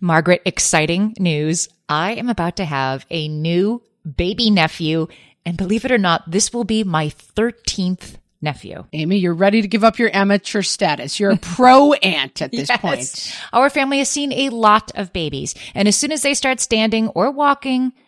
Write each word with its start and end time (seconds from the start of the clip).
Margaret, 0.00 0.42
exciting 0.44 1.14
news. 1.18 1.68
I 1.88 2.12
am 2.12 2.28
about 2.28 2.56
to 2.56 2.64
have 2.64 3.06
a 3.10 3.28
new 3.28 3.82
baby 4.16 4.50
nephew. 4.50 5.06
And 5.46 5.56
believe 5.56 5.84
it 5.84 5.92
or 5.92 5.98
not, 5.98 6.30
this 6.30 6.52
will 6.52 6.64
be 6.64 6.84
my 6.84 7.08
13th 7.08 8.16
nephew. 8.40 8.84
Amy, 8.92 9.18
you're 9.18 9.34
ready 9.34 9.62
to 9.62 9.68
give 9.68 9.84
up 9.84 9.98
your 9.98 10.14
amateur 10.14 10.62
status. 10.62 11.18
You're 11.18 11.32
a 11.32 11.36
pro 11.38 11.92
aunt 12.02 12.42
at 12.42 12.50
this 12.52 12.68
Yes. 12.68 12.80
point. 12.80 13.36
Our 13.52 13.70
family 13.70 13.98
has 13.98 14.08
seen 14.08 14.32
a 14.32 14.50
lot 14.50 14.90
of 14.94 15.12
babies. 15.12 15.54
And 15.74 15.88
as 15.88 15.96
soon 15.96 16.12
as 16.12 16.22
they 16.22 16.34
start 16.34 16.60
standing 16.60 17.08
or 17.08 17.30
walking, 17.30 17.92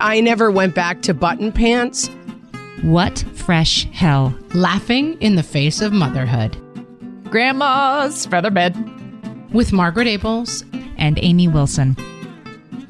I 0.00 0.20
never 0.20 0.50
went 0.50 0.74
back 0.74 1.02
to 1.02 1.14
button 1.14 1.52
pants, 1.52 2.08
What 2.82 3.24
fresh 3.34 3.84
hell? 3.92 4.36
laughing 4.54 5.20
in 5.20 5.34
the 5.36 5.42
face 5.42 5.80
of 5.80 5.92
motherhood. 5.92 6.56
Grandma's 7.30 8.26
feather 8.26 8.50
bed. 8.50 8.76
With 9.52 9.72
Margaret 9.72 10.06
Ables, 10.06 10.64
And 10.98 11.18
Amy 11.22 11.48
Wilson. 11.48 11.96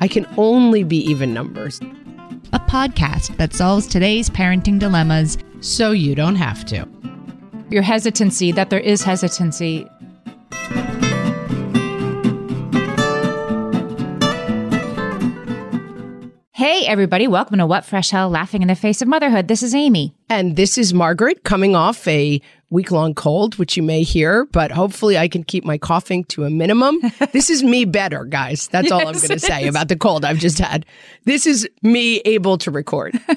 I 0.00 0.08
can 0.08 0.26
only 0.36 0.84
be 0.84 0.98
even 0.98 1.32
numbers, 1.34 1.80
A 2.52 2.60
podcast 2.60 3.36
that 3.38 3.54
solves 3.54 3.86
today's 3.86 4.28
parenting 4.30 4.78
dilemmas. 4.78 5.38
so 5.60 5.90
you 5.92 6.14
don't 6.14 6.36
have 6.36 6.64
to. 6.66 6.86
Your 7.70 7.82
hesitancy, 7.82 8.52
that 8.52 8.70
there 8.70 8.78
is 8.80 9.02
hesitancy. 9.02 9.86
Hey, 16.58 16.88
everybody. 16.88 17.28
Welcome 17.28 17.58
to 17.58 17.66
What 17.66 17.84
Fresh 17.84 18.10
Hell 18.10 18.30
Laughing 18.30 18.62
in 18.62 18.66
the 18.66 18.74
Face 18.74 19.00
of 19.00 19.06
Motherhood. 19.06 19.46
This 19.46 19.62
is 19.62 19.76
Amy. 19.76 20.12
And 20.28 20.56
this 20.56 20.76
is 20.76 20.92
Margaret 20.92 21.44
coming 21.44 21.76
off 21.76 22.04
a 22.08 22.42
week 22.70 22.90
long 22.90 23.14
cold, 23.14 23.56
which 23.58 23.76
you 23.76 23.82
may 23.82 24.02
hear, 24.02 24.44
but 24.46 24.70
hopefully 24.70 25.16
I 25.16 25.26
can 25.28 25.42
keep 25.42 25.64
my 25.64 25.78
coughing 25.78 26.24
to 26.24 26.44
a 26.44 26.50
minimum. 26.50 27.00
this 27.32 27.48
is 27.48 27.62
me 27.62 27.84
better, 27.86 28.24
guys. 28.24 28.68
That's 28.68 28.90
all 28.92 28.98
I'm 29.00 29.14
going 29.14 29.28
to 29.28 29.38
say 29.38 29.66
about 29.68 29.88
the 29.88 29.96
cold 29.96 30.24
I've 30.24 30.38
just 30.38 30.58
had. 30.58 30.84
This 31.24 31.46
is 31.46 31.66
me 31.82 32.18
able 32.24 32.58
to 32.58 32.70
record. 32.70 33.18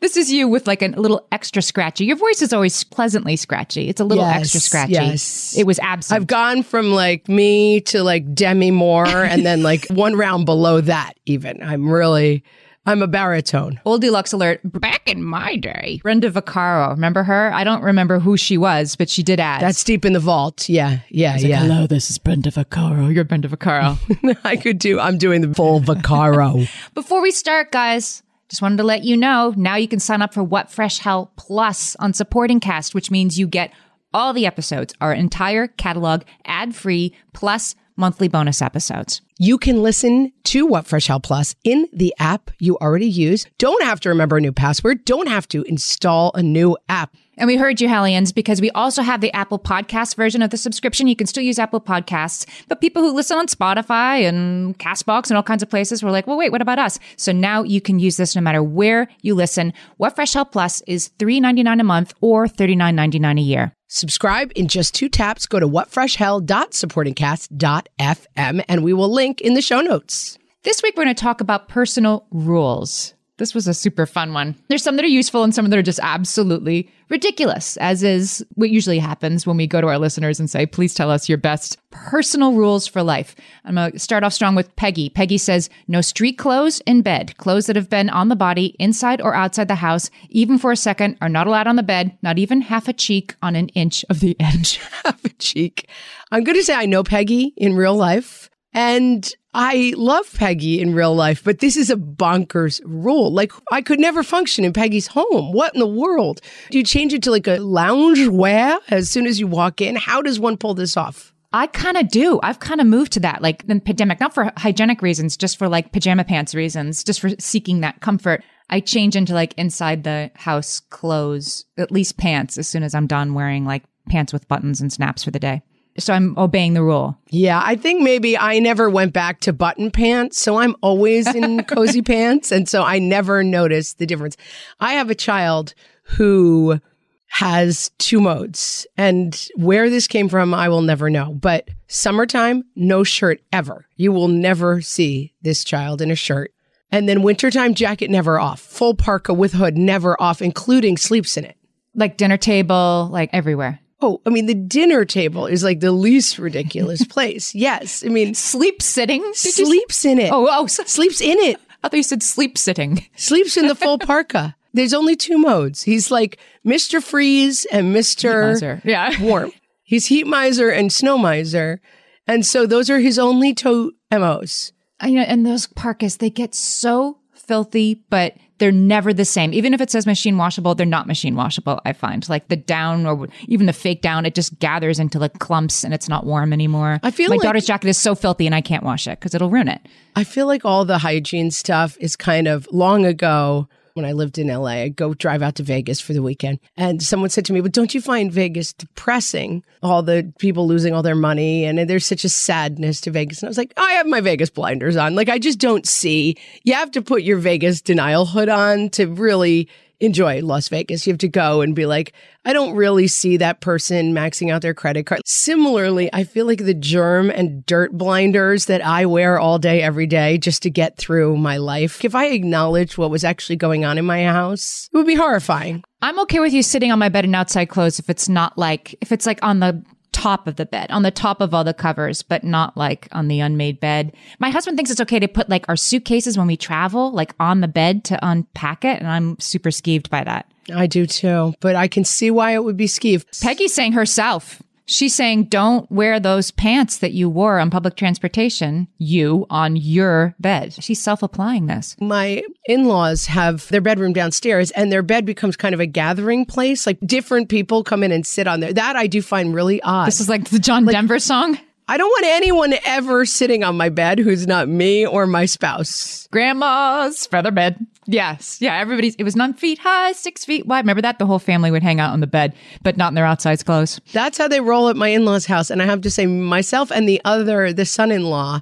This 0.00 0.18
is 0.18 0.30
you 0.30 0.48
with 0.48 0.66
like 0.66 0.82
a 0.82 0.88
little 0.88 1.26
extra 1.32 1.62
scratchy. 1.62 2.04
Your 2.04 2.16
voice 2.16 2.42
is 2.42 2.52
always 2.52 2.84
pleasantly 2.84 3.36
scratchy. 3.36 3.88
It's 3.88 4.02
a 4.02 4.04
little 4.04 4.22
Yes, 4.24 4.40
extra 4.42 4.60
scratchy. 4.60 4.92
yes. 4.92 5.56
It 5.56 5.64
was 5.66 5.78
absent. 5.78 6.14
I've 6.20 6.26
gone 6.26 6.62
from 6.62 6.92
like 6.92 7.26
me 7.26 7.80
to 7.82 8.02
like 8.02 8.34
Demi 8.34 8.70
Moore 8.70 9.06
and 9.08 9.46
then 9.46 9.62
like 9.62 9.86
one 9.90 10.14
round 10.14 10.44
below 10.44 10.82
that, 10.82 11.14
even. 11.24 11.62
I'm 11.62 11.88
really, 11.90 12.44
I'm 12.84 13.00
a 13.00 13.06
baritone. 13.06 13.80
Old 13.84 14.00
Deluxe 14.00 14.32
Alert. 14.32 14.60
Back 14.64 15.08
in 15.08 15.22
my 15.22 15.54
day, 15.56 16.00
Brenda 16.02 16.30
Vaccaro. 16.30 16.90
Remember 16.90 17.22
her? 17.22 17.52
I 17.52 17.62
don't 17.62 17.82
remember 17.82 18.18
who 18.18 18.36
she 18.36 18.58
was, 18.58 18.96
but 18.96 19.08
she 19.08 19.22
did 19.22 19.38
ads. 19.38 19.60
That's 19.60 19.84
deep 19.84 20.04
in 20.04 20.14
the 20.14 20.20
vault. 20.20 20.68
Yeah. 20.68 20.98
Yeah. 21.08 21.36
Yeah. 21.36 21.60
Hello, 21.60 21.86
this 21.86 22.10
is 22.10 22.18
Brenda 22.18 22.50
Vaccaro. 22.50 23.14
You're 23.14 23.22
Brenda 23.22 23.48
Vaccaro. 23.48 23.98
I 24.44 24.56
could 24.56 24.78
do, 24.80 24.98
I'm 24.98 25.16
doing 25.16 25.42
the 25.42 25.54
full 25.54 25.80
Vaccaro. 25.80 26.68
Before 26.94 27.22
we 27.22 27.30
start, 27.30 27.70
guys, 27.70 28.24
just 28.48 28.62
wanted 28.62 28.78
to 28.78 28.84
let 28.84 29.04
you 29.04 29.16
know 29.16 29.54
now 29.56 29.76
you 29.76 29.86
can 29.86 30.00
sign 30.00 30.20
up 30.20 30.34
for 30.34 30.42
What 30.42 30.68
Fresh 30.68 30.98
Hell 30.98 31.30
Plus 31.36 31.94
on 31.96 32.12
Supporting 32.12 32.58
Cast, 32.58 32.96
which 32.96 33.12
means 33.12 33.38
you 33.38 33.46
get 33.46 33.72
all 34.12 34.32
the 34.32 34.44
episodes, 34.44 34.92
our 35.00 35.12
entire 35.14 35.68
catalog, 35.68 36.22
ad 36.44 36.74
free, 36.74 37.14
plus 37.32 37.76
monthly 37.96 38.28
bonus 38.28 38.62
episodes. 38.62 39.20
You 39.38 39.58
can 39.58 39.82
listen 39.82 40.32
to 40.44 40.66
What 40.66 40.86
Fresh 40.86 41.08
Hell 41.08 41.20
Plus 41.20 41.54
in 41.64 41.88
the 41.92 42.14
app 42.18 42.50
you 42.58 42.76
already 42.78 43.08
use. 43.08 43.46
Don't 43.58 43.82
have 43.82 44.00
to 44.00 44.08
remember 44.08 44.36
a 44.36 44.40
new 44.40 44.52
password. 44.52 45.04
Don't 45.04 45.28
have 45.28 45.48
to 45.48 45.62
install 45.62 46.32
a 46.34 46.42
new 46.42 46.76
app. 46.88 47.16
And 47.38 47.46
we 47.46 47.56
heard 47.56 47.80
you, 47.80 47.88
Hellions, 47.88 48.30
because 48.30 48.60
we 48.60 48.70
also 48.72 49.00
have 49.00 49.22
the 49.22 49.32
Apple 49.32 49.58
Podcast 49.58 50.16
version 50.16 50.42
of 50.42 50.50
the 50.50 50.58
subscription. 50.58 51.08
You 51.08 51.16
can 51.16 51.26
still 51.26 51.42
use 51.42 51.58
Apple 51.58 51.80
Podcasts, 51.80 52.46
but 52.68 52.80
people 52.80 53.02
who 53.02 53.10
listen 53.10 53.38
on 53.38 53.46
Spotify 53.46 54.28
and 54.28 54.78
Castbox 54.78 55.28
and 55.28 55.36
all 55.36 55.42
kinds 55.42 55.62
of 55.62 55.70
places 55.70 56.02
were 56.02 56.10
like, 56.10 56.26
well, 56.26 56.36
wait, 56.36 56.52
what 56.52 56.60
about 56.60 56.78
us? 56.78 56.98
So 57.16 57.32
now 57.32 57.62
you 57.62 57.80
can 57.80 57.98
use 57.98 58.18
this 58.18 58.36
no 58.36 58.42
matter 58.42 58.62
where 58.62 59.08
you 59.22 59.34
listen. 59.34 59.72
What 59.96 60.14
Fresh 60.14 60.34
Hell 60.34 60.44
Plus 60.44 60.82
is 60.86 61.08
$3.99 61.18 61.80
a 61.80 61.84
month 61.84 62.12
or 62.20 62.46
$39.99 62.46 63.38
a 63.38 63.42
year. 63.42 63.74
Subscribe 63.94 64.50
in 64.56 64.68
just 64.68 64.94
two 64.94 65.10
taps. 65.10 65.44
Go 65.44 65.60
to 65.60 65.68
whatfreshhell.supportingcast.fm 65.68 68.64
and 68.66 68.82
we 68.82 68.94
will 68.94 69.12
link 69.12 69.42
in 69.42 69.52
the 69.52 69.60
show 69.60 69.82
notes. 69.82 70.38
This 70.62 70.82
week, 70.82 70.96
we're 70.96 71.04
going 71.04 71.14
to 71.14 71.22
talk 71.22 71.42
about 71.42 71.68
personal 71.68 72.26
rules. 72.30 73.12
This 73.42 73.56
was 73.56 73.66
a 73.66 73.74
super 73.74 74.06
fun 74.06 74.32
one. 74.34 74.54
There's 74.68 74.84
some 74.84 74.94
that 74.94 75.04
are 75.04 75.08
useful 75.08 75.42
and 75.42 75.52
some 75.52 75.68
that 75.68 75.76
are 75.76 75.82
just 75.82 75.98
absolutely 76.00 76.88
ridiculous, 77.08 77.76
as 77.78 78.04
is 78.04 78.46
what 78.54 78.70
usually 78.70 79.00
happens 79.00 79.44
when 79.44 79.56
we 79.56 79.66
go 79.66 79.80
to 79.80 79.88
our 79.88 79.98
listeners 79.98 80.38
and 80.38 80.48
say, 80.48 80.64
please 80.64 80.94
tell 80.94 81.10
us 81.10 81.28
your 81.28 81.38
best 81.38 81.76
personal 81.90 82.52
rules 82.52 82.86
for 82.86 83.02
life. 83.02 83.34
I'm 83.64 83.74
going 83.74 83.90
to 83.90 83.98
start 83.98 84.22
off 84.22 84.32
strong 84.32 84.54
with 84.54 84.76
Peggy. 84.76 85.08
Peggy 85.08 85.38
says, 85.38 85.70
no 85.88 86.00
street 86.02 86.38
clothes 86.38 86.80
in 86.86 87.02
bed. 87.02 87.36
Clothes 87.36 87.66
that 87.66 87.74
have 87.74 87.90
been 87.90 88.08
on 88.10 88.28
the 88.28 88.36
body, 88.36 88.76
inside 88.78 89.20
or 89.20 89.34
outside 89.34 89.66
the 89.66 89.74
house, 89.74 90.08
even 90.28 90.56
for 90.56 90.70
a 90.70 90.76
second, 90.76 91.18
are 91.20 91.28
not 91.28 91.48
allowed 91.48 91.66
on 91.66 91.74
the 91.74 91.82
bed, 91.82 92.16
not 92.22 92.38
even 92.38 92.60
half 92.60 92.86
a 92.86 92.92
cheek 92.92 93.34
on 93.42 93.56
an 93.56 93.70
inch 93.70 94.04
of 94.08 94.20
the 94.20 94.36
edge. 94.40 94.76
Have 95.04 95.24
a 95.24 95.30
cheek. 95.30 95.88
I'm 96.30 96.44
going 96.44 96.58
to 96.58 96.62
say 96.62 96.76
I 96.76 96.86
know 96.86 97.02
Peggy 97.02 97.54
in 97.56 97.74
real 97.74 97.96
life 97.96 98.50
and 98.72 99.34
I 99.54 99.92
love 99.98 100.32
Peggy 100.34 100.80
in 100.80 100.94
real 100.94 101.14
life, 101.14 101.44
but 101.44 101.58
this 101.58 101.76
is 101.76 101.90
a 101.90 101.96
bonkers 101.96 102.80
rule. 102.84 103.30
Like 103.30 103.52
I 103.70 103.82
could 103.82 104.00
never 104.00 104.22
function 104.22 104.64
in 104.64 104.72
Peggy's 104.72 105.08
home. 105.08 105.52
What 105.52 105.74
in 105.74 105.80
the 105.80 105.86
world? 105.86 106.40
Do 106.70 106.78
you 106.78 106.84
change 106.84 107.12
it 107.12 107.22
to 107.24 107.30
like 107.30 107.46
a 107.46 107.58
lounge 107.58 108.26
wear 108.28 108.78
as 108.88 109.10
soon 109.10 109.26
as 109.26 109.38
you 109.38 109.46
walk 109.46 109.82
in? 109.82 109.96
How 109.96 110.22
does 110.22 110.40
one 110.40 110.56
pull 110.56 110.72
this 110.72 110.96
off? 110.96 111.34
I 111.52 111.66
kind 111.66 111.98
of 111.98 112.08
do. 112.08 112.40
I've 112.42 112.60
kind 112.60 112.80
of 112.80 112.86
moved 112.86 113.12
to 113.12 113.20
that, 113.20 113.42
like 113.42 113.66
the 113.66 113.78
pandemic, 113.78 114.20
not 114.20 114.32
for 114.32 114.50
hygienic 114.56 115.02
reasons, 115.02 115.36
just 115.36 115.58
for 115.58 115.68
like 115.68 115.92
pajama 115.92 116.24
pants 116.24 116.54
reasons, 116.54 117.04
just 117.04 117.20
for 117.20 117.28
seeking 117.38 117.80
that 117.80 118.00
comfort. 118.00 118.42
I 118.70 118.80
change 118.80 119.16
into 119.16 119.34
like 119.34 119.52
inside 119.58 120.04
the 120.04 120.30
house 120.34 120.80
clothes, 120.80 121.66
at 121.76 121.92
least 121.92 122.16
pants, 122.16 122.56
as 122.56 122.68
soon 122.68 122.82
as 122.82 122.94
I'm 122.94 123.06
done 123.06 123.34
wearing 123.34 123.66
like 123.66 123.84
pants 124.08 124.32
with 124.32 124.48
buttons 124.48 124.80
and 124.80 124.90
snaps 124.90 125.22
for 125.22 125.30
the 125.30 125.38
day. 125.38 125.60
So 125.98 126.14
I'm 126.14 126.36
obeying 126.38 126.74
the 126.74 126.82
rule. 126.82 127.18
Yeah, 127.28 127.60
I 127.62 127.76
think 127.76 128.02
maybe 128.02 128.36
I 128.38 128.58
never 128.58 128.88
went 128.88 129.12
back 129.12 129.40
to 129.40 129.52
button 129.52 129.90
pants, 129.90 130.40
so 130.40 130.56
I'm 130.56 130.74
always 130.80 131.32
in 131.34 131.64
cozy 131.68 132.02
pants, 132.02 132.50
and 132.50 132.68
so 132.68 132.82
I 132.82 132.98
never 132.98 133.44
noticed 133.44 133.98
the 133.98 134.06
difference. 134.06 134.36
I 134.80 134.94
have 134.94 135.10
a 135.10 135.14
child 135.14 135.74
who 136.04 136.80
has 137.28 137.90
two 137.98 138.20
modes, 138.20 138.86
and 138.96 139.48
where 139.56 139.90
this 139.90 140.06
came 140.06 140.28
from, 140.28 140.54
I 140.54 140.68
will 140.68 140.82
never 140.82 141.10
know. 141.10 141.34
But 141.34 141.68
summertime, 141.88 142.64
no 142.74 143.04
shirt 143.04 143.40
ever. 143.52 143.86
You 143.96 144.12
will 144.12 144.28
never 144.28 144.80
see 144.80 145.34
this 145.42 145.64
child 145.64 146.00
in 146.00 146.10
a 146.10 146.16
shirt. 146.16 146.52
And 146.90 147.08
then 147.08 147.22
wintertime, 147.22 147.72
jacket 147.72 148.10
never 148.10 148.38
off. 148.38 148.60
Full 148.60 148.94
parka 148.94 149.32
with 149.32 149.54
hood 149.54 149.78
never 149.78 150.20
off, 150.20 150.42
including 150.42 150.98
sleeps 150.98 151.38
in 151.38 151.44
it. 151.44 151.56
Like 151.94 152.18
dinner 152.18 152.36
table, 152.36 153.08
like 153.10 153.30
everywhere. 153.32 153.80
Oh, 154.02 154.20
I 154.26 154.30
mean, 154.30 154.46
the 154.46 154.54
dinner 154.54 155.04
table 155.04 155.46
is 155.46 155.62
like 155.62 155.80
the 155.80 155.92
least 155.92 156.38
ridiculous 156.38 157.04
place. 157.06 157.54
Yes. 157.54 158.04
I 158.04 158.08
mean, 158.08 158.34
Sleep 158.34 158.82
sitting? 158.82 159.22
Did 159.22 159.36
sleeps 159.36 160.04
in 160.04 160.18
it. 160.18 160.32
Oh, 160.32 160.48
oh, 160.50 160.66
sleeps 160.66 161.20
in 161.20 161.38
it. 161.38 161.60
I 161.84 161.88
thought 161.88 161.96
you 161.96 162.02
said 162.02 162.22
sleep 162.22 162.56
sitting. 162.58 163.06
Sleeps 163.16 163.56
in 163.56 163.66
the 163.68 163.74
full 163.74 163.98
parka. 164.10 164.54
There's 164.74 164.94
only 164.94 165.16
two 165.16 165.36
modes. 165.38 165.82
He's 165.82 166.10
like 166.10 166.38
Mr. 166.66 167.02
Freeze 167.02 167.64
and 167.72 167.94
Mr. 167.94 168.52
Miser. 168.52 168.80
Yeah. 168.84 169.20
Warm. 169.20 169.52
He's 169.82 170.06
heat 170.06 170.26
miser 170.26 170.70
and 170.70 170.92
snow 170.92 171.18
miser. 171.18 171.80
And 172.26 172.46
so 172.46 172.66
those 172.66 172.88
are 172.88 173.00
his 173.00 173.18
only 173.18 173.52
two 173.52 173.92
MOs. 174.12 174.72
I- 175.00 175.10
know, 175.10 175.22
and 175.22 175.44
those 175.44 175.66
parkas, 175.66 176.16
they 176.18 176.30
get 176.30 176.54
so 176.54 177.18
filthy, 177.34 178.02
but 178.08 178.34
they're 178.58 178.70
never 178.72 179.12
the 179.12 179.24
same. 179.24 179.52
Even 179.52 179.74
if 179.74 179.80
it 179.80 179.90
says 179.90 180.06
machine 180.06 180.36
washable, 180.38 180.74
they're 180.74 180.86
not 180.86 181.06
machine 181.06 181.34
washable, 181.34 181.80
I 181.84 181.92
find. 181.92 182.28
Like 182.28 182.48
the 182.48 182.56
down 182.56 183.06
or 183.06 183.28
even 183.48 183.66
the 183.66 183.72
fake 183.72 184.02
down, 184.02 184.24
it 184.26 184.34
just 184.34 184.58
gathers 184.58 184.98
into 184.98 185.18
like 185.18 185.38
clumps 185.38 185.84
and 185.84 185.92
it's 185.92 186.08
not 186.08 186.26
warm 186.26 186.52
anymore. 186.52 187.00
I 187.02 187.10
feel 187.10 187.28
my 187.30 187.36
like- 187.36 187.42
daughter's 187.42 187.66
jacket 187.66 187.88
is 187.88 187.98
so 187.98 188.14
filthy 188.14 188.46
and 188.46 188.54
I 188.54 188.60
can't 188.60 188.84
wash 188.84 189.06
it 189.06 189.18
because 189.18 189.34
it'll 189.34 189.50
ruin 189.50 189.68
it. 189.68 189.80
I 190.14 190.24
feel 190.24 190.46
like 190.46 190.64
all 190.64 190.84
the 190.84 190.98
hygiene 190.98 191.50
stuff 191.50 191.96
is 192.00 192.16
kind 192.16 192.46
of 192.46 192.68
long 192.70 193.04
ago. 193.06 193.68
When 193.94 194.04
I 194.04 194.12
lived 194.12 194.38
in 194.38 194.48
LA, 194.48 194.82
I'd 194.82 194.96
go 194.96 195.14
drive 195.14 195.42
out 195.42 195.56
to 195.56 195.62
Vegas 195.62 196.00
for 196.00 196.12
the 196.12 196.22
weekend. 196.22 196.58
And 196.76 197.02
someone 197.02 197.30
said 197.30 197.44
to 197.46 197.52
me, 197.52 197.60
But 197.60 197.72
don't 197.72 197.94
you 197.94 198.00
find 198.00 198.32
Vegas 198.32 198.72
depressing? 198.72 199.62
All 199.82 200.02
the 200.02 200.32
people 200.38 200.66
losing 200.66 200.94
all 200.94 201.02
their 201.02 201.14
money. 201.14 201.64
And 201.64 201.78
there's 201.78 202.06
such 202.06 202.24
a 202.24 202.28
sadness 202.28 203.00
to 203.02 203.10
Vegas. 203.10 203.42
And 203.42 203.48
I 203.48 203.50
was 203.50 203.58
like, 203.58 203.72
oh, 203.76 203.82
I 203.82 203.92
have 203.92 204.06
my 204.06 204.20
Vegas 204.20 204.50
blinders 204.50 204.96
on. 204.96 205.14
Like, 205.14 205.28
I 205.28 205.38
just 205.38 205.58
don't 205.58 205.86
see. 205.86 206.36
You 206.64 206.74
have 206.74 206.90
to 206.92 207.02
put 207.02 207.22
your 207.22 207.38
Vegas 207.38 207.80
denial 207.80 208.26
hood 208.26 208.48
on 208.48 208.90
to 208.90 209.06
really 209.06 209.68
enjoy 210.02 210.42
Las 210.42 210.68
Vegas. 210.68 211.06
You 211.06 211.12
have 211.12 211.18
to 211.18 211.28
go 211.28 211.60
and 211.60 211.74
be 211.74 211.86
like, 211.86 212.12
I 212.44 212.52
don't 212.52 212.74
really 212.74 213.06
see 213.06 213.36
that 213.36 213.60
person 213.60 214.12
maxing 214.12 214.52
out 214.52 214.62
their 214.62 214.74
credit 214.74 215.06
card. 215.06 215.22
Similarly, 215.24 216.10
I 216.12 216.24
feel 216.24 216.44
like 216.44 216.64
the 216.64 216.74
germ 216.74 217.30
and 217.30 217.64
dirt 217.64 217.92
blinders 217.92 218.66
that 218.66 218.84
I 218.84 219.06
wear 219.06 219.38
all 219.38 219.58
day, 219.58 219.80
every 219.80 220.06
day, 220.06 220.38
just 220.38 220.62
to 220.64 220.70
get 220.70 220.98
through 220.98 221.36
my 221.36 221.56
life. 221.56 222.04
If 222.04 222.14
I 222.14 222.26
acknowledged 222.26 222.98
what 222.98 223.10
was 223.10 223.24
actually 223.24 223.56
going 223.56 223.84
on 223.84 223.96
in 223.96 224.04
my 224.04 224.24
house, 224.24 224.88
it 224.92 224.96
would 224.96 225.06
be 225.06 225.14
horrifying. 225.14 225.84
I'm 226.02 226.18
okay 226.20 226.40
with 226.40 226.52
you 226.52 226.64
sitting 226.64 226.90
on 226.90 226.98
my 226.98 227.08
bed 227.08 227.24
in 227.24 227.34
outside 227.34 227.66
clothes 227.66 228.00
if 228.00 228.10
it's 228.10 228.28
not 228.28 228.58
like, 228.58 228.96
if 229.00 229.12
it's 229.12 229.24
like 229.24 229.38
on 229.42 229.60
the 229.60 229.84
top 230.12 230.46
of 230.46 230.56
the 230.56 230.66
bed, 230.66 230.90
on 230.90 231.02
the 231.02 231.10
top 231.10 231.40
of 231.40 231.52
all 231.52 231.64
the 231.64 231.74
covers, 231.74 232.22
but 232.22 232.44
not 232.44 232.76
like 232.76 233.08
on 233.12 233.28
the 233.28 233.40
unmade 233.40 233.80
bed. 233.80 234.12
My 234.38 234.50
husband 234.50 234.76
thinks 234.76 234.90
it's 234.90 235.00
okay 235.00 235.18
to 235.18 235.28
put 235.28 235.48
like 235.48 235.68
our 235.68 235.76
suitcases 235.76 236.38
when 236.38 236.46
we 236.46 236.56
travel, 236.56 237.10
like 237.12 237.34
on 237.40 237.60
the 237.60 237.68
bed 237.68 238.04
to 238.04 238.18
unpack 238.22 238.84
it. 238.84 238.98
And 238.98 239.08
I'm 239.08 239.38
super 239.40 239.70
skeeved 239.70 240.10
by 240.10 240.24
that. 240.24 240.50
I 240.72 240.86
do 240.86 241.06
too, 241.06 241.54
but 241.60 241.74
I 241.74 241.88
can 241.88 242.04
see 242.04 242.30
why 242.30 242.52
it 242.54 242.62
would 242.62 242.76
be 242.76 242.86
skeeve. 242.86 243.24
Peggy's 243.42 243.74
saying 243.74 243.92
herself, 243.92 244.62
she's 244.86 245.14
saying, 245.14 245.44
don't 245.44 245.90
wear 245.90 246.20
those 246.20 246.50
pants 246.50 246.98
that 246.98 247.12
you 247.12 247.28
wore 247.28 247.58
on 247.58 247.70
public 247.70 247.96
transportation, 247.96 248.88
you 248.98 249.46
on 249.50 249.76
your 249.76 250.34
bed. 250.38 250.74
She's 250.74 251.02
self 251.02 251.22
applying 251.22 251.66
this. 251.66 251.96
My 252.00 252.42
in 252.66 252.84
laws 252.84 253.26
have 253.26 253.68
their 253.68 253.80
bedroom 253.80 254.12
downstairs, 254.12 254.70
and 254.72 254.92
their 254.92 255.02
bed 255.02 255.24
becomes 255.24 255.56
kind 255.56 255.74
of 255.74 255.80
a 255.80 255.86
gathering 255.86 256.44
place. 256.44 256.86
Like 256.86 256.98
different 257.04 257.48
people 257.48 257.84
come 257.84 258.02
in 258.02 258.12
and 258.12 258.26
sit 258.26 258.46
on 258.46 258.60
there. 258.60 258.72
That 258.72 258.96
I 258.96 259.06
do 259.06 259.22
find 259.22 259.54
really 259.54 259.82
odd. 259.82 260.06
This 260.06 260.20
is 260.20 260.28
like 260.28 260.50
the 260.50 260.58
John 260.58 260.84
Denver 260.84 261.18
song. 261.18 261.58
I 261.88 261.96
don't 261.96 262.08
want 262.08 262.26
anyone 262.26 262.74
ever 262.84 263.26
sitting 263.26 263.64
on 263.64 263.76
my 263.76 263.88
bed 263.88 264.18
who's 264.18 264.46
not 264.46 264.68
me 264.68 265.06
or 265.06 265.26
my 265.26 265.46
spouse. 265.46 266.28
Grandma's 266.30 267.26
feather 267.26 267.50
bed. 267.50 267.84
Yes. 268.06 268.58
Yeah. 268.60 268.76
Everybody's, 268.76 269.14
it 269.16 269.24
was 269.24 269.36
nine 269.36 269.54
feet 269.54 269.78
high, 269.78 270.12
six 270.12 270.44
feet 270.44 270.66
wide. 270.66 270.84
Remember 270.84 271.02
that? 271.02 271.18
The 271.18 271.26
whole 271.26 271.38
family 271.38 271.70
would 271.70 271.82
hang 271.82 272.00
out 272.00 272.12
on 272.12 272.20
the 272.20 272.26
bed, 272.26 272.54
but 272.82 272.96
not 272.96 273.08
in 273.08 273.14
their 273.14 273.26
outside 273.26 273.64
clothes. 273.64 274.00
That's 274.12 274.38
how 274.38 274.48
they 274.48 274.60
roll 274.60 274.88
at 274.88 274.96
my 274.96 275.08
in 275.08 275.24
law's 275.24 275.46
house. 275.46 275.70
And 275.70 275.82
I 275.82 275.86
have 275.86 276.00
to 276.02 276.10
say, 276.10 276.26
myself 276.26 276.90
and 276.90 277.08
the 277.08 277.20
other, 277.24 277.72
the 277.72 277.84
son 277.84 278.10
in 278.10 278.24
law, 278.24 278.60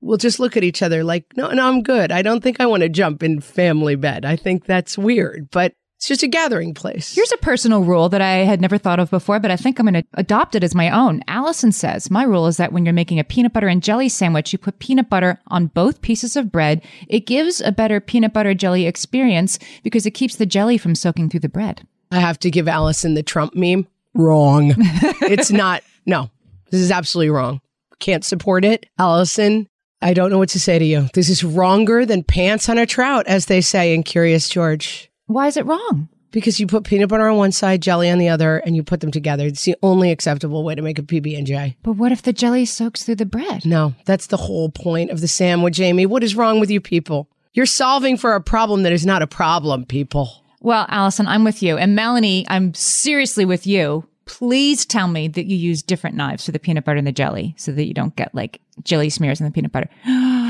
will 0.00 0.16
just 0.16 0.38
look 0.38 0.56
at 0.56 0.62
each 0.62 0.80
other 0.80 1.02
like, 1.02 1.24
no, 1.36 1.50
no, 1.50 1.66
I'm 1.66 1.82
good. 1.82 2.12
I 2.12 2.22
don't 2.22 2.42
think 2.42 2.60
I 2.60 2.66
want 2.66 2.82
to 2.82 2.88
jump 2.88 3.22
in 3.22 3.40
family 3.40 3.96
bed. 3.96 4.24
I 4.24 4.36
think 4.36 4.64
that's 4.64 4.96
weird, 4.96 5.48
but 5.50 5.74
it's 5.98 6.06
just 6.06 6.22
a 6.22 6.28
gathering 6.28 6.74
place. 6.74 7.12
Here's 7.12 7.32
a 7.32 7.38
personal 7.38 7.82
rule 7.82 8.08
that 8.10 8.20
I 8.20 8.44
had 8.44 8.60
never 8.60 8.78
thought 8.78 9.00
of 9.00 9.10
before, 9.10 9.40
but 9.40 9.50
I 9.50 9.56
think 9.56 9.80
I'm 9.80 9.86
going 9.86 10.00
to 10.00 10.08
adopt 10.14 10.54
it 10.54 10.62
as 10.62 10.72
my 10.72 10.90
own. 10.90 11.24
Allison 11.26 11.72
says, 11.72 12.08
My 12.08 12.22
rule 12.22 12.46
is 12.46 12.56
that 12.58 12.72
when 12.72 12.84
you're 12.84 12.92
making 12.92 13.18
a 13.18 13.24
peanut 13.24 13.52
butter 13.52 13.66
and 13.66 13.82
jelly 13.82 14.08
sandwich, 14.08 14.52
you 14.52 14.60
put 14.60 14.78
peanut 14.78 15.10
butter 15.10 15.40
on 15.48 15.66
both 15.66 16.00
pieces 16.00 16.36
of 16.36 16.52
bread. 16.52 16.84
It 17.08 17.26
gives 17.26 17.60
a 17.60 17.72
better 17.72 17.98
peanut 17.98 18.32
butter 18.32 18.54
jelly 18.54 18.86
experience 18.86 19.58
because 19.82 20.06
it 20.06 20.12
keeps 20.12 20.36
the 20.36 20.46
jelly 20.46 20.78
from 20.78 20.94
soaking 20.94 21.30
through 21.30 21.40
the 21.40 21.48
bread. 21.48 21.84
I 22.12 22.20
have 22.20 22.38
to 22.40 22.50
give 22.50 22.68
Allison 22.68 23.14
the 23.14 23.24
Trump 23.24 23.56
meme. 23.56 23.88
Wrong. 24.14 24.74
it's 24.78 25.50
not. 25.50 25.82
No, 26.06 26.30
this 26.70 26.80
is 26.80 26.92
absolutely 26.92 27.30
wrong. 27.30 27.60
Can't 27.98 28.24
support 28.24 28.64
it. 28.64 28.86
Allison, 29.00 29.66
I 30.00 30.14
don't 30.14 30.30
know 30.30 30.38
what 30.38 30.50
to 30.50 30.60
say 30.60 30.78
to 30.78 30.84
you. 30.84 31.08
This 31.12 31.28
is 31.28 31.42
wronger 31.42 32.06
than 32.06 32.22
pants 32.22 32.68
on 32.68 32.78
a 32.78 32.86
trout, 32.86 33.26
as 33.26 33.46
they 33.46 33.60
say 33.60 33.92
in 33.94 34.04
Curious 34.04 34.48
George. 34.48 35.07
Why 35.28 35.46
is 35.46 35.58
it 35.58 35.66
wrong? 35.66 36.08
Because 36.30 36.58
you 36.58 36.66
put 36.66 36.84
peanut 36.84 37.10
butter 37.10 37.28
on 37.28 37.36
one 37.36 37.52
side, 37.52 37.82
jelly 37.82 38.08
on 38.08 38.18
the 38.18 38.30
other, 38.30 38.58
and 38.58 38.74
you 38.74 38.82
put 38.82 39.00
them 39.00 39.10
together. 39.10 39.46
It's 39.46 39.64
the 39.64 39.76
only 39.82 40.10
acceptable 40.10 40.64
way 40.64 40.74
to 40.74 40.80
make 40.80 40.98
a 40.98 41.02
PB 41.02 41.36
and 41.36 41.46
J. 41.46 41.76
But 41.82 41.92
what 41.92 42.12
if 42.12 42.22
the 42.22 42.32
jelly 42.32 42.64
soaks 42.64 43.02
through 43.02 43.16
the 43.16 43.26
bread? 43.26 43.66
No, 43.66 43.94
that's 44.06 44.28
the 44.28 44.38
whole 44.38 44.70
point 44.70 45.10
of 45.10 45.20
the 45.20 45.28
sandwich, 45.28 45.80
Amy. 45.80 46.06
What 46.06 46.24
is 46.24 46.34
wrong 46.34 46.60
with 46.60 46.70
you 46.70 46.80
people? 46.80 47.28
You're 47.52 47.66
solving 47.66 48.16
for 48.16 48.34
a 48.34 48.40
problem 48.40 48.84
that 48.84 48.92
is 48.92 49.04
not 49.04 49.20
a 49.20 49.26
problem, 49.26 49.84
people. 49.84 50.30
Well, 50.60 50.86
Allison, 50.88 51.26
I'm 51.26 51.44
with 51.44 51.62
you. 51.62 51.76
And 51.76 51.94
Melanie, 51.94 52.46
I'm 52.48 52.72
seriously 52.72 53.44
with 53.44 53.66
you. 53.66 54.08
Please 54.24 54.86
tell 54.86 55.08
me 55.08 55.28
that 55.28 55.46
you 55.46 55.56
use 55.56 55.82
different 55.82 56.16
knives 56.16 56.46
for 56.46 56.52
the 56.52 56.58
peanut 56.58 56.84
butter 56.84 56.98
and 56.98 57.06
the 57.06 57.12
jelly 57.12 57.54
so 57.58 57.72
that 57.72 57.84
you 57.84 57.94
don't 57.94 58.16
get 58.16 58.34
like 58.34 58.60
jelly 58.82 59.10
smears 59.10 59.40
in 59.40 59.46
the 59.46 59.52
peanut 59.52 59.72
butter. 59.72 59.88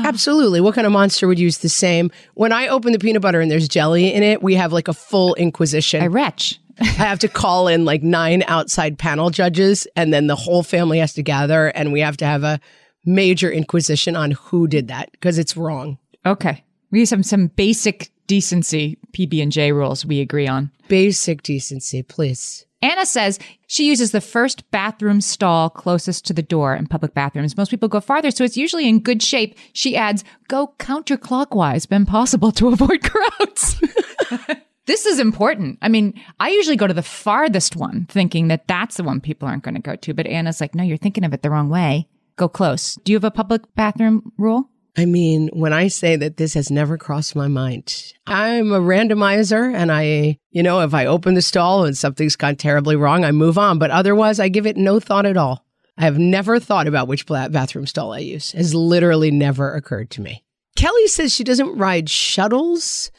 Absolutely. 0.05 0.61
What 0.61 0.75
kind 0.75 0.87
of 0.87 0.93
monster 0.93 1.27
would 1.27 1.39
use 1.39 1.59
the 1.59 1.69
same? 1.69 2.11
When 2.33 2.51
I 2.51 2.67
open 2.67 2.93
the 2.93 2.99
peanut 2.99 3.21
butter 3.21 3.41
and 3.41 3.49
there's 3.49 3.67
jelly 3.67 4.13
in 4.13 4.23
it, 4.23 4.41
we 4.41 4.55
have 4.55 4.73
like 4.73 4.87
a 4.87 4.93
full 4.93 5.35
inquisition. 5.35 6.01
I 6.01 6.07
retch. 6.07 6.59
I 6.79 6.85
have 6.85 7.19
to 7.19 7.27
call 7.27 7.67
in 7.67 7.85
like 7.85 8.03
nine 8.03 8.43
outside 8.47 8.97
panel 8.97 9.29
judges, 9.29 9.85
and 9.95 10.13
then 10.13 10.27
the 10.27 10.35
whole 10.35 10.63
family 10.63 10.99
has 10.99 11.13
to 11.15 11.23
gather, 11.23 11.67
and 11.67 11.91
we 11.91 11.99
have 11.99 12.17
to 12.17 12.25
have 12.25 12.43
a 12.43 12.59
major 13.05 13.51
inquisition 13.51 14.15
on 14.15 14.31
who 14.31 14.67
did 14.67 14.87
that 14.87 15.11
because 15.11 15.37
it's 15.37 15.57
wrong. 15.57 15.97
Okay. 16.25 16.63
We 16.91 16.99
have 16.99 17.09
some, 17.09 17.23
some 17.23 17.47
basic 17.47 18.11
decency 18.27 18.97
PB 19.11 19.41
and 19.43 19.51
J 19.51 19.71
rules 19.71 20.05
we 20.05 20.21
agree 20.21 20.47
on. 20.47 20.71
Basic 20.87 21.43
decency, 21.43 22.01
please. 22.03 22.65
Anna 22.81 23.05
says 23.05 23.39
she 23.67 23.85
uses 23.85 24.11
the 24.11 24.21
first 24.21 24.69
bathroom 24.71 25.21
stall 25.21 25.69
closest 25.69 26.25
to 26.25 26.33
the 26.33 26.41
door 26.41 26.75
in 26.75 26.87
public 26.87 27.13
bathrooms. 27.13 27.57
Most 27.57 27.71
people 27.71 27.89
go 27.89 27.99
farther, 27.99 28.31
so 28.31 28.43
it's 28.43 28.57
usually 28.57 28.87
in 28.87 28.99
good 28.99 29.21
shape. 29.21 29.57
She 29.73 29.97
adds, 29.97 30.23
go 30.47 30.73
counterclockwise 30.79 31.89
when 31.89 32.05
possible 32.05 32.51
to 32.53 32.67
avoid 32.73 33.03
crowds. 33.03 33.81
this 34.85 35.05
is 35.05 35.19
important. 35.19 35.77
I 35.81 35.89
mean, 35.89 36.19
I 36.39 36.49
usually 36.49 36.77
go 36.77 36.87
to 36.87 36.93
the 36.93 37.03
farthest 37.03 37.75
one 37.75 38.07
thinking 38.09 38.47
that 38.47 38.67
that's 38.67 38.97
the 38.97 39.03
one 39.03 39.19
people 39.19 39.47
aren't 39.47 39.63
going 39.63 39.75
to 39.75 39.81
go 39.81 39.95
to. 39.97 40.13
But 40.13 40.27
Anna's 40.27 40.61
like, 40.61 40.73
no, 40.73 40.83
you're 40.83 40.97
thinking 40.97 41.25
of 41.25 41.33
it 41.33 41.41
the 41.41 41.49
wrong 41.49 41.69
way. 41.69 42.07
Go 42.37 42.47
close. 42.47 42.95
Do 43.03 43.11
you 43.11 43.17
have 43.17 43.25
a 43.25 43.31
public 43.31 43.63
bathroom 43.75 44.31
rule? 44.37 44.69
I 44.99 45.05
mean, 45.05 45.47
when 45.53 45.71
I 45.71 45.87
say 45.87 46.17
that 46.17 46.35
this 46.35 46.55
has 46.55 46.69
never 46.69 46.97
crossed 46.97 47.33
my 47.33 47.47
mind, 47.47 48.11
I'm 48.27 48.73
a 48.73 48.81
randomizer 48.81 49.73
and 49.73 49.93
I, 49.93 50.37
you 50.51 50.61
know, 50.61 50.81
if 50.81 50.93
I 50.93 51.05
open 51.05 51.35
the 51.35 51.41
stall 51.41 51.85
and 51.85 51.97
something's 51.97 52.35
gone 52.35 52.57
terribly 52.57 52.97
wrong, 52.97 53.23
I 53.23 53.31
move 53.31 53.57
on. 53.57 53.79
But 53.79 53.91
otherwise, 53.91 54.41
I 54.41 54.49
give 54.49 54.67
it 54.67 54.75
no 54.75 54.99
thought 54.99 55.25
at 55.25 55.37
all. 55.37 55.65
I 55.97 56.03
have 56.03 56.19
never 56.19 56.59
thought 56.59 56.85
about 56.85 57.07
which 57.07 57.25
bathroom 57.25 57.87
stall 57.87 58.11
I 58.11 58.19
use. 58.19 58.53
It 58.53 58.57
has 58.57 58.75
literally 58.75 59.31
never 59.31 59.73
occurred 59.73 60.09
to 60.11 60.21
me. 60.21 60.43
Kelly 60.75 61.07
says 61.07 61.33
she 61.33 61.45
doesn't 61.45 61.77
ride 61.77 62.09
shuttles 62.09 63.09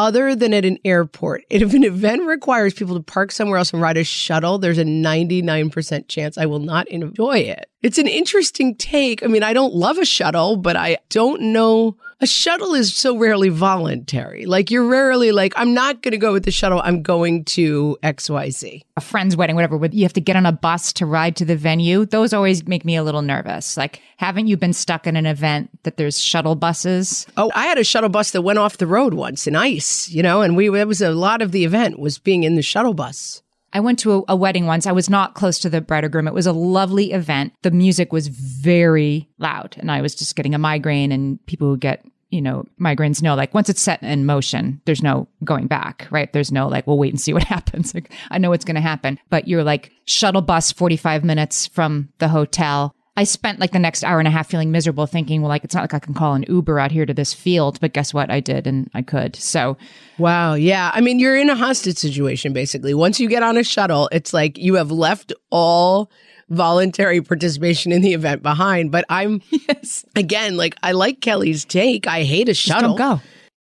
other 0.00 0.34
than 0.34 0.54
at 0.54 0.64
an 0.64 0.78
airport. 0.84 1.44
If 1.50 1.74
an 1.74 1.84
event 1.84 2.22
requires 2.22 2.72
people 2.72 2.96
to 2.96 3.02
park 3.02 3.30
somewhere 3.32 3.58
else 3.58 3.72
and 3.72 3.82
ride 3.82 3.98
a 3.98 4.04
shuttle, 4.04 4.58
there's 4.58 4.78
a 4.78 4.84
99% 4.84 6.08
chance 6.08 6.38
I 6.38 6.46
will 6.46 6.58
not 6.58 6.88
enjoy 6.88 7.38
it. 7.38 7.68
It's 7.82 7.98
an 7.98 8.06
interesting 8.06 8.74
take. 8.76 9.22
I 9.22 9.26
mean, 9.26 9.42
I 9.42 9.52
don't 9.52 9.74
love 9.74 9.98
a 9.98 10.04
shuttle, 10.04 10.56
but 10.56 10.76
I 10.76 10.98
don't 11.10 11.52
know. 11.52 11.96
A 12.22 12.26
shuttle 12.26 12.74
is 12.74 12.94
so 12.94 13.16
rarely 13.16 13.48
voluntary. 13.48 14.44
Like, 14.44 14.70
you're 14.70 14.84
rarely 14.84 15.32
like, 15.32 15.54
I'm 15.56 15.72
not 15.72 16.02
going 16.02 16.12
to 16.12 16.18
go 16.18 16.34
with 16.34 16.44
the 16.44 16.50
shuttle. 16.50 16.82
I'm 16.84 17.00
going 17.00 17.46
to 17.46 17.96
XYZ. 18.02 18.82
a 18.94 19.00
friend's 19.00 19.38
wedding, 19.38 19.56
whatever, 19.56 19.78
with 19.78 19.94
you 19.94 20.02
have 20.02 20.12
to 20.12 20.20
get 20.20 20.36
on 20.36 20.44
a 20.44 20.52
bus 20.52 20.92
to 20.94 21.06
ride 21.06 21.34
to 21.36 21.46
the 21.46 21.56
venue. 21.56 22.04
Those 22.04 22.34
always 22.34 22.66
make 22.66 22.84
me 22.84 22.94
a 22.94 23.02
little 23.02 23.22
nervous. 23.22 23.78
Like, 23.78 24.02
haven't 24.18 24.48
you 24.48 24.58
been 24.58 24.74
stuck 24.74 25.06
in 25.06 25.16
an 25.16 25.24
event 25.24 25.70
that 25.84 25.96
there's 25.96 26.20
shuttle 26.20 26.56
buses? 26.56 27.26
Oh, 27.38 27.50
I 27.54 27.64
had 27.64 27.78
a 27.78 27.84
shuttle 27.84 28.10
bus 28.10 28.32
that 28.32 28.42
went 28.42 28.58
off 28.58 28.76
the 28.76 28.86
road 28.86 29.14
once 29.14 29.46
in 29.46 29.56
ice, 29.56 30.10
you 30.10 30.22
know, 30.22 30.42
and 30.42 30.58
we, 30.58 30.68
it 30.78 30.86
was 30.86 31.00
a 31.00 31.12
lot 31.12 31.40
of 31.40 31.52
the 31.52 31.64
event 31.64 31.98
was 31.98 32.18
being 32.18 32.42
in 32.42 32.54
the 32.54 32.60
shuttle 32.60 32.92
bus. 32.92 33.40
I 33.72 33.80
went 33.80 33.98
to 34.00 34.12
a, 34.12 34.22
a 34.28 34.36
wedding 34.36 34.66
once. 34.66 34.86
I 34.86 34.92
was 34.92 35.08
not 35.08 35.34
close 35.34 35.58
to 35.60 35.70
the 35.70 35.80
bride 35.80 36.04
or 36.04 36.08
groom. 36.08 36.26
It 36.26 36.34
was 36.34 36.46
a 36.46 36.52
lovely 36.52 37.12
event. 37.12 37.52
The 37.62 37.70
music 37.70 38.12
was 38.12 38.28
very 38.28 39.28
loud, 39.38 39.76
and 39.78 39.90
I 39.90 40.00
was 40.00 40.14
just 40.14 40.36
getting 40.36 40.54
a 40.54 40.58
migraine. 40.58 41.12
And 41.12 41.44
people 41.46 41.68
who 41.68 41.76
get 41.76 42.04
you 42.30 42.40
know 42.40 42.64
migraines 42.80 43.22
know 43.22 43.34
like 43.34 43.54
once 43.54 43.68
it's 43.68 43.80
set 43.80 44.02
in 44.02 44.26
motion, 44.26 44.80
there's 44.84 45.02
no 45.02 45.28
going 45.44 45.66
back, 45.66 46.08
right? 46.10 46.32
There's 46.32 46.52
no 46.52 46.68
like 46.68 46.86
we'll 46.86 46.98
wait 46.98 47.12
and 47.12 47.20
see 47.20 47.32
what 47.32 47.44
happens. 47.56 47.94
Like 47.94 48.12
I 48.30 48.38
know 48.38 48.50
what's 48.50 48.64
going 48.64 48.76
to 48.76 48.80
happen, 48.80 49.18
but 49.28 49.46
you're 49.46 49.64
like 49.64 49.92
shuttle 50.04 50.42
bus 50.42 50.72
45 50.72 51.24
minutes 51.24 51.66
from 51.66 52.08
the 52.18 52.28
hotel. 52.28 52.94
I 53.16 53.24
spent 53.24 53.58
like 53.58 53.72
the 53.72 53.78
next 53.78 54.02
hour 54.04 54.18
and 54.18 54.28
a 54.28 54.30
half 54.30 54.48
feeling 54.48 54.70
miserable, 54.70 55.06
thinking, 55.06 55.42
well, 55.42 55.48
like 55.48 55.64
it's 55.64 55.74
not 55.74 55.82
like 55.82 55.94
I 55.94 55.98
can 55.98 56.14
call 56.14 56.34
an 56.34 56.44
Uber 56.48 56.78
out 56.78 56.90
here 56.92 57.04
to 57.04 57.12
this 57.12 57.34
field, 57.34 57.78
but 57.80 57.92
guess 57.92 58.14
what? 58.14 58.30
I 58.30 58.40
did, 58.40 58.66
and 58.66 58.88
I 58.94 59.02
could. 59.02 59.36
So 59.36 59.76
Wow. 60.18 60.54
Yeah. 60.54 60.90
I 60.94 61.00
mean, 61.00 61.18
you're 61.18 61.36
in 61.36 61.50
a 61.50 61.56
hostage 61.56 61.96
situation, 61.98 62.52
basically. 62.52 62.94
Once 62.94 63.18
you 63.20 63.28
get 63.28 63.42
on 63.42 63.56
a 63.58 63.64
shuttle, 63.64 64.08
it's 64.12 64.32
like 64.32 64.56
you 64.58 64.74
have 64.76 64.90
left 64.90 65.32
all 65.50 66.10
voluntary 66.48 67.20
participation 67.20 67.92
in 67.92 68.00
the 68.02 68.12
event 68.12 68.42
behind. 68.42 68.90
But 68.90 69.04
I'm 69.08 69.40
Yes. 69.50 70.04
again 70.16 70.56
like 70.56 70.74
I 70.82 70.92
like 70.92 71.20
Kelly's 71.20 71.64
take. 71.64 72.06
I 72.06 72.22
hate 72.24 72.48
a 72.48 72.54
shuttle. 72.54 72.96
don't 72.96 73.18
go. 73.18 73.22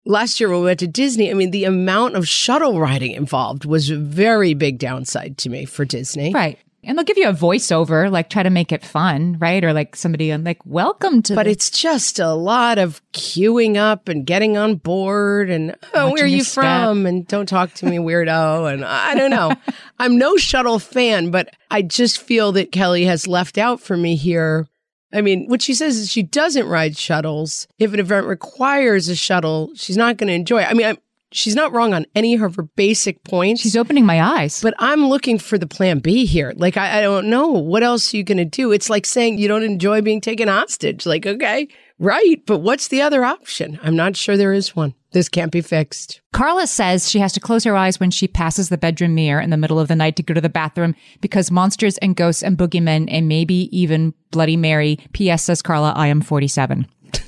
Last 0.05 0.39
year 0.39 0.49
when 0.49 0.59
we 0.59 0.65
went 0.65 0.79
to 0.79 0.87
Disney, 0.87 1.29
I 1.29 1.33
mean 1.33 1.51
the 1.51 1.65
amount 1.65 2.15
of 2.15 2.27
shuttle 2.27 2.79
riding 2.79 3.11
involved 3.11 3.65
was 3.65 3.89
a 3.89 3.97
very 3.97 4.53
big 4.53 4.77
downside 4.79 5.37
to 5.39 5.49
me 5.49 5.65
for 5.65 5.85
Disney. 5.85 6.33
Right. 6.33 6.57
And 6.87 6.97
they'll 6.97 7.03
give 7.05 7.17
you 7.17 7.27
a 7.27 7.33
voiceover, 7.33 8.09
like 8.09 8.29
try 8.29 8.41
to 8.43 8.49
make 8.49 8.71
it 8.71 8.83
fun, 8.83 9.37
right? 9.39 9.63
Or 9.63 9.73
like 9.73 9.95
somebody 9.95 10.31
on 10.31 10.43
like, 10.45 10.65
welcome 10.65 11.21
to 11.23 11.35
But 11.35 11.43
the- 11.43 11.51
it's 11.51 11.69
just 11.69 12.17
a 12.17 12.33
lot 12.33 12.77
of 12.79 13.01
queuing 13.11 13.75
up 13.75 14.07
and 14.07 14.25
getting 14.25 14.55
on 14.57 14.75
board 14.75 15.49
and 15.49 15.75
oh, 15.93 16.11
where 16.13 16.23
are 16.23 16.27
you 16.27 16.43
step. 16.43 16.63
from? 16.63 17.05
And 17.05 17.27
don't 17.27 17.45
talk 17.47 17.73
to 17.75 17.85
me, 17.85 17.97
weirdo. 17.97 18.73
And 18.73 18.85
I 18.85 19.13
don't 19.15 19.31
know. 19.31 19.51
I'm 19.99 20.17
no 20.17 20.37
shuttle 20.37 20.79
fan, 20.79 21.29
but 21.29 21.49
I 21.69 21.81
just 21.81 22.19
feel 22.21 22.53
that 22.53 22.71
Kelly 22.71 23.03
has 23.05 23.27
left 23.27 23.57
out 23.57 23.81
for 23.81 23.97
me 23.97 24.15
here. 24.15 24.67
I 25.13 25.21
mean, 25.21 25.47
what 25.47 25.61
she 25.61 25.73
says 25.73 25.97
is 25.97 26.09
she 26.11 26.23
doesn't 26.23 26.67
ride 26.67 26.97
shuttles. 26.97 27.67
If 27.79 27.93
an 27.93 27.99
event 27.99 28.27
requires 28.27 29.07
a 29.09 29.15
shuttle, 29.15 29.71
she's 29.75 29.95
not 29.97 30.17
going 30.17 30.27
to 30.27 30.33
enjoy 30.33 30.61
it. 30.61 30.69
I 30.69 30.73
mean, 30.73 30.87
I'm, 30.87 30.97
she's 31.31 31.55
not 31.55 31.71
wrong 31.73 31.93
on 31.93 32.05
any 32.15 32.33
of 32.35 32.55
her 32.55 32.63
basic 32.63 33.23
points. 33.23 33.61
she's 33.61 33.75
opening 33.77 34.05
my 34.05 34.21
eyes. 34.21 34.61
But 34.61 34.73
I'm 34.79 35.07
looking 35.07 35.37
for 35.39 35.57
the 35.57 35.67
plan 35.67 35.99
B 35.99 36.25
here. 36.25 36.53
Like, 36.55 36.77
I, 36.77 36.99
I 36.99 37.01
don't 37.01 37.29
know. 37.29 37.47
What 37.49 37.83
else 37.83 38.13
are 38.13 38.17
you 38.17 38.23
going 38.23 38.37
to 38.37 38.45
do? 38.45 38.71
It's 38.71 38.89
like 38.89 39.05
saying 39.05 39.37
you 39.37 39.47
don't 39.47 39.63
enjoy 39.63 40.01
being 40.01 40.21
taken 40.21 40.47
hostage. 40.47 41.05
Like, 41.05 41.25
okay, 41.25 41.67
right. 41.99 42.41
But 42.45 42.59
what's 42.59 42.87
the 42.87 43.01
other 43.01 43.23
option? 43.25 43.79
I'm 43.83 43.95
not 43.95 44.15
sure 44.15 44.37
there 44.37 44.53
is 44.53 44.75
one. 44.75 44.93
This 45.11 45.29
can't 45.29 45.51
be 45.51 45.61
fixed. 45.61 46.21
Carla 46.33 46.67
says 46.67 47.09
she 47.09 47.19
has 47.19 47.31
to 47.33 47.39
close 47.39 47.63
her 47.63 47.75
eyes 47.75 47.99
when 47.99 48.11
she 48.11 48.27
passes 48.27 48.69
the 48.69 48.77
bedroom 48.77 49.15
mirror 49.15 49.41
in 49.41 49.49
the 49.49 49.57
middle 49.57 49.79
of 49.79 49.87
the 49.87 49.95
night 49.95 50.17
to 50.17 50.23
go 50.23 50.33
to 50.33 50.41
the 50.41 50.49
bathroom 50.49 50.95
because 51.21 51.49
monsters 51.49 51.97
and 51.99 52.15
ghosts 52.15 52.43
and 52.43 52.57
boogeymen 52.57 53.07
and 53.09 53.27
maybe 53.27 53.69
even 53.77 54.13
Bloody 54.31 54.57
Mary. 54.57 54.99
P.S. 55.13 55.45
says 55.45 55.61
Carla, 55.61 55.93
I 55.95 56.07
am 56.07 56.21
47. 56.21 56.87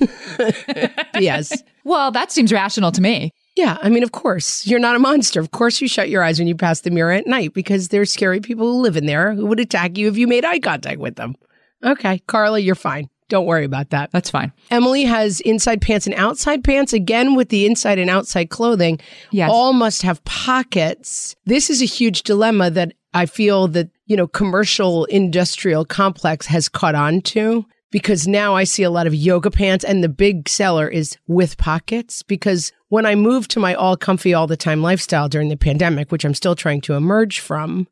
Yes. 1.18 1.62
Well, 1.82 2.10
that 2.10 2.30
seems 2.30 2.52
rational 2.52 2.92
to 2.92 3.00
me. 3.00 3.32
Yeah. 3.56 3.76
I 3.82 3.88
mean, 3.88 4.02
of 4.02 4.12
course, 4.12 4.66
you're 4.66 4.78
not 4.80 4.96
a 4.96 4.98
monster. 5.00 5.40
Of 5.40 5.50
course, 5.50 5.80
you 5.80 5.88
shut 5.88 6.08
your 6.10 6.22
eyes 6.22 6.38
when 6.38 6.48
you 6.48 6.54
pass 6.54 6.80
the 6.80 6.90
mirror 6.90 7.12
at 7.12 7.26
night 7.26 7.52
because 7.54 7.88
there's 7.88 8.12
scary 8.12 8.40
people 8.40 8.70
who 8.72 8.80
live 8.80 8.96
in 8.96 9.06
there 9.06 9.34
who 9.34 9.46
would 9.46 9.60
attack 9.60 9.98
you 9.98 10.08
if 10.08 10.16
you 10.16 10.26
made 10.26 10.44
eye 10.44 10.58
contact 10.60 10.98
with 11.00 11.16
them. 11.16 11.34
Okay. 11.84 12.18
Carla, 12.26 12.58
you're 12.58 12.74
fine. 12.74 13.08
Don't 13.28 13.46
worry 13.46 13.64
about 13.64 13.90
that. 13.90 14.10
That's 14.10 14.28
fine. 14.28 14.52
Emily 14.72 15.04
has 15.04 15.40
inside 15.42 15.80
pants 15.80 16.04
and 16.06 16.14
outside 16.16 16.64
pants. 16.64 16.92
Again, 16.92 17.36
with 17.36 17.48
the 17.48 17.64
inside 17.64 17.98
and 18.00 18.10
outside 18.10 18.50
clothing, 18.50 18.98
Yes. 19.30 19.48
all 19.52 19.72
must 19.72 20.02
have 20.02 20.22
pockets. 20.24 21.36
This 21.46 21.70
is 21.70 21.80
a 21.80 21.86
huge 21.86 22.22
dilemma 22.24 22.70
that 22.70 22.92
I 23.14 23.26
feel 23.26 23.68
that, 23.68 23.88
you 24.06 24.16
know, 24.16 24.26
commercial 24.26 25.04
industrial 25.06 25.84
complex 25.84 26.46
has 26.46 26.68
caught 26.68 26.94
on 26.94 27.20
to 27.22 27.64
because 27.90 28.28
now 28.28 28.54
I 28.54 28.64
see 28.64 28.82
a 28.82 28.90
lot 28.90 29.06
of 29.06 29.14
yoga 29.14 29.50
pants 29.50 29.84
and 29.84 30.02
the 30.02 30.08
big 30.08 30.48
seller 30.48 30.88
is 30.88 31.16
with 31.26 31.58
pockets 31.58 32.22
because 32.22 32.72
when 32.88 33.06
I 33.06 33.14
moved 33.14 33.50
to 33.52 33.60
my 33.60 33.74
all 33.74 33.96
comfy 33.96 34.34
all 34.34 34.46
the 34.46 34.56
time 34.56 34.82
lifestyle 34.82 35.28
during 35.28 35.48
the 35.48 35.56
pandemic, 35.56 36.10
which 36.12 36.24
I'm 36.24 36.34
still 36.34 36.54
trying 36.54 36.80
to 36.82 36.94
emerge 36.94 37.40
from, 37.40 37.88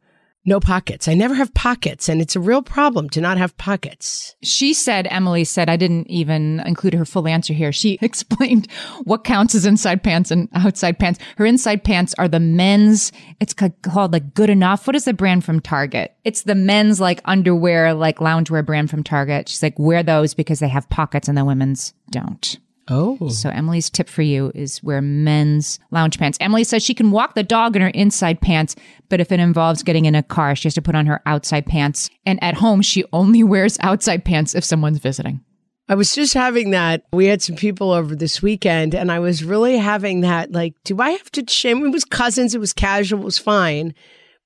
no 0.48 0.60
pockets. 0.60 1.06
I 1.06 1.14
never 1.14 1.34
have 1.34 1.54
pockets 1.54 2.08
and 2.08 2.20
it's 2.20 2.34
a 2.34 2.40
real 2.40 2.62
problem 2.62 3.08
to 3.10 3.20
not 3.20 3.38
have 3.38 3.56
pockets. 3.58 4.34
She 4.42 4.74
said, 4.74 5.06
Emily 5.10 5.44
said, 5.44 5.68
I 5.68 5.76
didn't 5.76 6.08
even 6.08 6.60
include 6.60 6.94
her 6.94 7.04
full 7.04 7.28
answer 7.28 7.52
here. 7.52 7.72
She 7.72 7.98
explained 8.02 8.70
what 9.04 9.24
counts 9.24 9.54
as 9.54 9.66
inside 9.66 10.02
pants 10.02 10.30
and 10.30 10.48
outside 10.54 10.98
pants. 10.98 11.20
Her 11.36 11.46
inside 11.46 11.84
pants 11.84 12.14
are 12.18 12.28
the 12.28 12.40
men's, 12.40 13.12
it's 13.40 13.54
called 13.54 14.12
like 14.12 14.34
Good 14.34 14.50
Enough. 14.50 14.86
What 14.86 14.96
is 14.96 15.04
the 15.04 15.12
brand 15.12 15.44
from 15.44 15.60
Target? 15.60 16.14
It's 16.24 16.42
the 16.42 16.54
men's 16.54 17.00
like 17.00 17.20
underwear, 17.24 17.94
like 17.94 18.18
loungewear 18.18 18.64
brand 18.64 18.90
from 18.90 19.04
Target. 19.04 19.48
She's 19.48 19.62
like, 19.62 19.78
wear 19.78 20.02
those 20.02 20.34
because 20.34 20.58
they 20.58 20.68
have 20.68 20.88
pockets 20.88 21.28
and 21.28 21.38
the 21.38 21.44
women's 21.44 21.94
don't. 22.10 22.58
Oh. 22.90 23.28
So 23.28 23.50
Emily's 23.50 23.90
tip 23.90 24.08
for 24.08 24.22
you 24.22 24.50
is 24.54 24.82
wear 24.82 25.02
men's 25.02 25.78
lounge 25.90 26.18
pants. 26.18 26.38
Emily 26.40 26.64
says 26.64 26.82
she 26.82 26.94
can 26.94 27.10
walk 27.10 27.34
the 27.34 27.42
dog 27.42 27.76
in 27.76 27.82
her 27.82 27.88
inside 27.88 28.40
pants, 28.40 28.76
but 29.08 29.20
if 29.20 29.30
it 29.30 29.40
involves 29.40 29.82
getting 29.82 30.06
in 30.06 30.14
a 30.14 30.22
car, 30.22 30.56
she 30.56 30.68
has 30.68 30.74
to 30.74 30.82
put 30.82 30.94
on 30.94 31.06
her 31.06 31.20
outside 31.26 31.66
pants. 31.66 32.08
And 32.24 32.42
at 32.42 32.54
home, 32.54 32.82
she 32.82 33.04
only 33.12 33.42
wears 33.44 33.76
outside 33.80 34.24
pants 34.24 34.54
if 34.54 34.64
someone's 34.64 34.98
visiting. 34.98 35.40
I 35.90 35.94
was 35.94 36.14
just 36.14 36.34
having 36.34 36.70
that. 36.72 37.04
We 37.12 37.26
had 37.26 37.40
some 37.40 37.56
people 37.56 37.92
over 37.92 38.14
this 38.14 38.42
weekend, 38.42 38.94
and 38.94 39.10
I 39.10 39.20
was 39.20 39.42
really 39.42 39.78
having 39.78 40.20
that. 40.20 40.52
Like, 40.52 40.74
do 40.84 41.00
I 41.00 41.12
have 41.12 41.30
to 41.32 41.44
shame? 41.48 41.84
It 41.86 41.92
was 41.92 42.04
cousins. 42.04 42.54
It 42.54 42.60
was 42.60 42.74
casual. 42.74 43.20
It 43.20 43.24
was 43.24 43.38
fine. 43.38 43.94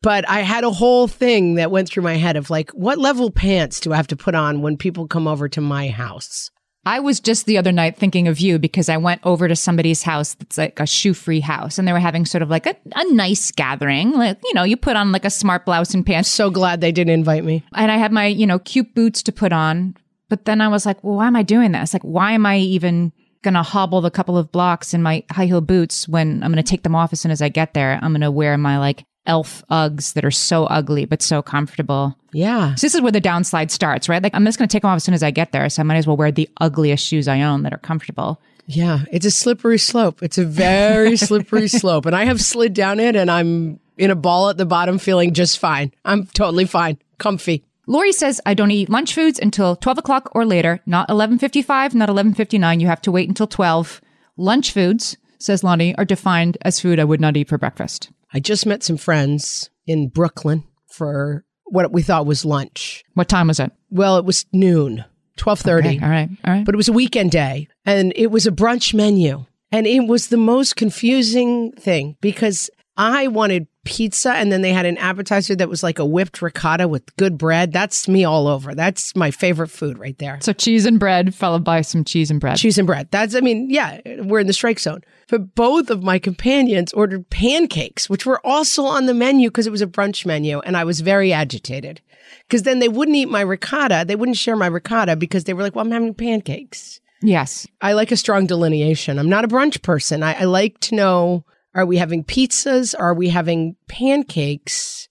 But 0.02 0.28
I 0.28 0.40
had 0.40 0.62
a 0.62 0.70
whole 0.70 1.08
thing 1.08 1.54
that 1.54 1.70
went 1.70 1.88
through 1.88 2.04
my 2.04 2.14
head 2.14 2.36
of 2.36 2.50
like, 2.50 2.70
what 2.70 2.98
level 2.98 3.30
pants 3.30 3.80
do 3.80 3.92
I 3.92 3.96
have 3.96 4.08
to 4.08 4.16
put 4.16 4.34
on 4.34 4.62
when 4.62 4.76
people 4.76 5.08
come 5.08 5.26
over 5.26 5.48
to 5.48 5.60
my 5.60 5.88
house? 5.88 6.50
I 6.84 6.98
was 6.98 7.20
just 7.20 7.46
the 7.46 7.58
other 7.58 7.70
night 7.70 7.96
thinking 7.96 8.26
of 8.26 8.40
you 8.40 8.58
because 8.58 8.88
I 8.88 8.96
went 8.96 9.20
over 9.24 9.46
to 9.46 9.54
somebody's 9.54 10.02
house 10.02 10.34
that's 10.34 10.58
like 10.58 10.80
a 10.80 10.86
shoe 10.86 11.14
free 11.14 11.40
house 11.40 11.78
and 11.78 11.86
they 11.86 11.92
were 11.92 12.00
having 12.00 12.26
sort 12.26 12.42
of 12.42 12.50
like 12.50 12.66
a, 12.66 12.76
a 12.96 13.12
nice 13.12 13.52
gathering. 13.52 14.12
Like, 14.12 14.38
you 14.42 14.54
know, 14.54 14.64
you 14.64 14.76
put 14.76 14.96
on 14.96 15.12
like 15.12 15.24
a 15.24 15.30
smart 15.30 15.64
blouse 15.64 15.94
and 15.94 16.04
pants. 16.04 16.30
So 16.30 16.50
glad 16.50 16.80
they 16.80 16.90
didn't 16.90 17.14
invite 17.14 17.44
me. 17.44 17.62
and 17.74 17.90
I 17.90 17.98
had 17.98 18.10
my, 18.10 18.26
you 18.26 18.46
know, 18.46 18.58
cute 18.58 18.94
boots 18.94 19.22
to 19.24 19.32
put 19.32 19.52
on. 19.52 19.96
But 20.28 20.44
then 20.44 20.60
I 20.60 20.68
was 20.68 20.84
like, 20.84 21.02
well, 21.04 21.16
why 21.16 21.26
am 21.26 21.36
I 21.36 21.42
doing 21.42 21.72
this? 21.72 21.92
Like, 21.92 22.02
why 22.02 22.32
am 22.32 22.46
I 22.46 22.58
even 22.58 23.12
going 23.42 23.54
to 23.54 23.62
hobble 23.62 24.00
the 24.00 24.10
couple 24.10 24.38
of 24.38 24.50
blocks 24.50 24.94
in 24.94 25.02
my 25.02 25.22
high 25.30 25.46
heel 25.46 25.60
boots 25.60 26.08
when 26.08 26.42
I'm 26.42 26.50
going 26.50 26.62
to 26.62 26.68
take 26.68 26.82
them 26.82 26.94
off 26.94 27.12
as 27.12 27.20
soon 27.20 27.30
as 27.30 27.42
I 27.42 27.48
get 27.48 27.74
there? 27.74 27.98
I'm 28.02 28.12
going 28.12 28.22
to 28.22 28.30
wear 28.30 28.56
my 28.58 28.78
like 28.78 29.04
elf 29.26 29.62
Uggs 29.70 30.14
that 30.14 30.24
are 30.24 30.30
so 30.30 30.64
ugly, 30.64 31.04
but 31.04 31.22
so 31.22 31.42
comfortable. 31.42 32.16
Yeah. 32.32 32.74
So 32.74 32.86
this 32.86 32.94
is 32.94 33.00
where 33.00 33.12
the 33.12 33.20
downslide 33.20 33.70
starts, 33.70 34.08
right? 34.08 34.22
Like, 34.22 34.34
I'm 34.34 34.44
just 34.44 34.58
going 34.58 34.68
to 34.68 34.72
take 34.72 34.82
them 34.82 34.90
off 34.90 34.96
as 34.96 35.04
soon 35.04 35.14
as 35.14 35.22
I 35.22 35.30
get 35.30 35.52
there. 35.52 35.68
So 35.68 35.80
I 35.80 35.84
might 35.84 35.96
as 35.96 36.06
well 36.06 36.16
wear 36.16 36.32
the 36.32 36.48
ugliest 36.60 37.06
shoes 37.06 37.28
I 37.28 37.42
own 37.42 37.62
that 37.62 37.72
are 37.72 37.78
comfortable. 37.78 38.40
Yeah. 38.66 39.00
It's 39.12 39.26
a 39.26 39.30
slippery 39.30 39.78
slope. 39.78 40.22
It's 40.22 40.38
a 40.38 40.44
very 40.44 41.16
slippery 41.28 41.68
slope. 41.68 42.06
And 42.06 42.16
I 42.16 42.24
have 42.24 42.40
slid 42.40 42.74
down 42.74 43.00
it 43.00 43.16
and 43.16 43.30
I'm 43.30 43.80
in 43.98 44.10
a 44.10 44.16
ball 44.16 44.48
at 44.48 44.56
the 44.56 44.66
bottom 44.66 44.98
feeling 44.98 45.34
just 45.34 45.58
fine. 45.58 45.92
I'm 46.04 46.26
totally 46.26 46.64
fine. 46.64 46.98
Comfy. 47.18 47.64
Lori 47.86 48.12
says, 48.12 48.40
I 48.46 48.54
don't 48.54 48.70
eat 48.70 48.88
lunch 48.88 49.12
foods 49.14 49.40
until 49.40 49.74
12 49.76 49.98
o'clock 49.98 50.30
or 50.32 50.46
later, 50.46 50.80
not 50.86 51.08
11.55, 51.08 51.94
not 51.94 52.08
11.59. 52.08 52.80
You 52.80 52.86
have 52.86 53.02
to 53.02 53.12
wait 53.12 53.28
until 53.28 53.48
12. 53.48 54.00
Lunch 54.36 54.72
foods, 54.72 55.16
says 55.38 55.64
Lonnie, 55.64 55.94
are 55.96 56.04
defined 56.04 56.56
as 56.62 56.80
food 56.80 57.00
I 57.00 57.04
would 57.04 57.20
not 57.20 57.36
eat 57.36 57.48
for 57.48 57.58
breakfast. 57.58 58.10
I 58.32 58.40
just 58.40 58.66
met 58.66 58.82
some 58.82 58.96
friends 58.96 59.70
in 59.86 60.08
Brooklyn 60.08 60.64
for 60.88 61.44
what 61.66 61.92
we 61.92 62.02
thought 62.02 62.26
was 62.26 62.44
lunch. 62.44 63.04
What 63.14 63.28
time 63.28 63.48
was 63.48 63.60
it? 63.60 63.72
Well, 63.90 64.16
it 64.18 64.24
was 64.24 64.46
noon, 64.52 65.04
12:30. 65.38 65.78
Okay, 65.78 66.00
all 66.02 66.10
right, 66.10 66.28
all 66.44 66.54
right. 66.54 66.64
But 66.64 66.74
it 66.74 66.76
was 66.76 66.88
a 66.88 66.92
weekend 66.92 67.30
day 67.30 67.68
and 67.84 68.12
it 68.16 68.30
was 68.30 68.46
a 68.46 68.50
brunch 68.52 68.94
menu. 68.94 69.44
And 69.70 69.86
it 69.86 70.06
was 70.06 70.28
the 70.28 70.36
most 70.36 70.76
confusing 70.76 71.72
thing 71.72 72.16
because 72.20 72.68
I 72.98 73.28
wanted 73.28 73.68
pizza 73.84 74.32
and 74.32 74.52
then 74.52 74.62
they 74.62 74.72
had 74.72 74.86
an 74.86 74.96
appetizer 74.98 75.56
that 75.56 75.68
was 75.68 75.82
like 75.82 75.98
a 75.98 76.04
whipped 76.04 76.40
ricotta 76.40 76.86
with 76.86 77.14
good 77.16 77.36
bread. 77.36 77.72
That's 77.72 78.08
me 78.08 78.24
all 78.24 78.46
over. 78.46 78.74
That's 78.74 79.14
my 79.16 79.30
favorite 79.30 79.70
food 79.70 79.98
right 79.98 80.16
there. 80.18 80.38
So 80.40 80.52
cheese 80.52 80.86
and 80.86 81.00
bread 81.00 81.34
followed 81.34 81.64
by 81.64 81.80
some 81.82 82.04
cheese 82.04 82.30
and 82.30 82.40
bread. 82.40 82.56
Cheese 82.56 82.78
and 82.78 82.86
bread. 82.86 83.08
That's, 83.10 83.34
I 83.34 83.40
mean, 83.40 83.70
yeah, 83.70 84.00
we're 84.22 84.40
in 84.40 84.46
the 84.46 84.52
strike 84.52 84.78
zone. 84.78 85.02
But 85.28 85.54
both 85.54 85.90
of 85.90 86.02
my 86.02 86.18
companions 86.18 86.92
ordered 86.92 87.28
pancakes, 87.30 88.08
which 88.08 88.26
were 88.26 88.44
also 88.46 88.84
on 88.84 89.06
the 89.06 89.14
menu 89.14 89.48
because 89.48 89.66
it 89.66 89.70
was 89.70 89.82
a 89.82 89.86
brunch 89.86 90.24
menu. 90.26 90.60
And 90.60 90.76
I 90.76 90.84
was 90.84 91.00
very 91.00 91.32
agitated 91.32 92.00
because 92.48 92.62
then 92.62 92.78
they 92.78 92.88
wouldn't 92.88 93.16
eat 93.16 93.28
my 93.28 93.40
ricotta. 93.40 94.04
They 94.06 94.16
wouldn't 94.16 94.36
share 94.36 94.56
my 94.56 94.66
ricotta 94.66 95.16
because 95.16 95.44
they 95.44 95.54
were 95.54 95.62
like, 95.62 95.74
well, 95.74 95.84
I'm 95.84 95.90
having 95.90 96.14
pancakes. 96.14 97.00
Yes. 97.22 97.66
I 97.80 97.92
like 97.92 98.12
a 98.12 98.16
strong 98.16 98.46
delineation. 98.46 99.18
I'm 99.18 99.28
not 99.28 99.44
a 99.44 99.48
brunch 99.48 99.82
person. 99.82 100.22
I, 100.22 100.40
I 100.40 100.44
like 100.44 100.78
to 100.80 100.94
know 100.94 101.44
are 101.74 101.86
we 101.86 101.96
having 101.96 102.24
pizzas? 102.24 102.94
Are 102.98 103.14
we 103.14 103.28
having 103.28 103.76
pancakes? 103.88 105.08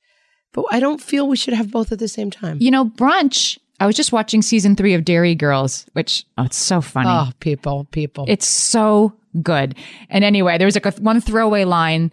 But 0.53 0.65
I 0.71 0.79
don't 0.79 1.01
feel 1.01 1.27
we 1.27 1.37
should 1.37 1.53
have 1.53 1.71
both 1.71 1.91
at 1.91 1.99
the 1.99 2.07
same 2.07 2.29
time. 2.29 2.57
You 2.59 2.71
know, 2.71 2.85
brunch. 2.85 3.57
I 3.79 3.87
was 3.87 3.95
just 3.95 4.11
watching 4.11 4.41
season 4.41 4.75
three 4.75 4.93
of 4.93 5.05
Derry 5.05 5.33
Girls, 5.33 5.87
which, 5.93 6.25
oh, 6.37 6.43
it's 6.43 6.57
so 6.57 6.81
funny. 6.81 7.09
Oh, 7.09 7.31
people, 7.39 7.85
people. 7.85 8.25
It's 8.27 8.45
so 8.45 9.13
good. 9.41 9.75
And 10.09 10.23
anyway, 10.23 10.57
there's 10.57 10.75
like 10.75 10.85
a 10.85 10.91
one 11.01 11.19
throwaway 11.19 11.63
line 11.63 12.11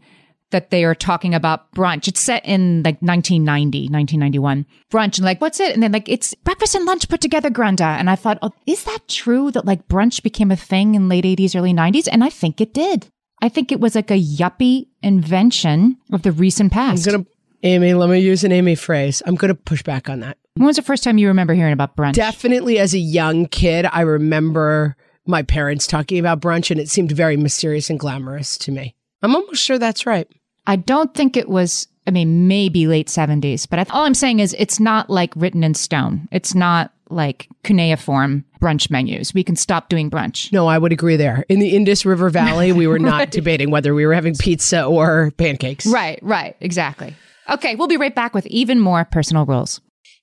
that 0.51 0.71
they 0.71 0.85
are 0.85 0.95
talking 0.95 1.35
about 1.35 1.71
brunch. 1.73 2.09
It's 2.09 2.21
set 2.21 2.45
in 2.47 2.83
like 2.83 3.03
1990, 3.03 3.91
1991. 3.91 4.65
Brunch 4.91 5.19
and 5.19 5.25
like, 5.27 5.41
what's 5.43 5.61
it? 5.61 5.75
And 5.75 5.83
then 5.83 5.93
like, 5.93 6.09
it's 6.09 6.33
breakfast 6.37 6.75
and 6.75 6.87
lunch 6.87 7.09
put 7.09 7.21
together, 7.21 7.51
Granda. 7.51 7.99
And 7.99 8.09
I 8.09 8.17
thought, 8.17 8.39
oh, 8.41 8.53
is 8.67 8.85
that 8.85 9.01
true 9.09 9.51
that 9.51 9.67
like 9.67 9.89
brunch 9.89 10.23
became 10.23 10.51
a 10.51 10.57
thing 10.57 10.95
in 10.95 11.09
late 11.09 11.25
80s, 11.25 11.55
early 11.55 11.75
90s? 11.75 12.09
And 12.11 12.25
I 12.25 12.31
think 12.31 12.63
it 12.63 12.73
did. 12.73 13.11
I 13.41 13.49
think 13.49 13.71
it 13.73 13.81
was 13.81 13.95
like 13.95 14.11
a 14.11 14.21
yuppie 14.21 14.87
invention 15.03 15.97
of 16.13 16.23
the 16.23 16.33
recent 16.33 16.73
I'm 16.73 16.79
past. 16.95 17.07
going 17.07 17.25
to, 17.25 17.31
Amy, 17.63 17.95
let 17.95 18.09
me 18.11 18.19
use 18.19 18.45
an 18.45 18.53
Amy 18.53 18.75
phrase. 18.75 19.23
I'm 19.27 19.35
going 19.35 19.49
to 19.49 19.55
push 19.55 19.83
back 19.83 20.09
on 20.09 20.21
that. 20.21 20.39
when 20.55 20.67
was 20.67 20.77
the 20.77 20.83
first 20.83 21.05
time 21.05 21.19
you 21.19 21.29
remember 21.29 21.55
hearing 21.55 21.73
about 21.73 21.97
brunch? 21.97 22.15
Definitely 22.15 22.79
as 22.79 22.95
a 22.95 22.99
young 22.99 23.47
kid, 23.47 23.87
I 23.91 24.01
remember 24.03 24.97
my 25.27 25.43
parents 25.43 25.87
talking 25.87 26.19
about 26.19 26.41
brunch 26.41 26.71
and 26.71 26.81
it 26.81 26.89
seemed 26.89 27.13
very 27.13 27.37
mysterious 27.37 27.91
and 27.91 27.99
glamorous 27.99 28.57
to 28.59 28.73
me. 28.73 28.95
I'm 29.23 29.35
almost 29.35 29.63
sure 29.63 29.79
that's 29.79 30.07
right. 30.07 30.29
I 30.67 30.77
don't 30.77 31.15
think 31.15 31.37
it 31.37 31.49
was 31.49 31.87
I 32.09 32.11
mean, 32.11 32.49
maybe 32.49 32.87
late 32.87 33.09
70s. 33.09 33.69
But 33.69 33.81
I, 33.81 33.85
all 33.91 34.07
I'm 34.07 34.15
saying 34.15 34.41
is 34.41 34.57
it's 34.59 34.81
not 34.81 35.11
like 35.11 35.31
written 35.37 35.63
in 35.63 35.75
stone. 35.75 36.27
It's 36.33 36.55
not 36.55 36.91
like 37.11 37.49
cuneiform 37.65 38.45
brunch 38.61 38.91
menus. 38.91 39.33
We 39.35 39.45
can 39.45 39.57
stop 39.57 39.89
doing 39.89 40.11
brunch. 40.11 40.53
No, 40.53 40.67
I 40.67 40.79
would 40.79 40.93
agree 40.93 41.17
there. 41.17 41.45
In 41.49 41.59
the 41.59 41.75
Indus 41.77 42.05
River 42.05 42.31
Valley, 42.31 42.73
we 42.73 42.87
were 42.87 42.99
not 42.99 43.31
debating 43.33 43.71
whether 43.71 43.95
we 43.95 44.07
were 44.07 44.15
having 44.15 44.35
pizza 44.35 44.85
or 44.85 45.33
pancakes. 45.33 45.87
Right, 45.87 46.19
right, 46.23 46.57
exactly. 46.61 47.15
Okay, 47.51 47.75
we'll 47.77 47.89
be 47.89 47.97
right 47.97 48.15
back 48.15 48.35
with 48.35 48.47
even 48.47 48.79
more 48.81 49.05
personal 49.05 49.47
rules. 49.47 49.81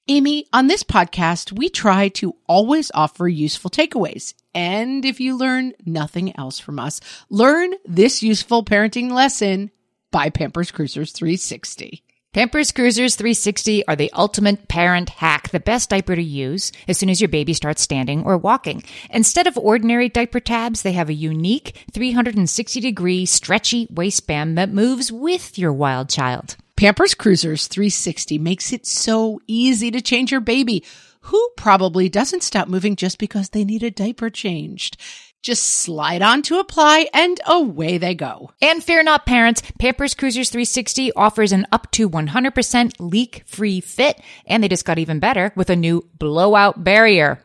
Amy, 0.08 0.46
on 0.54 0.68
this 0.68 0.84
podcast, 0.84 1.51
we 1.51 1.68
try 1.68 2.10
to 2.10 2.36
always 2.48 2.92
offer 2.94 3.27
useful 3.27 3.72
takeaways. 3.72 4.36
And 4.54 5.04
if 5.04 5.20
you 5.20 5.36
learn 5.36 5.74
nothing 5.84 6.38
else 6.38 6.60
from 6.60 6.77
us, 6.77 7.01
learn 7.32 7.74
this 7.86 8.22
useful 8.22 8.63
parenting 8.63 9.12
lesson 9.12 9.72
by 10.12 10.30
Pampers 10.30 10.72
Cruisers 10.72 11.12
360. 11.12 12.04
Pampers 12.36 12.74
Cruisers 12.74 13.15
360 13.15 13.88
are 13.88 13.96
the 13.96 14.12
ultimate 14.12 14.68
parent 14.68 15.08
hack, 15.08 15.51
the 15.51 15.60
best 15.62 15.89
diaper 15.89 16.18
to 16.18 16.22
use 16.22 16.74
as 16.86 16.98
soon 16.98 17.10
as 17.10 17.22
your 17.22 17.30
baby 17.30 17.54
starts 17.54 17.82
standing 17.82 18.25
or 18.25 18.38
walking. 18.38 18.84
Instead 19.10 19.48
of 19.48 19.58
ordinary 19.58 20.10
diaper 20.10 20.42
tabs, 20.42 20.82
they 20.82 20.92
have 20.92 21.08
a 21.08 21.13
unique 21.13 21.86
360 21.94 22.82
degree 22.82 23.25
stretchy 23.25 23.88
waistband 23.89 24.58
that 24.58 24.70
moves 24.70 25.13
with 25.13 25.58
your 25.58 25.72
wild 25.72 26.10
child. 26.10 26.58
Pampers 26.75 27.15
Cruisers 27.15 27.68
360 27.68 28.38
makes 28.38 28.74
it 28.74 28.86
so 28.86 29.39
easy 29.48 29.89
to 29.89 30.01
change 30.01 30.30
your 30.30 30.42
baby, 30.42 30.84
who 31.22 31.50
probably 31.56 32.10
doesn't 32.10 32.44
stop 32.44 32.68
moving 32.68 32.98
just 32.98 33.18
because 33.18 33.51
they 33.51 33.63
need 33.63 33.82
a 33.82 33.89
diaper 33.89 34.30
changed. 34.30 34.98
Just 35.45 35.61
slide 35.67 36.23
on 36.23 36.41
to 36.41 36.57
apply 36.57 37.07
and 37.13 37.39
away 37.45 37.99
they 37.99 38.15
go. 38.15 38.49
And 38.63 38.83
fear 38.83 39.03
not, 39.03 39.27
parents, 39.27 39.61
Pampers 39.77 40.15
Cruisers 40.15 40.49
360 40.49 41.11
offers 41.13 41.51
an 41.51 41.67
up 41.71 41.91
to 41.91 42.09
100% 42.09 42.93
leak 42.97 43.43
free 43.45 43.79
fit, 43.79 44.19
and 44.47 44.63
they 44.63 44.67
just 44.67 44.85
got 44.85 44.97
even 44.97 45.19
better 45.19 45.53
with 45.55 45.69
a 45.69 45.75
new 45.75 46.09
blowout 46.17 46.83
barrier. 46.83 47.44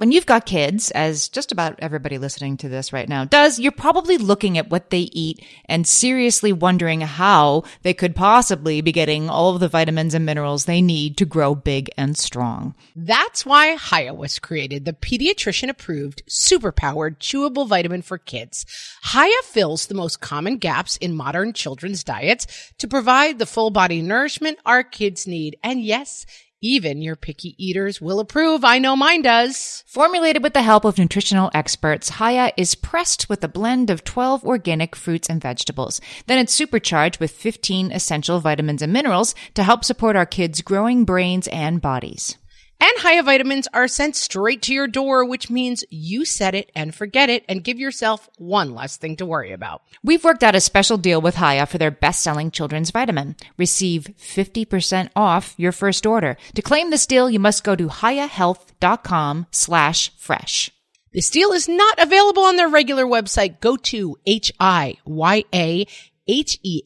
when 0.00 0.12
you've 0.12 0.24
got 0.24 0.46
kids, 0.46 0.90
as 0.92 1.28
just 1.28 1.52
about 1.52 1.78
everybody 1.80 2.16
listening 2.16 2.56
to 2.56 2.70
this 2.70 2.90
right 2.90 3.06
now 3.06 3.26
does, 3.26 3.58
you're 3.58 3.70
probably 3.70 4.16
looking 4.16 4.56
at 4.56 4.70
what 4.70 4.88
they 4.88 5.10
eat 5.12 5.44
and 5.66 5.86
seriously 5.86 6.54
wondering 6.54 7.02
how 7.02 7.64
they 7.82 7.92
could 7.92 8.16
possibly 8.16 8.80
be 8.80 8.92
getting 8.92 9.28
all 9.28 9.52
of 9.52 9.60
the 9.60 9.68
vitamins 9.68 10.14
and 10.14 10.24
minerals 10.24 10.64
they 10.64 10.80
need 10.80 11.18
to 11.18 11.26
grow 11.26 11.54
big 11.54 11.90
and 11.98 12.16
strong. 12.16 12.74
That's 12.96 13.44
why 13.44 13.76
Hiya 13.76 14.14
was 14.14 14.38
created, 14.38 14.86
the 14.86 14.94
pediatrician 14.94 15.68
approved, 15.68 16.22
superpowered, 16.26 17.18
chewable 17.18 17.68
vitamin 17.68 18.00
for 18.00 18.16
kids. 18.16 18.64
Hiya 19.12 19.42
fills 19.44 19.86
the 19.86 19.94
most 19.94 20.22
common 20.22 20.56
gaps 20.56 20.96
in 20.96 21.14
modern 21.14 21.52
children's 21.52 22.02
diets 22.02 22.46
to 22.78 22.88
provide 22.88 23.38
the 23.38 23.44
full 23.44 23.68
body 23.68 24.00
nourishment 24.00 24.60
our 24.64 24.82
kids 24.82 25.26
need. 25.26 25.58
And 25.62 25.82
yes, 25.82 26.24
even 26.62 27.00
your 27.00 27.16
picky 27.16 27.54
eaters 27.56 28.00
will 28.00 28.20
approve. 28.20 28.64
I 28.64 28.78
know 28.78 28.96
mine 28.96 29.22
does. 29.22 29.84
Formulated 29.86 30.42
with 30.42 30.52
the 30.52 30.62
help 30.62 30.84
of 30.84 30.98
nutritional 30.98 31.50
experts, 31.54 32.18
Hiya 32.18 32.52
is 32.56 32.74
pressed 32.74 33.28
with 33.28 33.42
a 33.42 33.48
blend 33.48 33.90
of 33.90 34.04
12 34.04 34.44
organic 34.44 34.94
fruits 34.94 35.28
and 35.28 35.40
vegetables. 35.40 36.00
Then 36.26 36.38
it's 36.38 36.52
supercharged 36.52 37.20
with 37.20 37.30
15 37.30 37.92
essential 37.92 38.40
vitamins 38.40 38.82
and 38.82 38.92
minerals 38.92 39.34
to 39.54 39.62
help 39.62 39.84
support 39.84 40.16
our 40.16 40.26
kids' 40.26 40.60
growing 40.62 41.04
brains 41.04 41.48
and 41.48 41.80
bodies. 41.80 42.36
And 42.80 42.90
Hiya 43.02 43.22
vitamins 43.24 43.68
are 43.74 43.86
sent 43.86 44.16
straight 44.16 44.62
to 44.62 44.72
your 44.72 44.88
door, 44.88 45.24
which 45.24 45.50
means 45.50 45.84
you 45.90 46.24
set 46.24 46.54
it 46.54 46.72
and 46.74 46.94
forget 46.94 47.28
it 47.28 47.44
and 47.46 47.62
give 47.62 47.78
yourself 47.78 48.30
one 48.38 48.74
less 48.74 48.96
thing 48.96 49.16
to 49.16 49.26
worry 49.26 49.52
about. 49.52 49.82
We've 50.02 50.24
worked 50.24 50.42
out 50.42 50.54
a 50.54 50.60
special 50.60 50.96
deal 50.96 51.20
with 51.20 51.36
Hiya 51.36 51.66
for 51.66 51.76
their 51.76 51.90
best-selling 51.90 52.50
children's 52.50 52.90
vitamin. 52.90 53.36
Receive 53.58 54.08
50% 54.18 55.10
off 55.14 55.54
your 55.58 55.72
first 55.72 56.06
order. 56.06 56.38
To 56.54 56.62
claim 56.62 56.88
this 56.88 57.06
deal, 57.06 57.28
you 57.28 57.38
must 57.38 57.64
go 57.64 57.76
to 57.76 57.88
hiyahealth.com 57.88 59.46
slash 59.50 60.10
fresh. 60.16 60.70
This 61.12 61.28
deal 61.28 61.52
is 61.52 61.68
not 61.68 61.98
available 61.98 62.44
on 62.44 62.56
their 62.56 62.68
regular 62.68 63.04
website. 63.04 63.60
Go 63.60 63.76
to 63.76 64.16
H-I-Y-A 64.26 65.86
H-E-A-L-T-H 66.30 66.80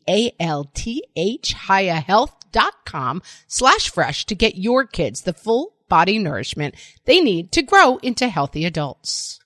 hiyahealth.com 1.54 3.22
slash 3.46 3.90
fresh 3.90 4.24
to 4.26 4.34
get 4.34 4.56
your 4.56 4.86
kids 4.86 5.22
the 5.22 5.34
full 5.34 5.73
body 5.88 6.18
nourishment 6.18 6.74
they 7.04 7.20
need 7.20 7.52
to 7.52 7.62
grow 7.62 7.96
into 7.98 8.28
healthy 8.28 8.64
adults. 8.64 9.38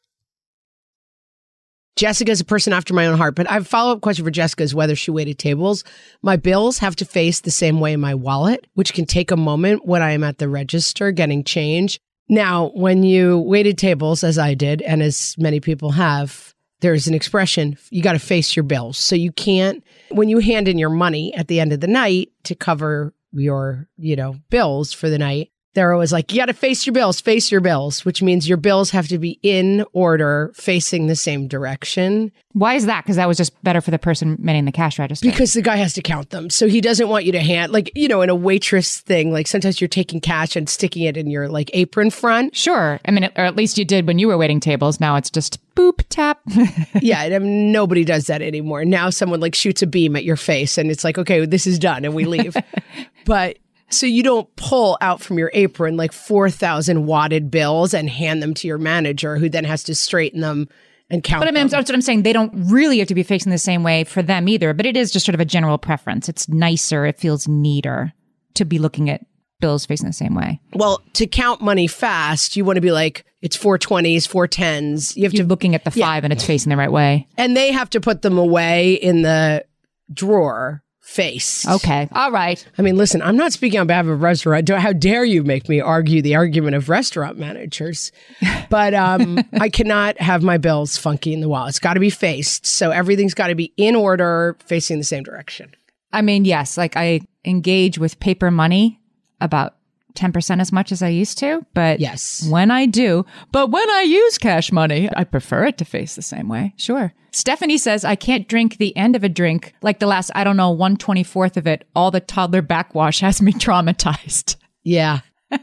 Jessica's 1.98 2.40
a 2.40 2.44
person 2.44 2.72
after 2.72 2.94
my 2.94 3.07
own 3.07 3.18
heart, 3.18 3.35
but 3.35 3.51
I 3.51 3.55
have 3.55 3.62
a 3.62 3.68
follow 3.68 3.92
up 3.92 4.03
question 4.03 4.24
for 4.24 4.31
Jessica 4.31 4.62
is 4.62 4.72
whether 4.72 4.94
she 4.94 5.11
waited 5.11 5.37
tables. 5.37 5.83
My 6.22 6.37
bills 6.37 6.79
have 6.79 6.94
to 6.96 7.05
face 7.05 7.40
the 7.40 7.51
same 7.51 7.81
way 7.81 7.92
in 7.92 8.01
my 8.01 8.14
wallet, 8.14 8.68
which 8.74 8.94
can 8.94 9.05
take 9.05 9.33
a 9.33 9.37
moment 9.37 9.85
when 9.85 10.01
I 10.01 10.12
am 10.12 10.22
at 10.22 10.38
the 10.38 10.48
register 10.48 11.11
getting 11.11 11.42
change. 11.42 11.98
Now, 12.29 12.70
when 12.74 13.03
you 13.03 13.38
waited 13.38 13.79
tables, 13.79 14.22
as 14.22 14.38
I 14.38 14.55
did, 14.55 14.81
and 14.83 15.03
as 15.03 15.35
many 15.38 15.59
people 15.59 15.90
have, 15.90 16.55
there's 16.81 17.09
an 17.09 17.14
expression 17.14 17.77
you 17.90 18.01
got 18.01 18.12
to 18.12 18.20
face 18.20 18.55
your 18.55 18.62
bills. 18.62 18.96
So 18.96 19.16
you 19.16 19.33
can't, 19.33 19.83
when 20.11 20.29
you 20.29 20.38
hand 20.38 20.68
in 20.68 20.79
your 20.79 20.90
money 20.90 21.35
at 21.35 21.48
the 21.48 21.59
end 21.59 21.72
of 21.72 21.81
the 21.81 21.88
night 21.88 22.31
to 22.44 22.55
cover 22.55 23.12
your, 23.33 23.88
you 23.96 24.14
know, 24.14 24.37
bills 24.51 24.92
for 24.92 25.11
the 25.11 25.18
night, 25.18 25.51
they're 25.74 25.92
always 25.92 26.12
like, 26.12 26.33
you 26.33 26.38
got 26.38 26.46
to 26.46 26.52
face 26.52 26.87
your 26.87 26.92
bills, 26.92 27.20
face 27.20 27.52
your 27.52 27.61
bills, 27.61 28.04
which 28.04 28.22
means 28.22 28.48
your 28.48 28.57
bills 28.57 28.90
have 28.90 29.09
to 29.09 29.18
be 29.18 29.38
in 29.42 29.85
order, 29.92 30.50
facing 30.54 31.07
the 31.07 31.16
same 31.16 31.46
direction. 31.46 32.33
Why 32.52 32.74
is 32.74 32.87
that? 32.87 33.04
Because 33.04 33.16
that 33.16 33.28
was 33.28 33.37
just 33.37 33.62
better 33.62 33.81
for 33.81 33.90
the 33.90 33.98
person 33.98 34.37
manning 34.40 34.64
the 34.64 34.72
cash 34.72 34.98
register. 34.98 35.28
Because 35.28 35.52
the 35.52 35.62
guy 35.62 35.76
has 35.76 35.92
to 35.94 36.02
count 36.02 36.31
them. 36.31 36.50
So 36.50 36.66
he 36.66 36.81
doesn't 36.81 37.09
want 37.09 37.26
you 37.26 37.33
to 37.33 37.40
hand, 37.40 37.70
like, 37.70 37.92
you 37.94 38.09
know, 38.09 38.22
in 38.22 38.31
a 38.31 38.35
waitress 38.35 38.98
thing, 38.98 39.31
like 39.33 39.46
sometimes 39.46 39.81
you're 39.81 39.88
taking 39.88 40.20
cash 40.20 40.57
and 40.57 40.68
sticking 40.68 41.02
it 41.02 41.16
in 41.16 41.31
your 41.31 41.48
like 41.48 41.70
apron 41.74 42.11
front. 42.11 42.57
Sure. 42.57 42.98
I 43.04 43.11
mean, 43.11 43.24
or 43.37 43.44
at 43.44 43.54
least 43.54 43.78
you 43.78 43.85
did 43.85 44.07
when 44.07 44.18
you 44.18 44.26
were 44.26 44.38
waiting 44.38 44.61
tables. 44.61 44.98
Now 44.98 45.16
it's 45.16 45.31
just 45.31 45.64
boop, 45.74 46.02
tap. 46.09 46.40
yeah. 47.00 47.20
I 47.20 47.38
mean, 47.38 47.66
um, 47.66 47.72
nobody 47.72 48.04
does 48.04 48.26
that 48.26 48.42
anymore. 48.42 48.85
Now 48.85 49.11
someone 49.11 49.40
like 49.40 49.54
shoots 49.54 49.83
a 49.83 49.87
beam 49.87 50.16
at 50.16 50.24
your 50.24 50.37
face 50.37 50.78
and 50.78 50.90
it's 50.90 51.04
like, 51.04 51.18
okay, 51.18 51.44
this 51.46 51.66
is 51.66 51.78
done 51.78 52.04
and 52.04 52.14
we 52.14 52.24
leave. 52.24 52.57
but 53.26 53.59
so 53.90 54.07
you 54.07 54.22
don't 54.22 54.55
pull 54.57 54.98
out 55.01 55.20
from 55.20 55.38
your 55.38 55.51
apron 55.55 55.96
like 55.96 56.12
4,000 56.12 57.07
wadded 57.07 57.51
bills 57.51 57.94
and 57.94 58.09
hand 58.11 58.42
them 58.42 58.55
to 58.55 58.68
your 58.68 58.79
manager 58.79 59.37
who 59.38 59.48
then 59.48 59.64
has 59.64 59.83
to 59.85 59.94
straighten 59.94 60.40
them 60.40 60.68
and 61.11 61.24
count 61.24 61.40
But 61.40 61.48
I 61.48 61.53
mean, 61.53 61.62
them. 61.62 61.68
that's 61.68 61.90
what 61.90 61.94
I'm 61.94 62.03
saying. 62.03 62.22
They 62.22 62.33
don't 62.35 62.53
really 62.70 62.98
have 62.98 63.09
to 63.09 63.14
be 63.14 63.22
facing 63.22 63.51
the 63.51 63.57
same 63.59 63.83
way 63.83 64.05
for 64.05 64.22
them 64.22 64.48
either, 64.48 64.74
but 64.74 64.85
it 64.87 64.96
is 64.96 65.11
just 65.11 65.24
sort 65.24 65.35
of 65.35 65.40
a 65.40 65.44
general 65.46 65.79
preference. 65.79 66.29
It's 66.29 66.48
nicer. 66.48 67.07
It 67.07 67.18
feels 67.18 67.48
neater 67.48 68.12
to 68.55 68.64
be 68.66 68.79
looking 68.79 69.09
at 69.09 69.24
bills 69.61 69.87
facing 69.87 70.07
the 70.07 70.12
same 70.12 70.35
way. 70.35 70.61
Well, 70.74 71.03
to 71.14 71.27
count 71.27 71.61
money 71.62 71.87
fast, 71.87 72.57
you 72.57 72.64
want 72.64 72.77
to 72.77 72.81
be 72.83 72.92
like, 72.92 73.24
it's 73.40 73.57
420s, 73.57 74.29
410s. 74.29 75.16
You 75.16 75.22
have 75.24 75.33
You're 75.33 75.44
to, 75.44 75.48
looking 75.48 75.74
at 75.74 75.85
the 75.85 75.90
five 75.90 76.24
and 76.24 76.33
it's 76.33 76.44
facing 76.44 76.70
the 76.70 76.77
right 76.77 76.92
way. 76.92 77.27
and 77.38 77.57
they 77.57 77.72
have 77.72 77.88
to 77.90 78.01
put 78.01 78.20
them 78.22 78.37
away 78.37 78.92
in 78.94 79.22
the 79.22 79.64
drawer 80.12 80.83
face. 81.08 81.66
Okay. 81.66 82.06
All 82.12 82.30
right. 82.30 82.62
I 82.76 82.82
mean, 82.82 82.96
listen, 82.96 83.22
I'm 83.22 83.36
not 83.36 83.54
speaking 83.54 83.80
on 83.80 83.86
behalf 83.86 84.06
of 84.06 84.20
restaurant. 84.20 84.68
How 84.68 84.92
dare 84.92 85.24
you 85.24 85.42
make 85.42 85.66
me 85.66 85.80
argue 85.80 86.20
the 86.20 86.36
argument 86.36 86.76
of 86.76 86.88
restaurant 86.88 87.38
managers? 87.38 88.12
But 88.70 88.92
um, 88.92 89.38
I 89.54 89.70
cannot 89.70 90.20
have 90.20 90.42
my 90.42 90.58
bills 90.58 90.98
funky 90.98 91.32
in 91.32 91.40
the 91.40 91.48
wall. 91.48 91.68
It's 91.68 91.78
got 91.78 91.94
to 91.94 92.00
be 92.00 92.10
faced. 92.10 92.66
So 92.66 92.90
everything's 92.90 93.32
got 93.32 93.46
to 93.46 93.54
be 93.54 93.72
in 93.78 93.94
order, 93.94 94.58
facing 94.66 94.98
the 94.98 95.04
same 95.04 95.22
direction. 95.22 95.74
I 96.12 96.20
mean, 96.20 96.44
yes, 96.44 96.76
like 96.76 96.94
I 96.94 97.22
engage 97.46 97.96
with 97.96 98.20
paper 98.20 98.50
money 98.50 99.00
about 99.40 99.76
10% 100.18 100.61
as 100.61 100.72
much 100.72 100.90
as 100.92 101.02
I 101.02 101.09
used 101.09 101.38
to, 101.38 101.64
but 101.74 102.00
Yes. 102.00 102.46
when 102.50 102.70
I 102.70 102.87
do, 102.87 103.24
but 103.52 103.70
when 103.70 103.88
I 103.90 104.02
use 104.02 104.37
cash 104.38 104.72
money, 104.72 105.09
I 105.16 105.24
prefer 105.24 105.64
it 105.66 105.78
to 105.78 105.85
face 105.85 106.14
the 106.16 106.22
same 106.22 106.48
way. 106.48 106.74
Sure. 106.76 107.12
Stephanie 107.31 107.78
says 107.78 108.04
I 108.04 108.16
can't 108.16 108.48
drink 108.48 108.78
the 108.78 108.96
end 108.96 109.14
of 109.14 109.22
a 109.22 109.28
drink 109.28 109.74
like 109.83 109.98
the 110.00 110.07
last, 110.07 110.31
I 110.35 110.44
don't 110.44 110.57
know, 110.57 110.74
124th 110.74 111.57
of 111.57 111.66
it. 111.66 111.87
All 111.94 112.11
the 112.11 112.20
toddler 112.20 112.62
backwash 112.62 113.20
has 113.20 113.40
me 113.40 113.52
traumatized. 113.92 114.57
Yeah, 114.83 115.20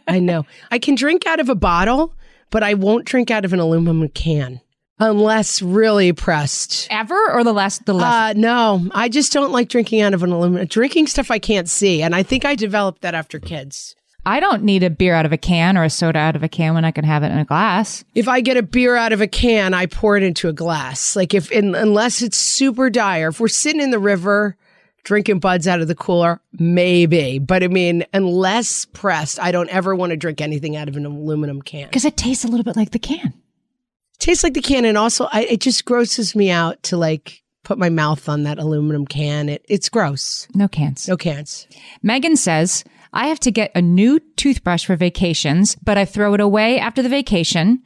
I 0.08 0.20
know. 0.20 0.46
I 0.72 0.80
can 0.80 0.96
drink 0.96 1.26
out 1.26 1.40
of 1.40 1.50
a 1.50 1.56
bottle, 1.56 2.16
but 2.52 2.64
I 2.64 2.76
won't 2.76 3.06
drink 3.06 3.32
out 3.32 3.44
of 3.46 3.54
an 3.54 3.60
aluminum 3.60 4.08
can 4.10 4.62
unless 5.00 5.62
really 5.62 6.14
pressed. 6.14 6.88
Ever 6.90 7.32
or 7.32 7.44
the 7.44 7.52
last, 7.54 7.86
the 7.86 7.94
last? 7.94 8.36
Uh, 8.38 8.40
no, 8.40 8.88
I 8.94 9.10
just 9.10 9.34
don't 9.34 9.52
like 9.52 9.68
drinking 9.68 10.02
out 10.02 10.14
of 10.14 10.24
an 10.24 10.32
aluminum. 10.32 10.68
Drinking 10.68 11.08
stuff 11.08 11.30
I 11.32 11.40
can't 11.40 11.68
see. 11.70 12.02
And 12.02 12.16
I 12.16 12.24
think 12.24 12.46
I 12.46 12.56
developed 12.56 13.02
that 13.02 13.16
after 13.16 13.40
kids. 13.40 13.96
I 14.26 14.40
don't 14.40 14.64
need 14.64 14.84
a 14.84 14.90
beer 14.90 15.14
out 15.14 15.26
of 15.26 15.32
a 15.32 15.38
can 15.38 15.78
or 15.78 15.84
a 15.84 15.90
soda 15.90 16.20
out 16.20 16.36
of 16.36 16.44
a 16.44 16.50
can 16.50 16.74
when 16.74 16.86
I 16.86 16.92
can 16.92 17.04
have 17.04 17.24
it 17.24 17.32
in 17.32 17.38
a 17.38 17.46
glass. 17.46 18.04
If 18.16 18.28
I 18.28 18.42
get 18.42 18.58
a 18.58 18.64
beer 18.64 18.96
out 18.96 19.14
of 19.14 19.22
a 19.22 19.28
can, 19.28 19.74
I 19.74 19.86
pour 19.86 20.18
it 20.18 20.24
into 20.24 20.50
a 20.50 20.54
glass. 20.54 21.16
Like 21.16 21.34
if, 21.34 21.52
in, 21.52 21.76
unless 21.76 22.22
it's 22.22 22.38
super 22.38 22.90
dire, 22.90 23.30
if 23.30 23.40
we're 23.40 23.48
sitting 23.48 23.82
in 23.82 23.92
the 23.92 24.00
river 24.00 24.58
drinking 25.04 25.40
buds 25.40 25.68
out 25.68 25.80
of 25.80 25.88
the 25.88 25.96
cooler, 25.96 26.42
maybe. 26.60 27.40
But 27.40 27.64
I 27.64 27.68
mean, 27.68 28.06
unless 28.14 28.86
pressed, 28.86 29.40
I 29.40 29.52
don't 29.52 29.70
ever 29.70 29.96
want 29.96 30.10
to 30.10 30.18
drink 30.18 30.42
anything 30.42 30.76
out 30.76 30.90
of 30.90 30.98
an 30.98 31.06
aluminum 31.06 31.62
can. 31.62 31.88
Because 31.88 32.06
it 32.06 32.18
tastes 32.18 32.44
a 32.44 32.48
little 32.48 32.64
bit 32.64 32.76
like 32.76 32.92
the 32.92 33.00
can. 33.00 33.28
It 33.28 34.20
tastes 34.20 34.44
like 34.44 34.54
the 34.54 34.62
can, 34.62 34.86
and 34.86 34.98
also 34.98 35.28
I, 35.32 35.44
it 35.44 35.62
just 35.62 35.86
grosses 35.86 36.36
me 36.36 36.50
out 36.50 36.82
to 36.84 36.98
like 36.98 37.44
put 37.64 37.78
my 37.78 37.90
mouth 37.90 38.28
on 38.28 38.44
that 38.44 38.60
aluminum 38.60 39.06
can. 39.06 39.50
It, 39.50 39.66
it's 39.70 39.90
gross. 39.90 40.48
No 40.54 40.68
cans. 40.68 41.08
No 41.08 41.18
cans. 41.18 41.68
Megan 42.02 42.36
says, 42.36 42.84
I 43.16 43.28
have 43.28 43.40
to 43.40 43.52
get 43.52 43.72
a 43.74 43.82
new 43.82 44.20
toothbrush 44.36 44.86
for 44.86 44.98
vacations, 44.98 45.76
but 45.76 45.98
I 45.98 46.04
throw 46.04 46.34
it 46.34 46.42
away 46.42 46.78
after 46.78 47.02
the 47.02 47.10
vacation. 47.10 47.82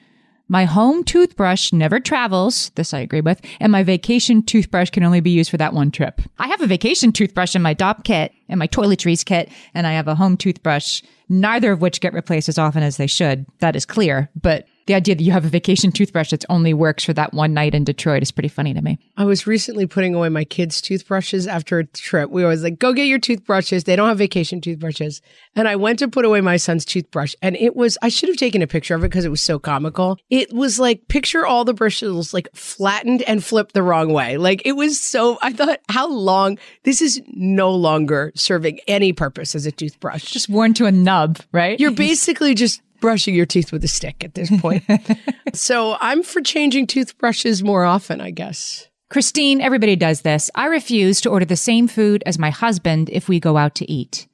My 0.48 0.66
home 0.66 1.04
toothbrush 1.04 1.72
never 1.72 2.00
travels. 2.00 2.72
This 2.72 2.96
I 2.96 3.00
agree 3.00 3.22
with. 3.22 3.40
And 3.60 3.72
my 3.72 3.84
vacation 3.84 4.42
toothbrush 4.42 4.90
can 4.90 5.04
only 5.04 5.20
be 5.20 5.30
used 5.30 5.52
for 5.52 5.58
that 5.58 5.76
one 5.76 5.92
trip. 5.92 6.22
I 6.40 6.48
have 6.48 6.62
a 6.62 6.68
vacation 6.68 7.12
toothbrush 7.12 7.56
in 7.56 7.62
my 7.62 7.76
Dopp 7.76 8.04
kit 8.04 8.34
and 8.50 8.58
my 8.58 8.68
toiletries 8.68 9.24
kit, 9.24 9.50
and 9.76 9.86
I 9.86 9.92
have 9.92 10.08
a 10.08 10.16
home 10.16 10.36
toothbrush, 10.36 11.04
neither 11.30 11.72
of 11.72 11.82
which 11.82 12.02
get 12.02 12.14
replaced 12.14 12.50
as 12.50 12.58
often 12.58 12.82
as 12.82 12.98
they 12.98 13.06
should. 13.06 13.46
That 13.60 13.76
is 13.76 13.86
clear. 13.86 14.32
But 14.42 14.66
the 14.90 14.96
idea 14.96 15.14
that 15.14 15.24
you 15.24 15.32
have 15.32 15.46
a 15.46 15.50
vacation 15.50 15.92
toothbrush 15.92 16.32
that 16.32 16.44
only 16.50 16.74
works 16.74 17.04
for 17.04 17.14
that 17.14 17.32
one 17.32 17.54
night 17.54 17.76
in 17.76 17.84
Detroit 17.84 18.24
is 18.24 18.32
pretty 18.32 18.48
funny 18.50 18.74
to 18.74 18.82
me. 18.82 18.98
I 19.18 19.24
was 19.24 19.46
recently 19.46 19.86
putting 19.86 20.16
away 20.16 20.30
my 20.30 20.44
kids' 20.44 20.82
toothbrushes 20.82 21.46
after 21.46 21.78
a 21.78 21.86
trip. 21.86 22.32
We 22.32 22.44
always 22.44 22.64
like, 22.64 22.80
go 22.80 22.92
get 22.92 23.04
your 23.04 23.20
toothbrushes. 23.20 23.84
They 23.84 23.96
don't 23.96 24.08
have 24.10 24.18
vacation 24.18 24.62
toothbrushes. 24.62 25.22
And 25.56 25.68
I 25.68 25.76
went 25.76 26.00
to 26.00 26.08
put 26.08 26.26
away 26.26 26.42
my 26.42 26.58
son's 26.58 26.86
toothbrush 26.86 27.36
and 27.44 27.56
it 27.56 27.76
was, 27.76 28.00
I 28.02 28.10
should 28.10 28.30
have 28.30 28.38
taken 28.38 28.64
a 28.64 28.68
picture 28.68 28.96
of 28.96 29.04
it 29.04 29.10
because 29.10 29.26
it 29.26 29.30
was 29.30 29.44
so 29.44 29.60
comical. 29.60 30.18
It 30.32 30.52
was 30.52 30.80
like, 30.80 31.08
picture 31.08 31.46
all 31.46 31.66
the 31.66 31.76
bristles 31.76 32.34
like 32.34 32.50
flattened 32.56 33.22
and 33.22 33.44
flipped 33.44 33.76
the 33.76 33.84
wrong 33.84 34.12
way. 34.12 34.38
Like 34.38 34.64
it 34.66 34.72
was 34.72 35.00
so, 35.00 35.38
I 35.44 35.54
thought, 35.54 35.82
how 35.90 36.10
long? 36.10 36.58
This 36.84 37.00
is 37.00 37.22
no 37.28 37.70
longer 37.70 38.32
serving 38.34 38.80
any 38.88 39.14
purpose 39.14 39.54
as 39.54 39.68
a 39.68 39.72
toothbrush. 39.72 40.24
Just 40.24 40.50
worn 40.50 40.74
to 40.74 40.88
a 40.88 40.92
nub, 40.92 41.38
right? 41.52 41.80
You're 41.80 41.92
basically 42.10 42.56
just 42.56 42.82
brushing 43.00 43.36
your 43.36 43.46
teeth 43.46 43.72
with 43.72 43.84
a 43.84 43.88
stick 43.88 44.24
at 44.24 44.36
this 44.36 44.50
point. 44.60 44.84
so 45.54 45.98
I'm 46.00 46.24
for 46.24 46.42
changing 46.42 46.88
toothbrushes 46.88 47.64
more 47.64 47.84
often, 47.84 48.22
I 48.22 48.32
guess. 48.32 48.88
Christine, 49.10 49.60
everybody 49.60 49.96
does 49.96 50.22
this. 50.22 50.52
I 50.54 50.68
refuse 50.68 51.20
to 51.22 51.30
order 51.30 51.46
the 51.46 51.56
same 51.56 51.88
food 51.88 52.22
as 52.26 52.38
my 52.38 52.52
husband 52.52 53.10
if 53.12 53.28
we 53.28 53.40
go 53.40 53.58
out 53.58 53.74
to 53.76 53.92
eat. 53.92 54.28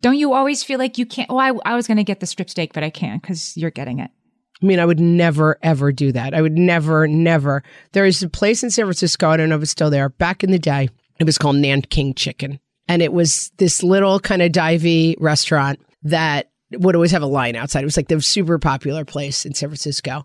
Don't 0.00 0.18
you 0.18 0.34
always 0.34 0.62
feel 0.62 0.78
like 0.78 0.98
you 0.98 1.06
can't? 1.06 1.30
Oh, 1.30 1.38
I, 1.38 1.52
I 1.64 1.74
was 1.74 1.86
going 1.86 1.96
to 1.96 2.04
get 2.04 2.20
the 2.20 2.26
strip 2.26 2.50
steak, 2.50 2.72
but 2.72 2.84
I 2.84 2.90
can't 2.90 3.20
because 3.20 3.56
you're 3.56 3.70
getting 3.70 3.98
it. 3.98 4.10
I 4.62 4.66
mean, 4.66 4.80
I 4.80 4.84
would 4.84 5.00
never, 5.00 5.58
ever 5.62 5.92
do 5.92 6.12
that. 6.12 6.34
I 6.34 6.42
would 6.42 6.58
never, 6.58 7.06
never. 7.06 7.62
There 7.92 8.04
is 8.04 8.22
a 8.22 8.28
place 8.28 8.62
in 8.62 8.70
San 8.70 8.84
Francisco, 8.84 9.30
I 9.30 9.36
don't 9.36 9.48
know 9.48 9.56
if 9.56 9.62
it's 9.62 9.70
still 9.70 9.90
there, 9.90 10.08
back 10.08 10.44
in 10.44 10.50
the 10.50 10.58
day. 10.58 10.88
It 11.18 11.24
was 11.24 11.38
called 11.38 11.56
Nanking 11.56 12.14
Chicken. 12.14 12.60
And 12.86 13.02
it 13.02 13.12
was 13.12 13.50
this 13.58 13.82
little 13.82 14.18
kind 14.18 14.42
of 14.42 14.52
divey 14.52 15.14
restaurant 15.18 15.80
that 16.02 16.50
would 16.72 16.94
always 16.94 17.12
have 17.12 17.22
a 17.22 17.26
line 17.26 17.56
outside. 17.56 17.80
It 17.82 17.86
was 17.86 17.96
like 17.96 18.08
the 18.08 18.20
super 18.20 18.58
popular 18.58 19.04
place 19.04 19.46
in 19.46 19.54
San 19.54 19.68
Francisco. 19.68 20.24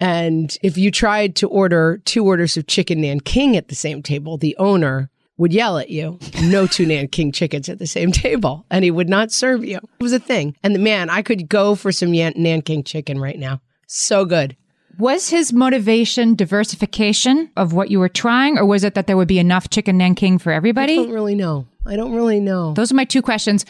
And 0.00 0.56
if 0.62 0.78
you 0.78 0.90
tried 0.90 1.36
to 1.36 1.48
order 1.48 2.00
two 2.04 2.24
orders 2.24 2.56
of 2.56 2.66
chicken 2.66 3.02
Nanking 3.02 3.56
at 3.56 3.68
the 3.68 3.74
same 3.74 4.02
table, 4.02 4.38
the 4.38 4.56
owner 4.58 5.10
would 5.36 5.52
yell 5.52 5.78
at 5.78 5.90
you, 5.90 6.18
no 6.42 6.66
two 6.66 6.86
Nanking 6.86 7.32
chickens 7.32 7.68
at 7.68 7.78
the 7.78 7.86
same 7.86 8.12
table, 8.12 8.66
and 8.70 8.84
he 8.84 8.90
would 8.90 9.08
not 9.08 9.32
serve 9.32 9.64
you. 9.64 9.78
It 9.78 10.02
was 10.02 10.12
a 10.12 10.18
thing. 10.18 10.56
And 10.62 10.74
the 10.74 10.78
man, 10.78 11.08
I 11.08 11.22
could 11.22 11.48
go 11.48 11.74
for 11.74 11.92
some 11.92 12.12
Yan- 12.14 12.34
Nanking 12.36 12.84
chicken 12.84 13.18
right 13.18 13.38
now. 13.38 13.60
So 13.86 14.24
good. 14.24 14.56
Was 14.98 15.30
his 15.30 15.52
motivation 15.52 16.34
diversification 16.34 17.50
of 17.56 17.72
what 17.72 17.90
you 17.90 17.98
were 18.00 18.08
trying, 18.08 18.58
or 18.58 18.66
was 18.66 18.84
it 18.84 18.94
that 18.94 19.06
there 19.06 19.16
would 19.16 19.28
be 19.28 19.38
enough 19.38 19.70
chicken 19.70 19.96
Nanking 19.96 20.38
for 20.38 20.52
everybody? 20.52 20.94
I 20.94 20.96
don't 20.96 21.12
really 21.12 21.34
know. 21.34 21.66
I 21.86 21.96
don't 21.96 22.14
really 22.14 22.40
know. 22.40 22.74
Those 22.74 22.92
are 22.92 22.96
my 22.96 23.04
two 23.04 23.22
questions. 23.22 23.64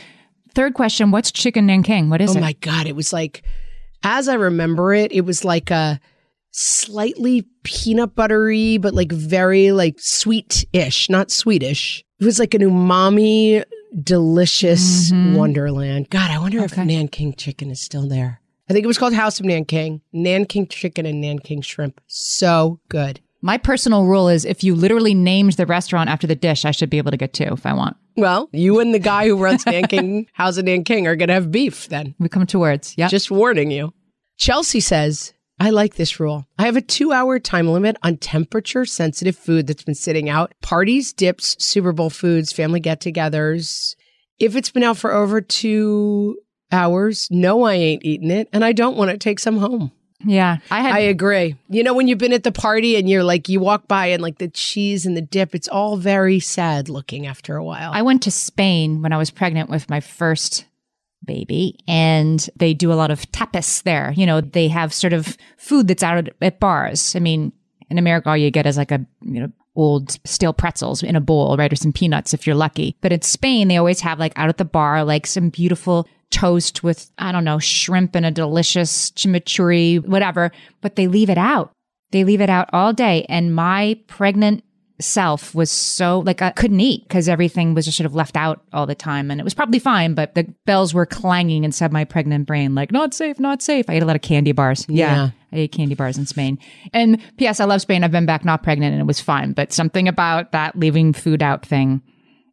Third 0.54 0.74
question 0.74 1.10
What's 1.10 1.32
chicken 1.32 1.66
Nanking? 1.66 2.10
What 2.10 2.20
is 2.20 2.30
Oh 2.30 2.34
it? 2.34 2.38
Oh 2.38 2.40
my 2.40 2.52
God. 2.54 2.86
It 2.86 2.96
was 2.96 3.12
like, 3.12 3.42
as 4.02 4.28
I 4.28 4.34
remember 4.34 4.94
it, 4.94 5.12
it 5.12 5.22
was 5.22 5.44
like 5.44 5.70
a 5.70 6.00
slightly 6.52 7.46
peanut 7.62 8.14
buttery, 8.14 8.78
but 8.78 8.94
like 8.94 9.12
very 9.12 9.72
like 9.72 9.96
sweet 9.98 10.64
ish, 10.72 11.08
not 11.08 11.30
sweetish. 11.30 12.04
It 12.18 12.24
was 12.24 12.38
like 12.38 12.54
an 12.54 12.62
umami, 12.62 13.64
delicious 14.02 15.10
mm-hmm. 15.10 15.34
wonderland. 15.34 16.10
God, 16.10 16.30
I 16.30 16.38
wonder 16.38 16.58
if 16.58 16.72
Okay. 16.72 16.84
Nanking 16.84 17.34
chicken 17.34 17.70
is 17.70 17.80
still 17.80 18.08
there. 18.08 18.40
I 18.68 18.72
think 18.72 18.84
it 18.84 18.86
was 18.88 18.98
called 18.98 19.14
House 19.14 19.40
of 19.40 19.46
Nanking. 19.46 20.00
Nanking 20.12 20.68
chicken 20.68 21.04
and 21.04 21.20
Nanking 21.20 21.60
shrimp. 21.60 22.00
So 22.06 22.78
good. 22.88 23.20
My 23.42 23.57
personal 23.57 24.05
rule 24.05 24.29
is 24.29 24.44
if 24.44 24.62
you 24.62 24.74
literally 24.74 25.14
named 25.14 25.55
the 25.55 25.66
restaurant 25.66 26.11
after 26.11 26.26
the 26.26 26.35
dish, 26.35 26.64
I 26.64 26.72
should 26.72 26.90
be 26.90 26.98
able 26.98 27.11
to 27.11 27.16
get 27.16 27.33
two 27.33 27.44
if 27.44 27.64
I 27.64 27.72
want. 27.72 27.96
Well, 28.16 28.50
you 28.53 28.81
and 28.81 28.92
the 28.92 28.98
guy 28.98 29.26
who 29.26 29.37
runs 29.37 29.64
Nanking 29.64 30.26
House 30.35 30.59
of 30.59 30.66
Nanking 30.66 31.07
are 31.07 31.16
going 31.16 31.29
to 31.29 31.35
have 31.35 31.50
beef 31.50 31.88
then. 31.88 32.14
We 32.18 32.29
come 32.29 32.46
to 32.46 32.59
words. 32.59 32.94
Yeah. 32.98 33.09
Just 33.09 33.31
warning 33.31 33.70
you. 33.70 33.94
Chelsea 34.37 34.81
says, 34.81 35.33
I 35.59 35.70
like 35.70 35.94
this 35.94 36.20
rule. 36.20 36.46
I 36.59 36.64
have 36.64 36.76
a 36.76 36.83
two 36.83 37.12
hour 37.12 37.38
time 37.38 37.68
limit 37.68 37.96
on 38.03 38.18
temperature 38.18 38.85
sensitive 38.85 39.37
food 39.37 39.66
that's 39.66 39.85
been 39.85 39.94
sitting 39.94 40.29
out 40.29 40.53
parties, 40.61 41.12
dips, 41.12 41.57
Super 41.64 41.92
Bowl 41.92 42.11
foods, 42.11 42.53
family 42.53 42.81
get 42.81 43.00
togethers. 43.00 43.94
If 44.38 44.57
it's 44.57 44.70
been 44.70 44.83
out 44.83 44.96
for 44.96 45.12
over 45.12 45.40
two 45.40 46.38
hours, 46.72 47.29
no, 47.31 47.62
I 47.62 47.74
ain't 47.74 48.05
eating 48.05 48.31
it. 48.31 48.48
And 48.53 48.64
I 48.64 48.72
don't 48.72 48.96
want 48.96 49.11
to 49.11 49.18
take 49.18 49.38
some 49.38 49.59
home. 49.59 49.92
Yeah. 50.24 50.59
I 50.70 50.80
had 50.80 50.94
I 50.94 50.98
agree. 51.00 51.56
You 51.68 51.83
know, 51.83 51.94
when 51.94 52.09
you've 52.09 52.18
been 52.18 52.33
at 52.33 52.42
the 52.42 52.52
party 52.52 52.96
and 52.96 53.09
you're 53.09 53.24
like, 53.24 53.48
you 53.48 53.61
walk 53.61 53.88
by 53.88 54.06
and 54.06 54.22
like 54.22 54.38
the 54.38 54.48
cheese 54.48 55.06
and 55.06 55.16
the 55.16 55.22
dip, 55.22 55.54
it's 55.54 55.68
all 55.68 55.96
very 55.96 56.40
sad 56.40 56.88
looking 56.88 57.26
after 57.26 57.56
a 57.56 57.64
while. 57.64 57.90
I 57.92 58.02
went 58.02 58.22
to 58.24 58.30
Spain 58.30 59.02
when 59.02 59.12
I 59.12 59.18
was 59.18 59.30
pregnant 59.30 59.70
with 59.70 59.88
my 59.88 60.00
first 60.00 60.66
baby, 61.24 61.78
and 61.87 62.48
they 62.56 62.74
do 62.74 62.92
a 62.92 62.94
lot 62.94 63.11
of 63.11 63.30
tapas 63.33 63.83
there. 63.83 64.12
You 64.16 64.26
know, 64.26 64.40
they 64.40 64.68
have 64.68 64.92
sort 64.92 65.12
of 65.12 65.37
food 65.56 65.88
that's 65.88 66.02
out 66.02 66.28
at, 66.40 66.61
bars. 66.61 67.14
I 67.14 67.18
mean, 67.18 67.52
in 67.88 67.98
America, 67.98 68.30
all 68.30 68.37
you 68.37 68.50
get 68.50 68.66
is 68.66 68.76
like 68.76 68.90
a, 68.90 69.04
you 69.22 69.40
know, 69.40 69.52
old 69.76 70.18
stale 70.24 70.52
pretzels 70.52 71.02
in 71.02 71.16
a 71.16 71.20
bowl, 71.20 71.56
right? 71.56 71.72
Or 71.72 71.76
some 71.76 71.92
peanuts 71.92 72.35
if 72.35 72.46
you're 72.46 72.56
lucky. 72.56 72.96
But 73.00 73.12
in 73.12 73.22
Spain, 73.22 73.68
they 73.68 73.76
always 73.76 74.00
have 74.00 74.18
like 74.18 74.33
out 74.37 74.48
at 74.48 74.59
the 74.59 74.64
bar, 74.64 75.04
like 75.04 75.26
some 75.26 75.48
beautiful 75.48 76.09
toast 76.30 76.82
with, 76.82 77.10
I 77.18 77.32
don't 77.32 77.44
know, 77.44 77.58
shrimp 77.58 78.14
and 78.14 78.24
a 78.24 78.30
delicious 78.30 79.10
chimichurri, 79.12 80.06
whatever, 80.06 80.52
but 80.80 80.96
they 80.96 81.06
leave 81.06 81.30
it 81.30 81.38
out. 81.38 81.72
They 82.12 82.24
leave 82.24 82.40
it 82.40 82.50
out 82.50 82.70
all 82.72 82.92
day. 82.92 83.26
And 83.28 83.54
my 83.54 83.98
pregnant 84.06 84.64
self 85.00 85.54
was 85.54 85.70
so 85.70 86.18
like 86.20 86.42
I 86.42 86.50
couldn't 86.50 86.80
eat 86.80 87.04
because 87.08 87.28
everything 87.28 87.74
was 87.74 87.86
just 87.86 87.96
sort 87.96 88.04
of 88.06 88.14
left 88.14 88.36
out 88.36 88.62
all 88.72 88.86
the 88.86 88.94
time. 88.94 89.30
And 89.30 89.40
it 89.40 89.44
was 89.44 89.54
probably 89.54 89.78
fine, 89.78 90.14
but 90.14 90.34
the 90.34 90.52
bells 90.66 90.92
were 90.92 91.06
clanging 91.06 91.64
inside 91.64 91.92
my 91.92 92.04
pregnant 92.04 92.46
brain, 92.46 92.74
like, 92.74 92.92
not 92.92 93.14
safe, 93.14 93.40
not 93.40 93.62
safe. 93.62 93.86
I 93.88 93.94
ate 93.94 94.02
a 94.02 94.06
lot 94.06 94.16
of 94.16 94.22
candy 94.22 94.52
bars. 94.52 94.84
Yeah. 94.88 95.14
Yeah. 95.14 95.30
I 95.52 95.56
ate 95.56 95.72
candy 95.72 95.94
bars 95.94 96.18
in 96.18 96.26
Spain. 96.26 96.58
And 96.92 97.20
P.S. 97.38 97.60
I 97.60 97.64
love 97.64 97.80
Spain. 97.80 98.04
I've 98.04 98.12
been 98.12 98.26
back 98.26 98.44
not 98.44 98.62
pregnant 98.62 98.92
and 98.92 99.00
it 99.00 99.06
was 99.06 99.20
fine. 99.20 99.52
But 99.52 99.72
something 99.72 100.06
about 100.06 100.52
that 100.52 100.76
leaving 100.76 101.12
food 101.12 101.42
out 101.42 101.64
thing, 101.64 102.02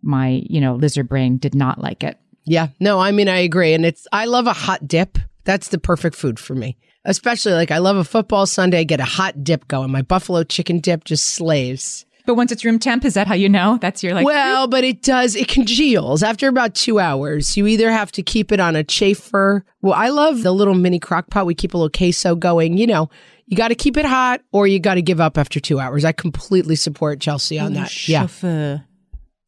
my, 0.01 0.43
you 0.49 0.61
know, 0.61 0.75
lizard 0.75 1.09
brain 1.09 1.37
did 1.37 1.53
not 1.53 1.79
like 1.79 2.03
it. 2.03 2.17
Yeah. 2.47 2.69
No, 2.79 2.99
I 2.99 3.12
mean, 3.12 3.27
I 3.27 3.39
agree. 3.39 3.73
And 3.73 3.86
it's, 3.86 4.07
I 4.12 4.25
love 4.25 4.47
a 4.47 4.53
hot 4.53 4.88
dip. 4.88 5.19
That's 5.43 5.67
the 5.67 5.77
perfect 5.77 6.15
food 6.15 6.39
for 6.39 6.55
me. 6.55 6.77
Especially 7.05 7.53
like 7.53 7.71
I 7.71 7.77
love 7.77 7.95
a 7.97 8.03
football 8.03 8.45
Sunday, 8.45 8.83
get 8.83 8.99
a 8.99 9.05
hot 9.05 9.43
dip 9.43 9.67
going. 9.67 9.91
My 9.91 10.01
buffalo 10.01 10.43
chicken 10.43 10.79
dip 10.79 11.03
just 11.03 11.25
slays. 11.25 12.05
But 12.25 12.36
once 12.36 12.51
it's 12.51 12.65
room 12.65 12.79
temp, 12.79 13.05
is 13.05 13.13
that 13.13 13.27
how 13.27 13.36
you 13.36 13.47
know? 13.47 13.77
That's 13.79 14.03
your 14.03 14.13
like, 14.13 14.25
well, 14.25 14.67
but 14.67 14.83
it 14.83 15.01
does, 15.01 15.33
it 15.33 15.47
congeals 15.47 16.23
after 16.23 16.49
about 16.49 16.75
two 16.75 16.99
hours. 16.99 17.55
You 17.55 17.67
either 17.67 17.89
have 17.89 18.12
to 18.13 18.23
keep 18.23 18.51
it 18.51 18.60
on 18.60 18.75
a 18.75 18.83
chafer. 18.83 19.63
Well, 19.81 19.93
I 19.93 20.10
love 20.10 20.43
the 20.43 20.51
little 20.51 20.73
mini 20.73 20.99
crock 20.99 21.29
pot. 21.29 21.45
We 21.45 21.55
keep 21.55 21.73
a 21.73 21.77
little 21.77 21.89
queso 21.89 22.36
going. 22.36 22.77
You 22.77 22.88
know, 22.88 23.10
you 23.45 23.55
got 23.55 23.69
to 23.69 23.75
keep 23.75 23.95
it 23.95 24.05
hot 24.05 24.41
or 24.51 24.67
you 24.67 24.79
got 24.79 24.95
to 24.95 25.01
give 25.01 25.21
up 25.21 25.38
after 25.38 25.62
two 25.62 25.79
hours. 25.79 26.03
I 26.03 26.12
completely 26.12 26.75
support 26.75 27.21
Chelsea 27.21 27.60
on 27.60 27.71
that. 27.73 28.10
Yeah. 28.10 28.27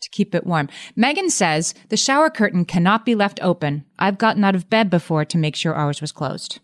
To 0.01 0.09
keep 0.09 0.33
it 0.35 0.45
warm. 0.45 0.69
Megan 0.95 1.29
says 1.29 1.73
the 1.89 1.97
shower 1.97 2.29
curtain 2.29 2.65
cannot 2.65 3.05
be 3.05 3.15
left 3.15 3.39
open. 3.41 3.85
I've 3.97 4.17
gotten 4.17 4.43
out 4.43 4.55
of 4.55 4.69
bed 4.69 4.89
before 4.89 5.25
to 5.25 5.37
make 5.37 5.55
sure 5.55 5.73
ours 5.73 6.01
was 6.01 6.11
closed. 6.11 6.59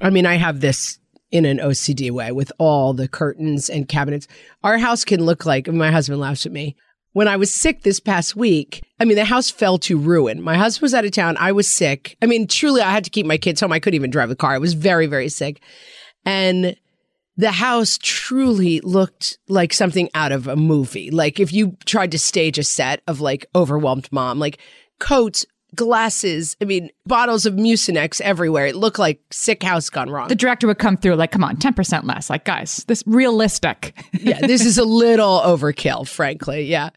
I 0.00 0.10
mean, 0.10 0.26
I 0.26 0.34
have 0.34 0.60
this 0.60 0.98
in 1.30 1.44
an 1.44 1.58
OCD 1.58 2.10
way 2.10 2.32
with 2.32 2.52
all 2.58 2.94
the 2.94 3.08
curtains 3.08 3.68
and 3.68 3.88
cabinets. 3.88 4.28
Our 4.62 4.78
house 4.78 5.04
can 5.04 5.24
look 5.24 5.44
like, 5.44 5.68
my 5.68 5.90
husband 5.90 6.20
laughs 6.20 6.46
at 6.46 6.52
me. 6.52 6.76
When 7.12 7.28
I 7.28 7.36
was 7.36 7.52
sick 7.52 7.82
this 7.82 8.00
past 8.00 8.36
week, 8.36 8.82
I 9.00 9.04
mean, 9.04 9.16
the 9.16 9.24
house 9.24 9.50
fell 9.50 9.78
to 9.78 9.98
ruin. 9.98 10.40
My 10.40 10.56
husband 10.56 10.82
was 10.82 10.94
out 10.94 11.04
of 11.04 11.10
town. 11.10 11.36
I 11.38 11.52
was 11.52 11.66
sick. 11.66 12.16
I 12.22 12.26
mean, 12.26 12.46
truly, 12.46 12.80
I 12.80 12.90
had 12.90 13.04
to 13.04 13.10
keep 13.10 13.26
my 13.26 13.38
kids 13.38 13.60
home. 13.60 13.72
I 13.72 13.80
couldn't 13.80 13.96
even 13.96 14.10
drive 14.10 14.28
the 14.28 14.36
car. 14.36 14.52
I 14.52 14.58
was 14.58 14.74
very, 14.74 15.06
very 15.06 15.28
sick. 15.28 15.60
And 16.24 16.76
the 17.38 17.52
house 17.52 17.98
truly 18.02 18.80
looked 18.80 19.38
like 19.48 19.72
something 19.72 20.10
out 20.12 20.32
of 20.32 20.48
a 20.48 20.56
movie. 20.56 21.10
Like 21.10 21.38
if 21.38 21.52
you 21.52 21.76
tried 21.86 22.10
to 22.10 22.18
stage 22.18 22.58
a 22.58 22.64
set 22.64 23.00
of 23.06 23.20
like 23.20 23.46
overwhelmed 23.54 24.08
mom, 24.12 24.40
like 24.40 24.58
coats 24.98 25.46
glasses. 25.74 26.56
I 26.60 26.64
mean, 26.64 26.90
bottles 27.06 27.46
of 27.46 27.54
Mucinex 27.54 28.20
everywhere. 28.22 28.66
It 28.66 28.74
looked 28.76 28.98
like 28.98 29.20
sick 29.30 29.62
house 29.62 29.88
gone 29.88 30.10
wrong. 30.10 30.28
The 30.28 30.34
director 30.34 30.66
would 30.66 30.78
come 30.78 30.96
through 30.96 31.14
like, 31.14 31.30
come 31.30 31.44
on, 31.44 31.56
10% 31.56 32.04
less. 32.04 32.28
Like, 32.28 32.44
guys, 32.44 32.84
this 32.88 33.04
realistic. 33.06 33.94
yeah, 34.14 34.40
this 34.40 34.64
is 34.64 34.78
a 34.78 34.84
little 34.84 35.40
overkill, 35.40 36.08
frankly. 36.08 36.62
Yeah. 36.64 36.90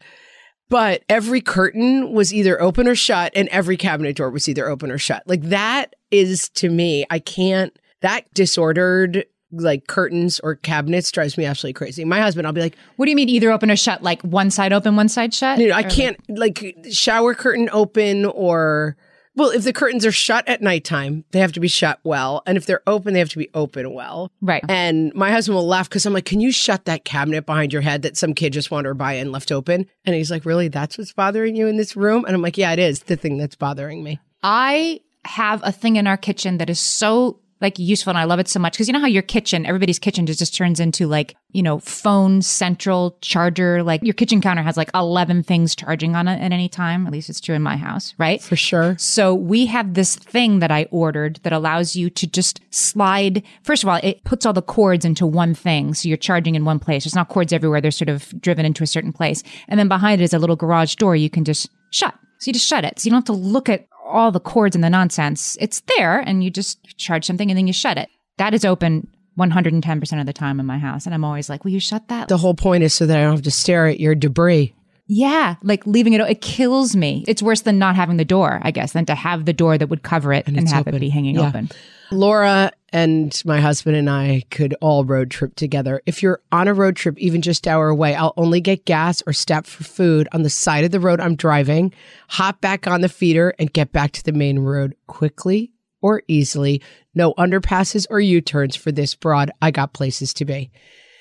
But 0.68 1.04
every 1.08 1.42
curtain 1.42 2.12
was 2.12 2.32
either 2.32 2.60
open 2.60 2.88
or 2.88 2.94
shut, 2.94 3.32
and 3.36 3.46
every 3.50 3.76
cabinet 3.76 4.16
door 4.16 4.30
was 4.30 4.48
either 4.48 4.68
open 4.68 4.90
or 4.90 4.96
shut. 4.96 5.22
Like 5.26 5.42
that 5.42 5.94
is 6.10 6.48
to 6.54 6.70
me, 6.70 7.04
I 7.10 7.18
can't, 7.18 7.78
that 8.00 8.32
disordered 8.32 9.26
like 9.52 9.86
curtains 9.86 10.40
or 10.40 10.56
cabinets 10.56 11.10
drives 11.10 11.36
me 11.36 11.44
absolutely 11.44 11.74
crazy. 11.74 12.04
My 12.04 12.20
husband, 12.20 12.46
I'll 12.46 12.52
be 12.52 12.60
like, 12.60 12.76
What 12.96 13.06
do 13.06 13.10
you 13.10 13.16
mean 13.16 13.28
either 13.28 13.52
open 13.52 13.70
or 13.70 13.76
shut? 13.76 14.02
Like 14.02 14.22
one 14.22 14.50
side 14.50 14.72
open, 14.72 14.96
one 14.96 15.08
side 15.08 15.34
shut? 15.34 15.58
you 15.58 15.68
know, 15.68 15.74
I 15.74 15.82
can't 15.82 16.18
like 16.28 16.76
shower 16.90 17.34
curtain 17.34 17.68
open 17.72 18.24
or 18.26 18.96
well, 19.34 19.48
if 19.48 19.64
the 19.64 19.72
curtains 19.72 20.04
are 20.04 20.12
shut 20.12 20.46
at 20.46 20.60
nighttime, 20.60 21.24
they 21.30 21.38
have 21.38 21.52
to 21.52 21.60
be 21.60 21.68
shut 21.68 21.98
well, 22.04 22.42
and 22.46 22.58
if 22.58 22.66
they're 22.66 22.82
open, 22.86 23.14
they 23.14 23.18
have 23.18 23.30
to 23.30 23.38
be 23.38 23.48
open 23.54 23.94
well. 23.94 24.30
Right. 24.42 24.62
And 24.68 25.12
my 25.14 25.30
husband 25.30 25.56
will 25.56 25.66
laugh 25.66 25.88
because 25.88 26.04
I'm 26.04 26.12
like, 26.12 26.26
"Can 26.26 26.40
you 26.40 26.52
shut 26.52 26.84
that 26.84 27.04
cabinet 27.04 27.46
behind 27.46 27.72
your 27.72 27.80
head 27.80 28.02
that 28.02 28.18
some 28.18 28.34
kid 28.34 28.52
just 28.52 28.70
wandered 28.70 28.98
by 28.98 29.14
and 29.14 29.32
left 29.32 29.50
open?" 29.50 29.86
And 30.04 30.14
he's 30.14 30.30
like, 30.30 30.44
"Really? 30.44 30.68
That's 30.68 30.98
what's 30.98 31.14
bothering 31.14 31.56
you 31.56 31.66
in 31.66 31.78
this 31.78 31.96
room?" 31.96 32.24
And 32.26 32.34
I'm 32.34 32.42
like, 32.42 32.58
"Yeah, 32.58 32.72
it 32.72 32.78
is 32.78 33.04
the 33.04 33.16
thing 33.16 33.38
that's 33.38 33.56
bothering 33.56 34.04
me." 34.04 34.20
I 34.42 35.00
have 35.24 35.62
a 35.64 35.72
thing 35.72 35.96
in 35.96 36.06
our 36.06 36.16
kitchen 36.16 36.58
that 36.58 36.68
is 36.68 36.80
so 36.80 37.38
like 37.62 37.78
useful 37.78 38.10
and 38.10 38.18
I 38.18 38.24
love 38.24 38.40
it 38.40 38.48
so 38.48 38.60
much 38.60 38.74
because 38.74 38.88
you 38.88 38.92
know 38.92 39.00
how 39.00 39.06
your 39.06 39.22
kitchen, 39.22 39.64
everybody's 39.64 39.98
kitchen 39.98 40.26
just, 40.26 40.40
just 40.40 40.54
turns 40.54 40.80
into 40.80 41.06
like, 41.06 41.36
you 41.52 41.62
know, 41.62 41.78
phone 41.78 42.42
central 42.42 43.16
charger. 43.20 43.82
Like 43.82 44.02
your 44.02 44.14
kitchen 44.14 44.40
counter 44.40 44.62
has 44.62 44.76
like 44.76 44.90
11 44.94 45.44
things 45.44 45.76
charging 45.76 46.16
on 46.16 46.28
it 46.28 46.42
at 46.42 46.52
any 46.52 46.68
time. 46.68 47.06
At 47.06 47.12
least 47.12 47.30
it's 47.30 47.40
true 47.40 47.54
in 47.54 47.62
my 47.62 47.76
house, 47.76 48.14
right? 48.18 48.42
For 48.42 48.56
sure. 48.56 48.96
So 48.98 49.34
we 49.34 49.66
have 49.66 49.94
this 49.94 50.16
thing 50.16 50.58
that 50.58 50.70
I 50.70 50.88
ordered 50.90 51.40
that 51.44 51.52
allows 51.52 51.94
you 51.94 52.10
to 52.10 52.26
just 52.26 52.60
slide. 52.70 53.42
First 53.62 53.82
of 53.82 53.88
all, 53.88 54.00
it 54.02 54.24
puts 54.24 54.44
all 54.44 54.52
the 54.52 54.60
cords 54.60 55.04
into 55.04 55.26
one 55.26 55.54
thing. 55.54 55.94
So 55.94 56.08
you're 56.08 56.18
charging 56.18 56.56
in 56.56 56.64
one 56.64 56.80
place. 56.80 57.04
There's 57.04 57.14
not 57.14 57.28
cords 57.28 57.52
everywhere. 57.52 57.80
They're 57.80 57.90
sort 57.90 58.08
of 58.08 58.28
driven 58.40 58.66
into 58.66 58.82
a 58.82 58.88
certain 58.88 59.12
place. 59.12 59.42
And 59.68 59.78
then 59.78 59.88
behind 59.88 60.20
it 60.20 60.24
is 60.24 60.34
a 60.34 60.38
little 60.38 60.56
garage 60.56 60.96
door 60.96 61.14
you 61.14 61.30
can 61.30 61.44
just 61.44 61.70
shut. 61.90 62.14
So 62.42 62.48
you 62.48 62.54
just 62.54 62.66
shut 62.66 62.84
it. 62.84 62.98
So 62.98 63.06
you 63.06 63.12
don't 63.12 63.18
have 63.18 63.36
to 63.36 63.40
look 63.40 63.68
at 63.68 63.86
all 64.12 64.30
the 64.30 64.40
cords 64.40 64.74
and 64.76 64.84
the 64.84 64.90
nonsense. 64.90 65.56
It's 65.60 65.80
there 65.96 66.20
and 66.20 66.44
you 66.44 66.50
just 66.50 66.96
charge 66.98 67.24
something 67.24 67.50
and 67.50 67.56
then 67.58 67.66
you 67.66 67.72
shut 67.72 67.98
it. 67.98 68.08
That 68.38 68.54
is 68.54 68.64
open 68.64 69.08
110% 69.38 70.20
of 70.20 70.26
the 70.26 70.32
time 70.32 70.60
in 70.60 70.66
my 70.66 70.78
house. 70.78 71.06
And 71.06 71.14
I'm 71.14 71.24
always 71.24 71.48
like, 71.48 71.64
will 71.64 71.72
you 71.72 71.80
shut 71.80 72.08
that? 72.08 72.28
The 72.28 72.36
whole 72.38 72.54
point 72.54 72.84
is 72.84 72.94
so 72.94 73.06
that 73.06 73.16
I 73.18 73.22
don't 73.22 73.32
have 73.32 73.42
to 73.42 73.50
stare 73.50 73.86
at 73.86 73.98
your 74.00 74.14
debris. 74.14 74.74
Yeah, 75.08 75.56
like 75.62 75.86
leaving 75.86 76.12
it, 76.12 76.20
it 76.20 76.40
kills 76.40 76.94
me. 76.96 77.24
It's 77.26 77.42
worse 77.42 77.62
than 77.62 77.78
not 77.78 77.96
having 77.96 78.16
the 78.16 78.24
door, 78.24 78.60
I 78.62 78.70
guess, 78.70 78.92
than 78.92 79.04
to 79.06 79.14
have 79.14 79.44
the 79.44 79.52
door 79.52 79.76
that 79.76 79.88
would 79.88 80.02
cover 80.02 80.32
it 80.32 80.46
and, 80.46 80.56
it's 80.58 80.70
have 80.72 80.86
it 80.86 80.98
be 81.00 81.08
hanging 81.10 81.34
Yeah. 81.34 81.48
open. 81.48 81.70
Laura 82.12 82.70
and 82.92 83.42
my 83.46 83.58
husband 83.60 83.96
and 83.96 84.08
I 84.08 84.42
could 84.50 84.74
all 84.82 85.04
road 85.04 85.30
trip 85.30 85.56
together. 85.56 86.02
If 86.04 86.22
you're 86.22 86.42
on 86.52 86.68
a 86.68 86.74
road 86.74 86.94
trip, 86.94 87.18
even 87.18 87.40
just 87.40 87.66
hour 87.66 87.88
away, 87.88 88.14
I'll 88.14 88.34
only 88.36 88.60
get 88.60 88.84
gas 88.84 89.22
or 89.26 89.32
stop 89.32 89.66
for 89.66 89.82
food 89.82 90.28
on 90.32 90.42
the 90.42 90.50
side 90.50 90.84
of 90.84 90.90
the 90.90 91.00
road 91.00 91.20
I'm 91.20 91.36
driving, 91.36 91.92
hop 92.28 92.60
back 92.60 92.86
on 92.86 93.00
the 93.00 93.08
feeder, 93.08 93.54
and 93.58 93.72
get 93.72 93.92
back 93.92 94.12
to 94.12 94.24
the 94.24 94.32
main 94.32 94.58
road 94.58 94.94
quickly 95.06 95.72
or 96.02 96.22
easily. 96.28 96.82
No 97.14 97.32
underpasses 97.34 98.06
or 98.10 98.20
U 98.20 98.42
turns 98.42 98.76
for 98.76 98.92
this 98.92 99.14
broad. 99.14 99.50
I 99.62 99.70
got 99.70 99.94
places 99.94 100.34
to 100.34 100.44
be. 100.44 100.70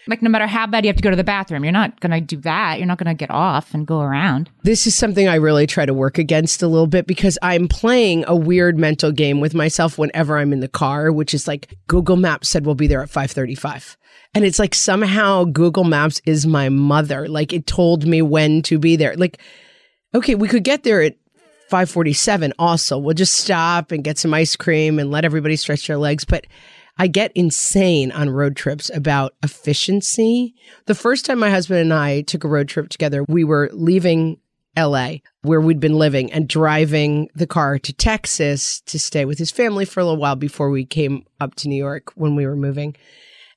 Like, 0.07 0.21
no 0.21 0.29
matter 0.29 0.47
how 0.47 0.65
bad 0.67 0.83
you 0.83 0.89
have 0.89 0.95
to 0.95 1.03
go 1.03 1.09
to 1.11 1.15
the 1.15 1.23
bathroom, 1.23 1.63
you're 1.63 1.71
not 1.71 1.99
going 1.99 2.11
to 2.11 2.21
do 2.21 2.37
that. 2.41 2.79
You're 2.79 2.87
not 2.87 2.97
going 2.97 3.07
to 3.07 3.13
get 3.13 3.29
off 3.29 3.73
and 3.73 3.85
go 3.85 4.01
around. 4.01 4.49
This 4.63 4.87
is 4.87 4.95
something 4.95 5.27
I 5.27 5.35
really 5.35 5.67
try 5.67 5.85
to 5.85 5.93
work 5.93 6.17
against 6.17 6.63
a 6.63 6.67
little 6.67 6.87
bit 6.87 7.05
because 7.05 7.37
I'm 7.41 7.67
playing 7.67 8.25
a 8.27 8.35
weird 8.35 8.77
mental 8.77 9.11
game 9.11 9.39
with 9.39 9.53
myself 9.53 9.97
whenever 9.97 10.37
I'm 10.37 10.53
in 10.53 10.59
the 10.59 10.67
car, 10.67 11.11
which 11.11 11.33
is 11.33 11.47
like 11.47 11.75
Google 11.87 12.15
Maps 12.15 12.49
said 12.49 12.65
we'll 12.65 12.75
be 12.75 12.87
there 12.87 13.03
at 13.03 13.09
535. 13.09 13.97
And 14.33 14.45
it's 14.45 14.59
like 14.59 14.73
somehow 14.73 15.43
Google 15.43 15.83
Maps 15.83 16.21
is 16.25 16.47
my 16.47 16.69
mother. 16.69 17.27
Like 17.27 17.53
it 17.53 17.67
told 17.67 18.05
me 18.07 18.21
when 18.21 18.61
to 18.63 18.79
be 18.79 18.95
there. 18.95 19.15
Like, 19.15 19.39
okay, 20.15 20.35
we 20.35 20.47
could 20.47 20.63
get 20.63 20.83
there 20.83 21.01
at 21.01 21.15
547 21.69 22.53
also. 22.57 22.97
We'll 22.97 23.13
just 23.13 23.35
stop 23.35 23.91
and 23.91 24.03
get 24.03 24.17
some 24.17 24.33
ice 24.33 24.55
cream 24.55 24.99
and 24.99 25.11
let 25.11 25.25
everybody 25.25 25.55
stretch 25.55 25.87
their 25.87 25.97
legs. 25.97 26.25
But 26.25 26.47
I 27.01 27.07
get 27.07 27.31
insane 27.33 28.11
on 28.11 28.29
road 28.29 28.55
trips 28.55 28.91
about 28.93 29.33
efficiency. 29.41 30.53
The 30.85 30.93
first 30.93 31.25
time 31.25 31.39
my 31.39 31.49
husband 31.49 31.79
and 31.79 31.91
I 31.91 32.21
took 32.21 32.43
a 32.43 32.47
road 32.47 32.67
trip 32.67 32.89
together, 32.89 33.25
we 33.27 33.43
were 33.43 33.71
leaving 33.73 34.37
LA, 34.77 35.13
where 35.41 35.59
we'd 35.59 35.79
been 35.79 35.97
living, 35.97 36.31
and 36.31 36.47
driving 36.47 37.27
the 37.33 37.47
car 37.47 37.79
to 37.79 37.91
Texas 37.91 38.81
to 38.81 38.99
stay 38.99 39.25
with 39.25 39.39
his 39.39 39.49
family 39.49 39.83
for 39.83 39.99
a 39.99 40.03
little 40.03 40.19
while 40.19 40.35
before 40.35 40.69
we 40.69 40.85
came 40.85 41.25
up 41.39 41.55
to 41.55 41.67
New 41.67 41.75
York 41.75 42.11
when 42.13 42.35
we 42.35 42.45
were 42.45 42.55
moving. 42.55 42.95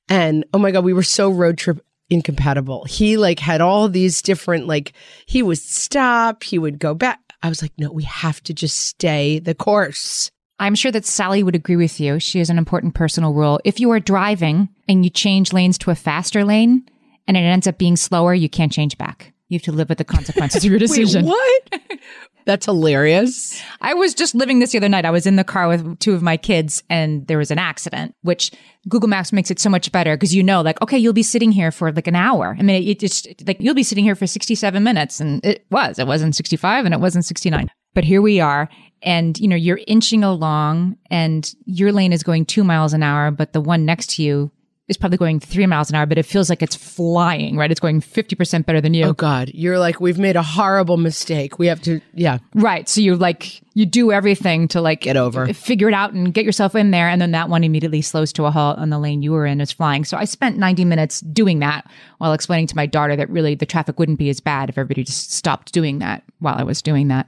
And 0.09 0.47
oh 0.55 0.59
my 0.59 0.71
God, 0.71 0.83
we 0.83 0.95
were 0.95 1.03
so 1.03 1.29
road 1.29 1.59
trip 1.59 1.85
incompatible. 2.09 2.85
He 2.85 3.19
like 3.19 3.41
had 3.41 3.61
all 3.61 3.91
these 3.91 4.23
different, 4.23 4.67
like, 4.67 4.95
he 5.27 5.43
would 5.43 5.59
stop, 5.59 6.45
he 6.45 6.59
would 6.59 6.79
go 6.79 6.95
back. 6.95 7.21
I 7.43 7.51
was 7.51 7.61
like, 7.61 7.73
no, 7.77 7.93
we 7.93 8.05
have 8.05 8.43
to 8.45 8.55
just 8.55 8.79
stay 8.79 9.39
the 9.39 9.55
course. 9.55 10.31
I'm 10.65 10.75
sure 10.75 10.91
that 10.93 11.05
Sally 11.05 11.43
would 11.43 11.55
agree 11.55 11.77
with 11.77 12.01
you. 12.01 12.19
She 12.19 12.39
has 12.39 12.49
an 12.49 12.57
important 12.57 12.95
personal 12.95 13.35
rule. 13.35 13.61
If 13.65 13.81
you 13.81 13.91
are 13.91 14.01
driving 14.01 14.71
and 14.89 15.05
you 15.05 15.11
change 15.11 15.53
lanes 15.53 15.77
to 15.79 15.91
a 15.91 15.95
faster 15.95 16.43
lane 16.43 16.89
and 17.29 17.37
it 17.37 17.41
ends 17.41 17.67
up 17.67 17.77
being 17.77 17.97
slower, 17.97 18.33
you 18.33 18.49
can't 18.49 18.73
change 18.73 18.97
back. 18.97 19.35
You 19.49 19.57
have 19.59 19.65
to 19.65 19.73
live 19.73 19.91
with 19.91 19.99
the 19.99 20.05
consequences 20.05 20.65
of 20.65 20.71
your 20.71 20.79
decision. 20.81 21.27
what? 21.27 21.81
That's 22.47 22.65
hilarious. 22.65 23.61
I 23.83 23.93
was 23.93 24.15
just 24.15 24.35
living 24.35 24.59
this 24.59 24.73
the 24.73 24.79
other 24.79 24.89
night. 24.89 25.05
I 25.05 25.11
was 25.11 25.27
in 25.27 25.37
the 25.37 25.45
car 25.45 25.69
with 25.69 25.99
two 25.99 26.15
of 26.15 26.23
my 26.23 26.39
kids 26.39 26.83
and 26.89 27.27
there 27.27 27.39
was 27.39 27.51
an 27.51 27.59
accident, 27.59 28.15
which 28.23 28.51
Google 28.89 29.09
Maps 29.11 29.35
makes 29.35 29.51
it 29.51 29.61
so 29.61 29.69
much 29.69 29.93
better 29.93 30.17
because 30.17 30.35
you 30.35 30.43
know, 30.43 30.63
like, 30.63 30.81
okay, 30.81 30.97
you'll 30.97 31.13
be 31.13 31.23
sitting 31.23 31.53
here 31.53 31.73
for 31.73 31.93
like 31.93 32.07
an 32.07 32.17
hour. 32.17 32.57
I 32.59 32.63
mean, 32.63 32.83
it, 32.83 32.89
it 32.89 33.01
just 33.01 33.29
like 33.47 33.59
you'll 33.61 33.75
be 33.75 33.83
sitting 33.83 34.05
here 34.05 34.15
for 34.15 34.27
67 34.27 34.83
minutes 34.83 35.21
and 35.21 35.45
it 35.45 35.67
was, 35.71 35.99
it 35.99 36.07
wasn't 36.07 36.35
65 36.35 36.87
and 36.87 36.95
it 36.95 37.01
wasn't 37.01 37.27
69. 37.27 37.71
But 37.95 38.05
here 38.05 38.23
we 38.23 38.41
are 38.41 38.69
and 39.05 39.39
you 39.39 39.47
know, 39.47 39.57
you're 39.57 39.81
inching 39.87 40.25
along 40.25 40.97
and 41.11 41.55
your 41.67 41.93
lane 41.93 42.13
is 42.13 42.23
going 42.23 42.47
two 42.47 42.65
miles 42.65 42.93
an 42.93 43.03
hour, 43.03 43.31
but 43.31 43.53
the 43.53 43.61
one 43.61 43.85
next 43.85 44.11
to 44.17 44.23
you 44.23 44.51
is 44.87 44.99
probably 44.99 45.17
going 45.17 45.41
three 45.41 45.65
miles 45.65 45.89
an 45.89 45.97
hour, 45.97 46.05
but 46.05 46.19
it 46.19 46.27
feels 46.27 46.51
like 46.51 46.63
it's 46.63 46.77
flying, 46.77 47.57
right? 47.57 47.71
It's 47.71 47.81
going 47.81 48.03
50% 48.03 48.67
better 48.67 48.83
than 48.83 48.93
you. 48.93 49.07
Oh 49.07 49.13
God, 49.15 49.51
you're 49.55 49.79
like, 49.79 49.99
we've 49.99 50.19
made 50.19 50.37
a 50.37 50.43
horrible 50.43 50.99
mistake. 50.99 51.59
We 51.59 51.69
have 51.69 51.81
to, 51.83 52.03
yeah. 52.13 52.37
Right. 52.55 52.87
So 52.87 53.01
you 53.01 53.17
like 53.17 53.63
you 53.73 53.87
do 53.87 54.13
everything 54.13 54.69
to 54.69 54.83
like 54.83 55.01
Get 55.01 55.17
over. 55.17 55.53
figure 55.55 55.89
it 55.89 55.95
out 55.95 56.13
and 56.13 56.35
get 56.35 56.45
yourself 56.45 56.75
in 56.75 56.91
there, 56.91 57.09
and 57.09 57.21
then 57.21 57.31
that 57.31 57.49
one 57.49 57.65
immediately 57.65 58.03
slows 58.03 58.31
to 58.35 58.45
a 58.45 58.51
halt 58.51 58.79
on 58.79 58.91
the 58.91 58.99
lane 58.99 59.23
you 59.23 59.33
were 59.33 59.47
in 59.47 59.61
is 59.63 59.73
flying. 59.73 60.05
So 60.05 60.19
I 60.19 60.27
spent 60.27 60.59
ninety 60.59 60.85
minutes 60.85 61.21
doing 61.21 61.61
that 61.61 61.91
while 62.19 62.35
explaining 62.35 62.67
to 62.69 62.77
my 62.77 62.85
daughter 62.87 63.17
that 63.17 63.31
really 63.31 63.55
the 63.55 63.67
traffic 63.67 63.99
wouldn't 63.99 64.19
be 64.19 64.29
as 64.29 64.41
bad 64.41 64.69
if 64.69 64.77
everybody 64.77 65.03
just 65.05 65.33
stopped 65.33 65.73
doing 65.73 65.99
that 66.01 66.25
while 66.41 66.57
I 66.57 66.63
was 66.63 66.83
doing 66.83 67.09
that. 67.09 67.27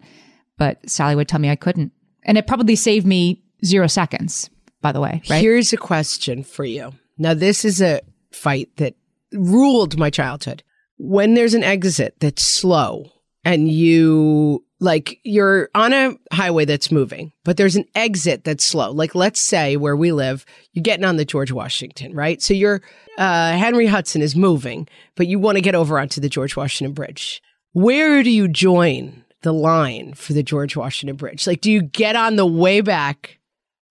But 0.59 0.89
Sally 0.89 1.15
would 1.15 1.29
tell 1.29 1.41
me 1.41 1.51
I 1.51 1.57
couldn't, 1.57 1.93
and 2.25 2.39
it 2.39 2.47
probably 2.47 2.77
saved 2.77 3.07
me 3.07 3.43
zero 3.65 3.87
seconds. 3.87 4.51
By 4.83 4.93
the 4.93 5.01
way, 5.01 5.23
right? 5.29 5.41
Here's 5.41 5.73
a 5.73 5.77
question 5.77 6.45
for 6.45 6.65
you. 6.65 6.93
Now, 7.19 7.35
this 7.35 7.65
is 7.65 7.81
a 7.81 8.03
fight 8.33 8.69
that 8.77 8.95
ruled 9.33 9.99
my 9.99 10.11
childhood. 10.11 10.63
When 10.99 11.35
there's 11.35 11.55
an 11.55 11.65
exit 11.65 12.15
that's 12.21 12.43
slow 12.43 13.11
and 13.45 13.71
you 13.71 14.65
like 14.81 15.19
you're 15.25 15.71
on 15.75 15.93
a 15.93 16.17
highway 16.33 16.65
that's 16.65 16.91
moving, 16.91 17.33
but 17.45 17.57
there's 17.57 17.77
an 17.77 17.87
exit 17.95 18.45
that's 18.45 18.65
slow. 18.65 18.93
Like 18.93 19.15
let's 19.15 19.41
say 19.41 19.77
where 19.77 19.97
we 19.97 20.13
live, 20.13 20.45
you're 20.73 20.83
getting 20.83 21.05
on 21.05 21.17
the 21.17 21.25
George 21.25 21.53
Washington, 21.53 22.15
right? 22.15 22.43
So 22.43 22.55
you're 22.55 22.83
uh, 23.19 23.53
Henry 23.53 23.87
Hudson 23.87 24.23
is 24.23 24.37
moving, 24.37 24.89
but 25.15 25.27
you 25.27 25.39
want 25.39 25.57
to 25.57 25.63
get 25.63 25.75
over 25.75 25.99
onto 25.99 26.21
the 26.21 26.29
George 26.29 26.57
Washington 26.57 26.93
Bridge. 26.93 27.43
Where 27.73 28.23
do 28.23 28.31
you 28.31 28.49
join 28.49 29.25
the 29.47 29.53
line 29.53 30.13
for 30.13 30.33
the 30.33 30.43
George 30.43 30.77
Washington 30.77 31.15
Bridge? 31.15 31.47
Like, 31.47 31.61
do 31.61 31.71
you 31.71 31.81
get 31.81 32.17
on 32.17 32.35
the 32.35 32.45
way 32.45 32.81
back? 32.81 33.39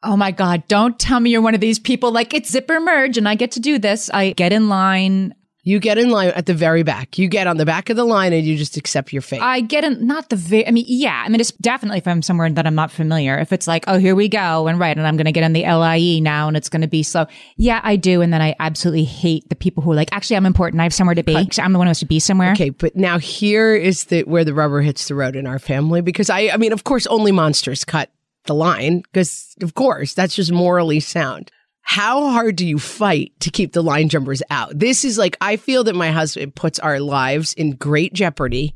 Oh 0.03 0.17
my 0.17 0.31
God, 0.31 0.67
don't 0.67 0.99
tell 0.99 1.21
me 1.21 1.29
you're 1.29 1.41
one 1.41 1.55
of 1.55 1.61
these 1.61 1.79
people 1.79 2.11
like 2.11 2.33
it's 2.33 2.51
zipper 2.51 2.81
merge 2.81 3.17
and 3.17 3.27
I 3.27 3.35
get 3.35 3.51
to 3.51 3.61
do 3.61 3.79
this. 3.79 4.09
I 4.09 4.31
get 4.33 4.51
in 4.51 4.67
line. 4.67 5.33
You 5.67 5.80
get 5.80 5.97
in 5.97 6.12
line 6.12 6.30
at 6.30 6.45
the 6.45 6.54
very 6.54 6.84
back. 6.84 7.17
You 7.17 7.28
get 7.28 7.47
on 7.47 7.58
the 7.58 7.65
back 7.65 7.89
of 7.89 7.97
the 7.97 8.04
line 8.06 8.34
and 8.34 8.45
you 8.45 8.56
just 8.56 8.78
accept 8.78 9.12
your 9.12 9.23
fate. 9.23 9.41
I 9.41 9.62
get 9.62 9.84
in, 9.84 10.06
not 10.06 10.30
the 10.30 10.36
very, 10.36 10.67
I 10.67 10.69
mean, 10.69 10.86
yeah, 10.88 11.23
I 11.25 11.28
mean, 11.28 11.41
it's 11.41 11.51
definitely 11.54 11.97
if 11.97 12.08
I'm 12.08 12.21
somewhere 12.21 12.47
that 12.51 12.67
I'm 12.67 12.75
not 12.75 12.91
familiar. 12.91 13.39
If 13.39 13.51
it's 13.51 13.67
like, 13.67 13.84
oh, 13.88 13.97
here 13.97 14.13
we 14.13 14.30
go, 14.30 14.67
and 14.67 14.80
right, 14.80 14.95
and 14.95 15.08
I'm 15.08 15.17
going 15.17 15.25
to 15.25 15.32
get 15.32 15.43
on 15.43 15.54
the 15.54 15.63
LIE 15.63 16.19
now 16.19 16.47
and 16.47 16.56
it's 16.56 16.69
going 16.69 16.84
to 16.84 16.88
be 16.88 17.01
slow. 17.01 17.25
Yeah, 17.58 17.82
I 17.84 17.95
do. 17.95 18.21
And 18.21 18.32
then 18.32 18.43
I 18.43 18.56
absolutely 18.60 19.06
hate 19.06 19.49
the 19.49 19.56
people 19.56 19.82
who 19.82 19.91
are 19.91 19.95
like, 19.95 20.10
actually, 20.12 20.38
I'm 20.38 20.45
important. 20.45 20.82
I 20.82 20.84
have 20.84 20.93
somewhere 20.93 21.15
to 21.15 21.23
be. 21.23 21.36
Actually, 21.36 21.63
I'm 21.63 21.73
the 21.73 21.80
one 21.80 21.88
who 21.88 21.89
has 21.89 21.99
to 21.99 22.06
be 22.06 22.19
somewhere. 22.19 22.51
okay, 22.51 22.69
but 22.69 22.95
now 22.95 23.17
here 23.17 23.75
is 23.75 24.06
the 24.06 24.21
where 24.23 24.45
the 24.45 24.54
rubber 24.54 24.82
hits 24.82 25.08
the 25.08 25.15
road 25.15 25.36
in 25.36 25.47
our 25.47 25.58
family 25.58 26.01
because 26.01 26.30
I 26.30 26.49
I 26.54 26.58
mean, 26.58 26.73
of 26.73 26.84
course, 26.84 27.08
only 27.08 27.32
monsters 27.32 27.84
cut 27.84 28.12
the 28.45 28.54
line 28.54 28.99
because 28.99 29.56
of 29.62 29.73
course 29.73 30.13
that's 30.13 30.36
just 30.36 30.51
morally 30.51 30.99
sound. 30.99 31.51
How 31.88 32.32
hard 32.32 32.56
do 32.56 32.65
you 32.65 32.80
fight 32.80 33.32
to 33.41 33.52
keep 33.52 33.74
the 33.74 33.84
line 33.84 34.10
jumpers 34.10 34.41
out? 34.50 34.78
This 34.78 35.06
is 35.06 35.19
like 35.19 35.38
I 35.39 35.56
feel 35.56 35.84
that 35.84 35.95
my 35.95 36.10
husband 36.10 36.56
puts 36.56 36.80
our 36.80 37.00
lives 37.00 37.54
in 37.54 37.76
great 37.76 38.12
jeopardy 38.12 38.76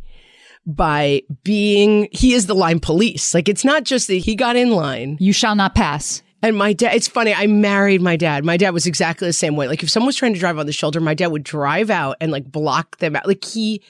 by 0.64 1.24
being, 1.44 2.08
he 2.12 2.34
is 2.34 2.46
the 2.46 2.54
line 2.54 2.80
police. 2.80 3.34
Like 3.34 3.50
it's 3.50 3.66
not 3.66 3.84
just 3.84 4.08
that 4.08 4.14
he 4.14 4.36
got 4.36 4.56
in 4.56 4.70
line. 4.70 5.18
You 5.20 5.34
shall 5.34 5.56
not 5.56 5.74
pass. 5.74 6.22
And 6.44 6.56
my 6.56 6.72
dad, 6.72 6.94
it's 6.94 7.08
funny, 7.08 7.34
I 7.34 7.48
married 7.48 8.02
my 8.02 8.16
dad. 8.16 8.46
My 8.46 8.58
dad 8.58 8.76
was 8.76 8.86
exactly 8.86 9.28
the 9.28 9.34
same 9.34 9.56
way. 9.56 9.68
Like 9.68 9.82
if 9.82 9.90
someone 9.90 10.08
was 10.08 10.16
trying 10.16 10.36
to 10.36 10.40
drive 10.40 10.60
on 10.60 10.68
the 10.68 10.72
shoulder, 10.72 11.00
my 11.00 11.16
dad 11.16 11.28
would 11.28 11.44
drive 11.44 11.90
out 11.90 12.16
and 12.22 12.32
like 12.32 12.50
block 12.50 13.00
them 13.00 13.16
out. 13.16 13.28
Like 13.28 13.44
he, 13.44 13.82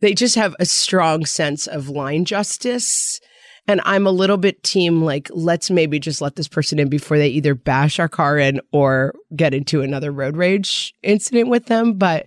they 0.00 0.14
just 0.14 0.36
have 0.36 0.54
a 0.60 0.66
strong 0.66 1.26
sense 1.26 1.66
of 1.66 1.88
line 1.88 2.24
justice. 2.24 3.20
And 3.68 3.80
I'm 3.84 4.06
a 4.06 4.10
little 4.10 4.38
bit 4.38 4.62
team 4.62 5.02
like, 5.02 5.28
let's 5.32 5.70
maybe 5.70 6.00
just 6.00 6.20
let 6.20 6.36
this 6.36 6.48
person 6.48 6.78
in 6.78 6.88
before 6.88 7.16
they 7.18 7.28
either 7.28 7.54
bash 7.54 8.00
our 8.00 8.08
car 8.08 8.38
in 8.38 8.60
or 8.72 9.14
get 9.36 9.54
into 9.54 9.82
another 9.82 10.10
road 10.10 10.36
rage 10.36 10.94
incident 11.02 11.48
with 11.48 11.66
them. 11.66 11.94
But 11.94 12.26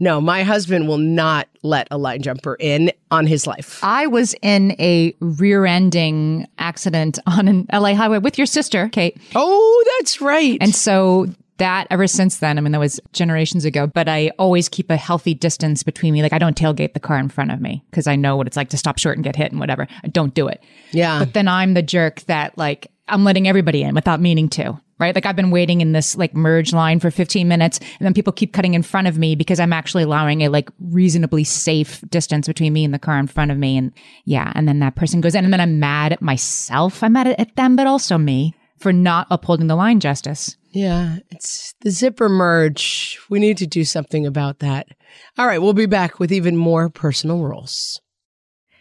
no, 0.00 0.20
my 0.20 0.42
husband 0.44 0.86
will 0.86 0.98
not 0.98 1.48
let 1.62 1.88
a 1.90 1.98
line 1.98 2.22
jumper 2.22 2.56
in 2.60 2.92
on 3.10 3.26
his 3.26 3.46
life. 3.46 3.80
I 3.82 4.06
was 4.06 4.34
in 4.42 4.72
a 4.78 5.14
rear 5.20 5.66
ending 5.66 6.46
accident 6.58 7.18
on 7.26 7.48
an 7.48 7.66
LA 7.72 7.94
highway 7.94 8.18
with 8.18 8.38
your 8.38 8.46
sister, 8.46 8.88
Kate. 8.90 9.16
Oh, 9.34 9.96
that's 9.98 10.20
right. 10.20 10.58
And 10.60 10.74
so 10.74 11.26
that 11.58 11.86
ever 11.90 12.06
since 12.06 12.38
then, 12.38 12.58
I 12.58 12.60
mean, 12.60 12.72
that 12.72 12.80
was 12.80 13.00
generations 13.12 13.64
ago, 13.64 13.86
but 13.86 14.08
I 14.08 14.30
always 14.38 14.68
keep 14.68 14.90
a 14.90 14.96
healthy 14.96 15.34
distance 15.34 15.82
between 15.82 16.14
me. 16.14 16.22
Like 16.22 16.32
I 16.32 16.38
don't 16.38 16.56
tailgate 16.56 16.94
the 16.94 17.00
car 17.00 17.18
in 17.18 17.28
front 17.28 17.50
of 17.52 17.60
me 17.60 17.84
because 17.90 18.06
I 18.06 18.16
know 18.16 18.36
what 18.36 18.46
it's 18.46 18.56
like 18.56 18.70
to 18.70 18.78
stop 18.78 18.98
short 18.98 19.16
and 19.16 19.24
get 19.24 19.36
hit 19.36 19.50
and 19.50 19.60
whatever. 19.60 19.86
I 20.02 20.08
don't 20.08 20.34
do 20.34 20.48
it. 20.48 20.62
yeah. 20.92 21.18
But 21.18 21.34
then 21.34 21.48
I'm 21.48 21.74
the 21.74 21.82
jerk 21.82 22.20
that 22.22 22.56
like 22.56 22.90
I'm 23.08 23.24
letting 23.24 23.48
everybody 23.48 23.82
in 23.82 23.94
without 23.94 24.20
meaning 24.20 24.48
to. 24.50 24.80
Right. 25.00 25.14
Like 25.14 25.26
I've 25.26 25.36
been 25.36 25.52
waiting 25.52 25.80
in 25.80 25.92
this 25.92 26.16
like 26.16 26.34
merge 26.34 26.72
line 26.72 26.98
for 26.98 27.12
15 27.12 27.46
minutes 27.46 27.78
and 27.78 28.00
then 28.00 28.14
people 28.14 28.32
keep 28.32 28.52
cutting 28.52 28.74
in 28.74 28.82
front 28.82 29.06
of 29.06 29.16
me 29.16 29.36
because 29.36 29.60
I'm 29.60 29.72
actually 29.72 30.02
allowing 30.02 30.40
a 30.40 30.48
like 30.48 30.70
reasonably 30.80 31.44
safe 31.44 32.02
distance 32.10 32.48
between 32.48 32.72
me 32.72 32.84
and 32.84 32.92
the 32.92 32.98
car 32.98 33.16
in 33.16 33.28
front 33.28 33.52
of 33.52 33.58
me. 33.58 33.76
And 33.76 33.92
yeah. 34.24 34.50
And 34.56 34.66
then 34.66 34.80
that 34.80 34.96
person 34.96 35.20
goes 35.20 35.36
in 35.36 35.44
and 35.44 35.52
then 35.52 35.60
I'm 35.60 35.78
mad 35.78 36.12
at 36.12 36.20
myself. 36.20 37.04
I'm 37.04 37.12
mad 37.12 37.28
at 37.28 37.54
them, 37.54 37.76
but 37.76 37.86
also 37.86 38.18
me 38.18 38.56
for 38.78 38.92
not 38.92 39.26
upholding 39.30 39.66
the 39.66 39.76
line 39.76 40.00
justice. 40.00 40.56
Yeah, 40.70 41.18
it's 41.30 41.74
the 41.80 41.90
zipper 41.90 42.28
merge. 42.28 43.18
We 43.28 43.38
need 43.38 43.56
to 43.58 43.66
do 43.66 43.84
something 43.84 44.26
about 44.26 44.60
that. 44.60 44.88
All 45.36 45.46
right, 45.46 45.60
we'll 45.60 45.72
be 45.72 45.86
back 45.86 46.18
with 46.18 46.32
even 46.32 46.56
more 46.56 46.88
personal 46.88 47.40
rules. 47.40 48.00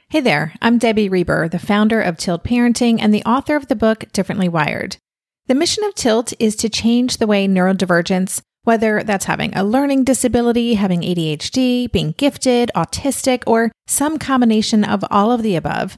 Hey 0.10 0.22
there, 0.22 0.54
I'm 0.62 0.78
Debbie 0.78 1.10
Reber, 1.10 1.50
the 1.50 1.60
founder 1.60 2.02
of 2.02 2.18
Tilt 2.18 2.44
Parenting 2.44 2.98
and 3.02 3.14
the 3.14 3.24
author 3.24 3.56
of 3.56 3.68
the 3.68 3.76
book 3.76 4.06
Differently 4.14 4.48
Wired. 4.48 4.98
The 5.48 5.56
mission 5.56 5.84
of 5.84 5.96
Tilt 5.96 6.34
is 6.40 6.56
to 6.58 6.70
change 6.70 7.18
the 7.18 7.28
way 7.28 7.48
neurodivergence, 7.48 8.42
whether 8.64 9.04
that's 9.04 9.26
having 9.26 9.56
a 9.56 9.64
learning 9.64 10.04
disability, 10.04 10.74
having 10.74 11.02
ADHD, 11.02 11.92
being 11.92 12.14
gifted, 12.18 12.70
autistic, 12.76 13.44
or 13.48 13.72
some 13.88 14.20
combination 14.20 14.84
of 14.84 15.04
all 15.10 15.32
of 15.32 15.42
the 15.42 15.56
above, 15.56 15.98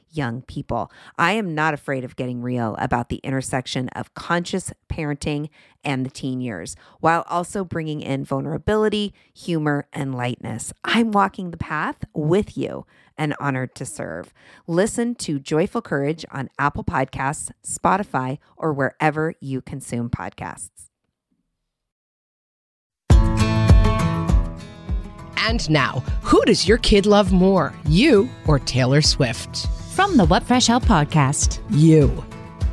young 0.11 0.41
people. 0.43 0.91
I 1.17 1.33
am 1.33 1.55
not 1.55 1.73
afraid 1.73 2.03
of 2.03 2.15
getting 2.15 2.41
real 2.41 2.75
about 2.79 3.09
the 3.09 3.17
intersection 3.17 3.89
of 3.89 4.13
conscious 4.13 4.71
parenting 4.91 5.49
and 5.83 6.05
the 6.05 6.09
teen 6.09 6.41
years, 6.41 6.75
while 6.99 7.23
also 7.27 7.63
bringing 7.63 8.01
in 8.01 8.23
vulnerability, 8.23 9.13
humor, 9.33 9.87
and 9.93 10.13
lightness. 10.13 10.73
I'm 10.83 11.11
walking 11.11 11.51
the 11.51 11.57
path 11.57 12.03
with 12.13 12.57
you 12.57 12.85
and 13.17 13.35
honored 13.39 13.75
to 13.75 13.85
serve. 13.85 14.33
Listen 14.67 15.15
to 15.15 15.39
Joyful 15.39 15.81
Courage 15.81 16.25
on 16.31 16.49
Apple 16.59 16.83
Podcasts, 16.83 17.51
Spotify, 17.65 18.37
or 18.57 18.73
wherever 18.73 19.33
you 19.39 19.61
consume 19.61 20.09
podcasts. 20.09 20.69
And 25.51 25.69
now, 25.69 26.03
who 26.21 26.43
does 26.45 26.67
your 26.67 26.77
kid 26.77 27.05
love 27.05 27.33
more, 27.33 27.73
you 27.85 28.29
or 28.47 28.59
Taylor 28.59 29.01
Swift? 29.01 29.67
From 29.91 30.17
the 30.17 30.25
What 30.25 30.43
Fresh 30.43 30.67
Hell 30.67 30.81
podcast, 30.81 31.59
You. 31.69 32.23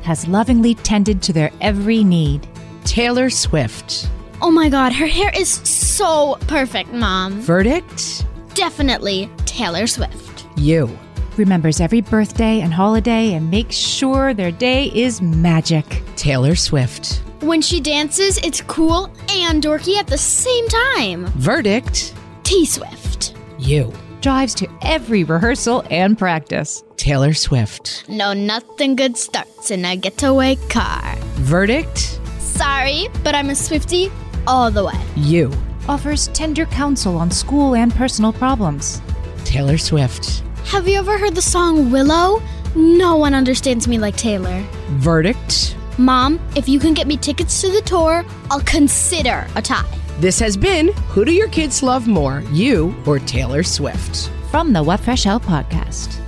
has 0.02 0.26
lovingly 0.28 0.74
tended 0.74 1.20
to 1.22 1.32
their 1.32 1.50
every 1.60 2.02
need. 2.04 2.48
Taylor 2.84 3.28
Swift. 3.28 4.08
Oh 4.40 4.50
my 4.50 4.68
god, 4.68 4.92
her 4.92 5.06
hair 5.06 5.30
is 5.34 5.48
so 5.50 6.38
perfect, 6.46 6.92
Mom. 6.92 7.40
Verdict? 7.40 8.24
Definitely 8.54 9.30
Taylor 9.44 9.86
Swift. 9.86 10.46
You. 10.56 10.96
Remembers 11.36 11.80
every 11.80 12.00
birthday 12.00 12.60
and 12.60 12.72
holiday 12.72 13.34
and 13.34 13.50
makes 13.50 13.76
sure 13.76 14.32
their 14.34 14.50
day 14.52 14.86
is 14.94 15.20
magic. 15.20 16.02
Taylor 16.16 16.54
Swift. 16.54 17.22
When 17.40 17.60
she 17.60 17.80
dances, 17.80 18.38
it's 18.38 18.60
cool 18.62 19.10
and 19.30 19.62
dorky 19.62 19.96
at 19.96 20.06
the 20.06 20.18
same 20.18 20.66
time. 20.68 21.26
Verdict? 21.36 22.14
T 22.42 22.64
Swift. 22.64 23.34
You. 23.58 23.92
Drives 24.20 24.54
to 24.56 24.68
every 24.82 25.22
rehearsal 25.22 25.84
and 25.90 26.18
practice. 26.18 26.82
Taylor 26.96 27.34
Swift. 27.34 28.08
No, 28.08 28.32
nothing 28.32 28.96
good 28.96 29.16
starts 29.16 29.70
in 29.70 29.84
a 29.84 29.96
getaway 29.96 30.56
car. 30.68 31.14
Verdict? 31.36 32.18
Sorry, 32.38 33.08
but 33.22 33.36
I'm 33.36 33.50
a 33.50 33.54
Swifty 33.54 34.10
all 34.46 34.72
the 34.72 34.84
way. 34.84 35.00
You. 35.14 35.52
Offers 35.88 36.28
tender 36.28 36.66
counsel 36.66 37.16
on 37.16 37.30
school 37.30 37.76
and 37.76 37.94
personal 37.94 38.32
problems. 38.32 39.00
Taylor 39.44 39.78
Swift. 39.78 40.42
Have 40.64 40.88
you 40.88 40.98
ever 40.98 41.16
heard 41.16 41.36
the 41.36 41.42
song 41.42 41.92
Willow? 41.92 42.42
No 42.74 43.16
one 43.16 43.34
understands 43.34 43.86
me 43.86 43.98
like 43.98 44.16
Taylor. 44.16 44.62
Verdict? 44.96 45.76
Mom, 45.96 46.40
if 46.56 46.68
you 46.68 46.80
can 46.80 46.92
get 46.92 47.06
me 47.06 47.16
tickets 47.16 47.60
to 47.60 47.70
the 47.70 47.82
tour, 47.82 48.24
I'll 48.50 48.60
consider 48.60 49.46
a 49.54 49.62
tie. 49.62 49.88
This 50.20 50.40
has 50.40 50.56
been 50.56 50.88
Who 51.10 51.24
Do 51.24 51.30
Your 51.30 51.46
Kids 51.46 51.80
Love 51.80 52.08
More, 52.08 52.42
You 52.50 52.92
or 53.06 53.20
Taylor 53.20 53.62
Swift? 53.62 54.32
From 54.50 54.72
the 54.72 54.82
What 54.82 54.98
Fresh 54.98 55.22
Hell 55.22 55.38
podcast. 55.38 56.18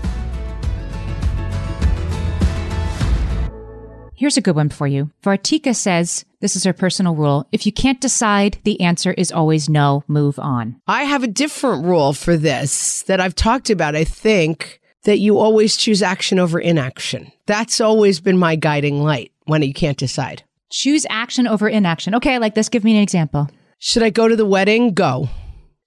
Here's 4.14 4.36
a 4.36 4.40
good 4.40 4.54
one 4.54 4.68
for 4.68 4.86
you. 4.86 5.10
Vartika 5.24 5.74
says, 5.74 6.24
this 6.38 6.54
is 6.54 6.62
her 6.62 6.72
personal 6.72 7.16
rule. 7.16 7.48
If 7.50 7.66
you 7.66 7.72
can't 7.72 8.00
decide, 8.00 8.58
the 8.62 8.80
answer 8.80 9.12
is 9.14 9.32
always 9.32 9.68
no, 9.68 10.04
move 10.06 10.38
on. 10.38 10.80
I 10.86 11.02
have 11.02 11.24
a 11.24 11.26
different 11.26 11.84
rule 11.84 12.12
for 12.12 12.36
this 12.36 13.02
that 13.08 13.20
I've 13.20 13.34
talked 13.34 13.70
about. 13.70 13.96
I 13.96 14.04
think 14.04 14.80
that 15.02 15.18
you 15.18 15.36
always 15.36 15.76
choose 15.76 16.00
action 16.00 16.38
over 16.38 16.60
inaction. 16.60 17.32
That's 17.46 17.80
always 17.80 18.20
been 18.20 18.38
my 18.38 18.54
guiding 18.54 19.02
light 19.02 19.32
when 19.46 19.62
you 19.62 19.74
can't 19.74 19.98
decide. 19.98 20.44
Choose 20.70 21.06
action 21.10 21.48
over 21.48 21.68
inaction. 21.68 22.14
Okay, 22.14 22.36
I 22.36 22.38
like 22.38 22.54
this. 22.54 22.68
Give 22.68 22.84
me 22.84 22.96
an 22.96 23.02
example. 23.02 23.48
Should 23.82 24.02
I 24.02 24.10
go 24.10 24.28
to 24.28 24.36
the 24.36 24.44
wedding? 24.44 24.92
Go. 24.92 25.30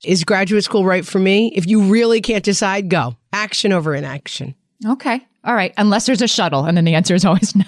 Is 0.04 0.24
graduate 0.24 0.64
school 0.64 0.84
right 0.84 1.06
for 1.06 1.20
me? 1.20 1.52
If 1.56 1.68
you 1.68 1.84
really 1.84 2.22
can't 2.22 2.44
decide, 2.44 2.90
go. 2.90 3.16
Action 3.32 3.72
over 3.72 3.94
inaction. 3.94 4.56
Okay. 4.86 5.22
All 5.44 5.54
right. 5.54 5.74
Unless 5.78 6.08
there's 6.08 6.24
a 6.24 6.28
shuttle. 6.28 6.66
And 6.66 6.76
then 6.76 6.86
the 6.86 6.96
answer 6.96 7.14
is 7.14 7.24
always 7.24 7.56
no. 7.56 7.64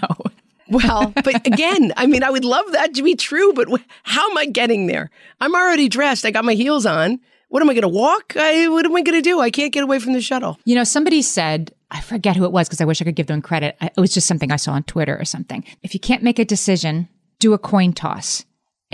Well, 0.68 1.14
but 1.24 1.46
again, 1.46 1.94
I 1.96 2.08
mean, 2.08 2.24
I 2.24 2.32
would 2.32 2.44
love 2.44 2.66
that 2.72 2.96
to 2.96 3.04
be 3.04 3.14
true, 3.16 3.54
but 3.54 3.68
how 4.02 4.28
am 4.32 4.36
I 4.38 4.48
getting 4.48 4.88
there? 4.88 5.12
I'm 5.40 5.54
already 5.54 5.88
dressed. 5.88 6.26
I 6.26 6.32
got 6.32 6.44
my 6.44 6.56
heels 6.56 6.88
on. 6.88 7.20
What 7.50 7.62
am 7.62 7.70
I 7.70 7.74
going 7.74 7.84
to 7.84 7.88
walk? 7.88 8.34
I, 8.36 8.68
what 8.70 8.84
am 8.84 8.96
I 8.96 9.04
going 9.04 9.18
to 9.18 9.22
do? 9.22 9.40
I 9.40 9.52
can't 9.52 9.72
get 9.72 9.84
away 9.84 10.00
from 10.00 10.14
the 10.14 10.22
shuttle. 10.22 10.58
You 10.66 10.74
know, 10.74 10.84
somebody 10.84 11.22
said, 11.22 11.72
I 11.92 12.02
forget 12.02 12.36
who 12.36 12.46
it 12.46 12.52
was 12.52 12.68
because 12.68 12.82
I 12.82 12.86
wish 12.86 13.00
I 13.00 13.06
could 13.06 13.16
give 13.16 13.28
them 13.28 13.44
credit. 13.44 13.78
I- 13.80 13.92
It 13.96 14.00
was 14.02 14.12
just 14.12 14.26
something 14.26 14.52
I 14.52 14.56
saw 14.56 14.72
on 14.74 14.82
Twitter 14.84 15.16
or 15.16 15.24
something. 15.24 15.64
If 15.84 15.94
you 15.94 16.00
can't 16.00 16.24
make 16.24 16.40
a 16.40 16.46
decision, 16.46 17.10
do 17.38 17.54
a 17.54 17.60
coin 17.60 17.94
toss 17.94 18.44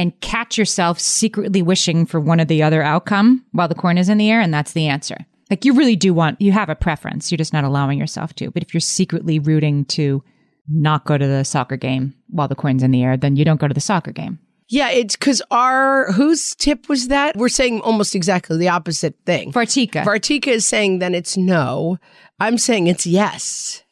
and 0.01 0.19
catch 0.19 0.57
yourself 0.57 0.99
secretly 0.99 1.61
wishing 1.61 2.07
for 2.07 2.19
one 2.19 2.41
or 2.41 2.45
the 2.45 2.63
other 2.63 2.81
outcome 2.81 3.45
while 3.51 3.67
the 3.67 3.75
coin 3.75 3.99
is 3.99 4.09
in 4.09 4.17
the 4.17 4.31
air. 4.31 4.41
And 4.41 4.51
that's 4.51 4.73
the 4.73 4.87
answer. 4.87 5.15
Like 5.51 5.63
you 5.63 5.73
really 5.73 5.95
do 5.95 6.11
want, 6.11 6.41
you 6.41 6.51
have 6.53 6.69
a 6.69 6.75
preference. 6.75 7.31
You're 7.31 7.37
just 7.37 7.53
not 7.53 7.63
allowing 7.63 7.99
yourself 7.99 8.33
to. 8.35 8.49
But 8.49 8.63
if 8.63 8.73
you're 8.73 8.81
secretly 8.81 9.37
rooting 9.37 9.85
to 9.85 10.23
not 10.67 11.05
go 11.05 11.19
to 11.19 11.27
the 11.27 11.43
soccer 11.43 11.77
game 11.77 12.15
while 12.29 12.47
the 12.47 12.55
coin's 12.55 12.81
in 12.81 12.89
the 12.89 13.03
air, 13.03 13.15
then 13.15 13.35
you 13.35 13.45
don't 13.45 13.61
go 13.61 13.67
to 13.67 13.75
the 13.75 13.79
soccer 13.79 14.11
game. 14.11 14.39
Yeah, 14.69 14.89
it's 14.89 15.15
because 15.15 15.43
our 15.51 16.11
whose 16.13 16.55
tip 16.55 16.89
was 16.89 17.09
that? 17.09 17.35
We're 17.35 17.49
saying 17.49 17.81
almost 17.81 18.15
exactly 18.15 18.57
the 18.57 18.69
opposite 18.69 19.15
thing. 19.25 19.51
Vartika. 19.51 20.03
Vartika 20.03 20.47
is 20.47 20.65
saying 20.65 20.97
then 20.99 21.13
it's 21.13 21.37
no. 21.37 21.99
I'm 22.39 22.57
saying 22.57 22.87
it's 22.87 23.05
yes. 23.05 23.83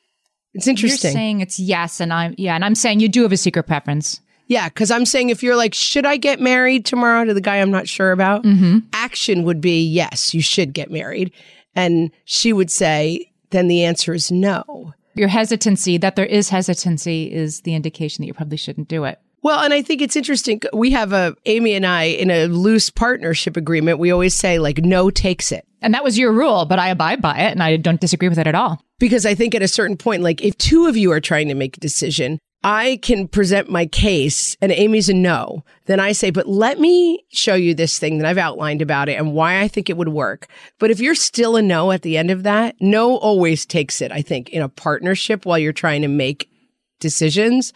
It's 0.53 0.67
interesting. 0.67 1.09
You're 1.09 1.13
saying 1.13 1.41
it's 1.41 1.59
yes, 1.59 1.99
and 1.99 2.11
I'm 2.11 2.33
yeah, 2.37 2.55
and 2.55 2.65
I'm 2.65 2.75
saying 2.75 3.01
you 3.01 3.09
do 3.09 3.21
have 3.23 3.33
a 3.33 3.37
secret 3.37 3.63
preference. 3.63 4.21
Yeah, 4.49 4.67
because 4.67 4.89
I'm 4.91 5.05
saying 5.05 5.29
if 5.29 5.41
you're 5.43 5.55
like, 5.55 5.73
should 5.73 6.05
I 6.05 6.17
get 6.17 6.41
married 6.41 6.83
tomorrow 6.83 7.23
to 7.23 7.33
the 7.33 7.39
guy 7.39 7.57
I'm 7.57 7.71
not 7.71 7.87
sure 7.87 8.11
about? 8.11 8.43
Mm-hmm. 8.43 8.79
Action 8.91 9.43
would 9.43 9.61
be 9.61 9.81
yes, 9.81 10.33
you 10.33 10.41
should 10.41 10.73
get 10.73 10.91
married. 10.91 11.31
And 11.75 12.11
she 12.25 12.51
would 12.51 12.71
say, 12.71 13.31
then 13.51 13.67
the 13.67 13.85
answer 13.85 14.13
is 14.13 14.31
no. 14.31 14.93
Your 15.13 15.27
hesitancy, 15.27 15.97
that 15.99 16.15
there 16.15 16.25
is 16.25 16.49
hesitancy, 16.49 17.31
is 17.31 17.61
the 17.61 17.75
indication 17.75 18.23
that 18.23 18.27
you 18.27 18.33
probably 18.33 18.57
shouldn't 18.57 18.87
do 18.87 19.03
it. 19.03 19.19
Well, 19.43 19.59
and 19.59 19.73
I 19.73 19.83
think 19.83 20.01
it's 20.01 20.15
interesting. 20.15 20.61
We 20.73 20.91
have 20.91 21.13
a, 21.13 21.35
Amy 21.45 21.73
and 21.73 21.85
I, 21.85 22.03
in 22.05 22.31
a 22.31 22.47
loose 22.47 22.89
partnership 22.89 23.55
agreement, 23.55 23.99
we 23.99 24.11
always 24.11 24.33
say, 24.33 24.59
like, 24.59 24.79
no 24.79 25.09
takes 25.09 25.51
it. 25.51 25.65
And 25.81 25.93
that 25.93 26.03
was 26.03 26.17
your 26.17 26.33
rule, 26.33 26.65
but 26.65 26.79
I 26.79 26.89
abide 26.89 27.21
by 27.21 27.37
it 27.37 27.51
and 27.51 27.63
I 27.63 27.77
don't 27.77 28.01
disagree 28.01 28.29
with 28.29 28.39
it 28.39 28.47
at 28.47 28.55
all. 28.55 28.83
Because 28.97 29.25
I 29.25 29.35
think 29.35 29.55
at 29.55 29.61
a 29.61 29.67
certain 29.67 29.95
point, 29.95 30.23
like, 30.23 30.43
if 30.43 30.57
two 30.57 30.87
of 30.87 30.97
you 30.97 31.11
are 31.11 31.21
trying 31.21 31.47
to 31.47 31.53
make 31.53 31.77
a 31.77 31.79
decision, 31.79 32.39
I 32.63 32.99
can 33.01 33.29
present 33.29 33.69
my 33.69 33.85
case 33.85 34.57
and 34.61 34.71
Amy's 34.71 35.07
a 35.07 35.13
no. 35.13 35.63
Then 35.85 35.99
I 35.99 36.11
say, 36.11 36.29
but 36.29 36.47
let 36.47 36.79
me 36.79 37.23
show 37.31 37.55
you 37.55 37.73
this 37.73 37.97
thing 37.97 38.17
that 38.17 38.27
I've 38.27 38.37
outlined 38.37 38.81
about 38.81 39.07
it 39.07 39.17
and 39.17 39.33
why 39.33 39.61
I 39.61 39.69
think 39.69 39.89
it 39.89 39.95
would 39.95 40.09
work. 40.09 40.47
But 40.77 40.91
if 40.91 40.99
you're 40.99 41.15
still 41.15 41.55
a 41.55 41.61
no 41.61 41.91
at 41.91 42.01
the 42.01 42.17
end 42.17 42.31
of 42.31 42.43
that, 42.43 42.75
no 42.81 43.15
always 43.17 43.65
takes 43.65 44.01
it, 44.01 44.11
I 44.11 44.21
think, 44.21 44.49
in 44.49 44.61
a 44.61 44.69
partnership 44.69 45.45
while 45.45 45.57
you're 45.57 45.71
trying 45.71 46.01
to 46.01 46.09
make 46.09 46.49
decisions. 46.99 47.71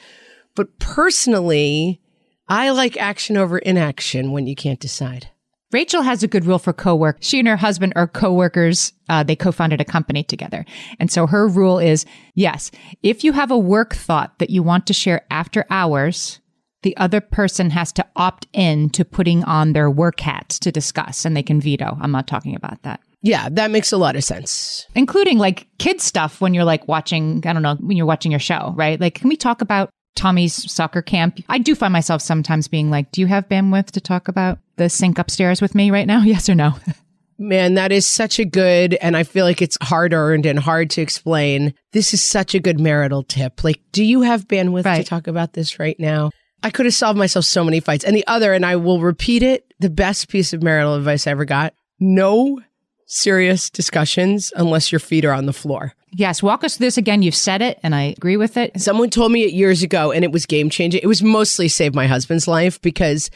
But 0.53 0.77
personally, 0.79 2.01
I 2.49 2.71
like 2.71 2.97
action 2.97 3.37
over 3.37 3.57
inaction 3.57 4.31
when 4.31 4.47
you 4.47 4.55
can't 4.55 4.81
decide. 4.81 5.29
Rachel 5.73 6.03
has 6.03 6.21
a 6.21 6.27
good 6.27 6.45
rule 6.45 6.59
for 6.59 6.71
co-work. 6.71 7.17
She 7.19 7.39
and 7.39 7.47
her 7.47 7.57
husband 7.57 7.93
are 7.95 8.07
co-workers. 8.07 8.93
Uh, 9.09 9.23
they 9.23 9.35
co-founded 9.35 9.81
a 9.81 9.85
company 9.85 10.23
together. 10.23 10.65
And 10.99 11.11
so 11.11 11.25
her 11.25 11.47
rule 11.47 11.79
is, 11.79 12.05
yes, 12.35 12.69
if 13.01 13.23
you 13.23 13.31
have 13.33 13.49
a 13.49 13.57
work 13.57 13.95
thought 13.95 14.37
that 14.37 14.51
you 14.51 14.61
want 14.61 14.85
to 14.87 14.93
share 14.93 15.25
after 15.31 15.65
hours, 15.71 16.39
the 16.83 16.95
other 16.97 17.21
person 17.21 17.71
has 17.71 17.91
to 17.93 18.05
opt 18.15 18.45
in 18.53 18.89
to 18.91 19.03
putting 19.03 19.43
on 19.45 19.73
their 19.73 19.89
work 19.89 20.19
hat 20.19 20.49
to 20.49 20.71
discuss 20.71 21.25
and 21.25 21.35
they 21.35 21.43
can 21.43 21.59
veto. 21.59 21.97
I'm 21.99 22.11
not 22.11 22.27
talking 22.27 22.55
about 22.55 22.83
that. 22.83 22.99
Yeah, 23.21 23.47
that 23.51 23.71
makes 23.71 23.91
a 23.93 23.97
lot 23.97 24.17
of 24.17 24.23
sense. 24.23 24.85
Including 24.93 25.37
like 25.37 25.65
kid 25.79 26.01
stuff 26.01 26.41
when 26.41 26.53
you're 26.53 26.65
like 26.65 26.87
watching, 26.87 27.41
I 27.47 27.53
don't 27.53 27.61
know, 27.61 27.75
when 27.75 27.97
you're 27.97 28.05
watching 28.05 28.31
your 28.31 28.39
show, 28.39 28.73
right? 28.75 28.99
Like, 28.99 29.15
can 29.15 29.29
we 29.29 29.37
talk 29.37 29.61
about 29.61 29.89
Tommy's 30.15 30.71
soccer 30.71 31.01
camp? 31.01 31.39
I 31.49 31.57
do 31.57 31.75
find 31.75 31.93
myself 31.93 32.21
sometimes 32.21 32.67
being 32.67 32.89
like, 32.89 33.11
do 33.11 33.21
you 33.21 33.27
have 33.27 33.49
bandwidth 33.49 33.91
to 33.91 34.01
talk 34.01 34.27
about 34.27 34.59
the 34.77 34.89
sink 34.89 35.19
upstairs 35.19 35.61
with 35.61 35.75
me 35.75 35.91
right 35.91 36.07
now? 36.07 36.21
Yes 36.33 36.49
or 36.49 36.55
no? 36.55 36.75
Man, 37.39 37.73
that 37.73 37.91
is 37.91 38.07
such 38.07 38.39
a 38.39 38.45
good, 38.45 38.93
and 38.95 39.17
I 39.17 39.23
feel 39.23 39.43
like 39.43 39.61
it's 39.61 39.77
hard 39.81 40.13
earned 40.13 40.45
and 40.45 40.57
hard 40.57 40.89
to 40.91 41.01
explain. 41.01 41.73
This 41.91 42.13
is 42.13 42.21
such 42.21 42.53
a 42.53 42.59
good 42.59 42.79
marital 42.79 43.23
tip. 43.23 43.63
Like, 43.63 43.81
do 43.91 44.03
you 44.03 44.21
have 44.21 44.47
bandwidth 44.47 44.83
to 44.83 45.03
talk 45.03 45.27
about 45.27 45.53
this 45.53 45.79
right 45.79 45.99
now? 45.99 46.29
I 46.61 46.69
could 46.69 46.85
have 46.85 46.93
solved 46.93 47.19
myself 47.19 47.43
so 47.45 47.63
many 47.63 47.79
fights. 47.79 48.05
And 48.05 48.15
the 48.15 48.25
other, 48.27 48.53
and 48.53 48.65
I 48.65 48.77
will 48.77 49.01
repeat 49.01 49.43
it, 49.43 49.73
the 49.79 49.89
best 49.89 50.29
piece 50.29 50.53
of 50.53 50.63
marital 50.63 50.95
advice 50.95 51.27
I 51.27 51.31
ever 51.31 51.43
got 51.43 51.73
no 51.99 52.61
serious 53.05 53.69
discussions 53.69 54.53
unless 54.55 54.91
your 54.91 54.99
feet 54.99 55.25
are 55.25 55.33
on 55.33 55.45
the 55.45 55.53
floor. 55.53 55.93
Yes, 56.15 56.43
walk 56.43 56.63
us 56.63 56.77
through 56.77 56.87
this 56.87 56.97
again. 56.97 57.21
You've 57.21 57.35
said 57.35 57.61
it 57.61 57.79
and 57.83 57.95
I 57.95 58.03
agree 58.03 58.37
with 58.37 58.57
it. 58.57 58.79
Someone 58.79 59.09
told 59.09 59.31
me 59.31 59.43
it 59.43 59.53
years 59.53 59.83
ago 59.83 60.11
and 60.11 60.23
it 60.23 60.31
was 60.31 60.45
game 60.45 60.69
changing. 60.69 61.01
It 61.03 61.07
was 61.07 61.23
mostly 61.23 61.67
saved 61.67 61.95
my 61.95 62.07
husband's 62.07 62.47
life 62.47 62.81
because 62.81 63.29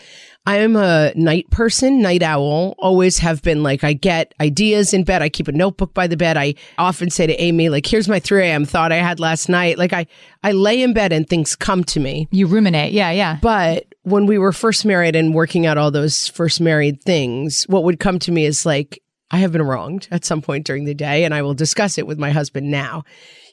I 0.45 0.59
am 0.59 0.77
a 0.77 1.11
night 1.13 1.49
person, 1.49 2.01
night 2.01 2.23
owl, 2.23 2.73
always 2.79 3.17
have 3.17 3.41
been 3.41 3.63
like, 3.63 3.83
I 3.83 3.91
get 3.91 4.33
ideas 4.39 4.93
in 4.93 5.03
bed. 5.03 5.21
I 5.21 5.27
keep 5.27 5.49
a 5.49 5.51
notebook 5.51 5.93
by 5.93 6.07
the 6.07 6.15
bed. 6.15 6.37
I 6.37 6.55
often 6.77 7.09
say 7.09 7.27
to 7.27 7.33
Amy, 7.33 7.67
like, 7.67 7.85
here's 7.85 8.07
my 8.07 8.21
3 8.21 8.43
a.m. 8.43 8.63
thought 8.63 8.93
I 8.93 8.97
had 8.97 9.19
last 9.19 9.49
night. 9.49 9.77
Like 9.77 9.91
I, 9.91 10.07
I 10.43 10.53
lay 10.53 10.81
in 10.81 10.93
bed 10.93 11.11
and 11.11 11.27
things 11.27 11.53
come 11.53 11.83
to 11.85 11.99
me. 11.99 12.29
You 12.31 12.47
ruminate. 12.47 12.93
Yeah, 12.93 13.11
yeah. 13.11 13.39
But 13.41 13.93
when 14.03 14.25
we 14.25 14.37
were 14.37 14.53
first 14.53 14.85
married 14.85 15.17
and 15.17 15.33
working 15.33 15.65
out 15.65 15.77
all 15.77 15.91
those 15.91 16.29
first 16.29 16.61
married 16.61 17.03
things, 17.03 17.65
what 17.67 17.83
would 17.83 17.99
come 17.99 18.17
to 18.19 18.31
me 18.31 18.45
is 18.45 18.65
like, 18.65 19.01
I 19.29 19.37
have 19.37 19.51
been 19.51 19.63
wronged 19.63 20.07
at 20.09 20.23
some 20.23 20.41
point 20.41 20.65
during 20.65 20.85
the 20.85 20.93
day, 20.93 21.25
and 21.25 21.33
I 21.33 21.41
will 21.41 21.53
discuss 21.53 21.97
it 21.97 22.07
with 22.07 22.17
my 22.17 22.31
husband 22.31 22.71
now. 22.71 23.03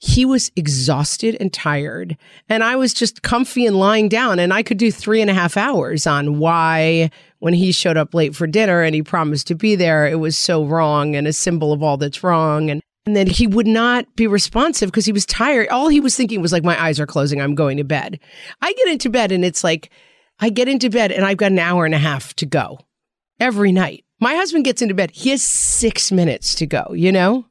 He 0.01 0.25
was 0.25 0.53
exhausted 0.55 1.37
and 1.41 1.53
tired, 1.53 2.16
and 2.49 2.62
I 2.62 2.77
was 2.77 2.95
just 2.95 3.22
comfy 3.22 3.66
and 3.66 3.79
lying 3.79 4.09
down, 4.09 4.39
and 4.39 4.53
I 4.53 4.62
could 4.62 4.79
do 4.79 4.93
three 4.93 5.20
and 5.20 5.31
a 5.31 5.35
half 5.35 5.57
hours 5.57 6.07
on 6.07 6.39
why, 6.39 7.11
when 7.41 7.55
he 7.55 7.72
showed 7.72 7.97
up 7.97 8.14
late 8.14 8.37
for 8.37 8.47
dinner 8.47 8.83
and 8.83 8.95
he 8.95 9.03
promised 9.03 9.49
to 9.49 9.55
be 9.55 9.75
there, 9.75 10.07
it 10.07 10.20
was 10.20 10.39
so 10.39 10.64
wrong 10.64 11.16
and 11.16 11.27
a 11.27 11.33
symbol 11.33 11.72
of 11.72 11.83
all 11.83 11.97
that's 11.97 12.22
wrong. 12.22 12.70
And 12.70 12.81
and 13.07 13.14
then 13.14 13.27
he 13.27 13.47
would 13.47 13.66
not 13.66 14.16
be 14.16 14.27
responsive 14.27 14.91
because 14.91 15.05
he 15.05 15.12
was 15.12 15.27
tired. 15.27 15.68
All 15.68 15.89
he 15.89 16.01
was 16.01 16.16
thinking 16.16 16.41
was 16.41 16.53
like, 16.53 16.64
my 16.64 16.83
eyes 16.83 16.99
are 16.99 17.07
closing. 17.07 17.41
I'm 17.41 17.55
going 17.55 17.77
to 17.77 17.85
bed. 17.85 18.18
I 18.62 18.72
get 18.72 18.89
into 18.89 19.11
bed 19.11 19.31
and 19.31 19.45
it's 19.45 19.62
like, 19.62 19.91
I 20.41 20.49
get 20.49 20.68
into 20.68 20.89
bed 20.89 21.12
and 21.12 21.25
I've 21.25 21.37
got 21.37 21.53
an 21.53 21.59
hour 21.59 21.85
and 21.85 21.95
a 21.95 21.99
half 21.99 22.33
to 22.37 22.47
go 22.47 22.79
every 23.39 23.72
night. 23.72 24.03
My 24.20 24.34
husband 24.34 24.64
gets 24.64 24.82
into 24.82 24.94
bed. 24.94 25.10
He 25.12 25.30
has 25.30 25.42
six 25.42 26.12
minutes 26.12 26.54
to 26.56 26.66
go, 26.66 26.92
you 26.94 27.12
know, 27.12 27.46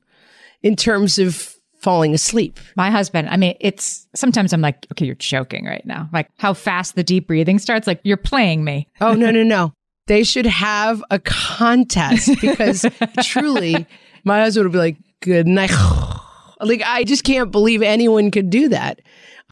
in 0.62 0.76
terms 0.76 1.20
of 1.20 1.54
falling 1.84 2.14
asleep. 2.14 2.60
My 2.78 2.90
husband, 2.90 3.30
I 3.30 3.38
mean, 3.38 3.56
it's 3.60 4.08
sometimes 4.16 4.54
I'm 4.54 4.62
like, 4.62 4.88
okay, 4.92 5.06
you're 5.06 5.16
joking 5.16 5.66
right 5.66 5.86
now. 5.86 6.10
Like 6.14 6.30
how 6.38 6.54
fast 6.54 6.96
the 6.96 7.04
deep 7.04 7.28
breathing 7.28 7.60
starts. 7.60 7.86
Like 7.86 8.00
you're 8.04 8.18
playing 8.18 8.64
me. 8.64 8.88
Oh, 9.02 9.14
no, 9.14 9.32
no, 9.32 9.44
no. 9.44 9.74
They 10.06 10.26
should 10.26 10.46
have 10.46 11.02
a 11.12 11.20
contest 11.20 12.30
because 12.42 12.86
truly, 13.24 13.88
my 14.26 14.42
husband 14.42 14.66
would 14.66 14.74
be 14.74 14.78
like, 14.78 14.98
good 15.22 15.48
night. 15.48 15.72
Like, 16.60 16.82
I 16.86 17.04
just 17.04 17.26
can't 17.26 17.52
believe 17.52 17.82
anyone 17.82 18.32
could 18.32 18.50
do 18.50 18.70
that. 18.70 19.02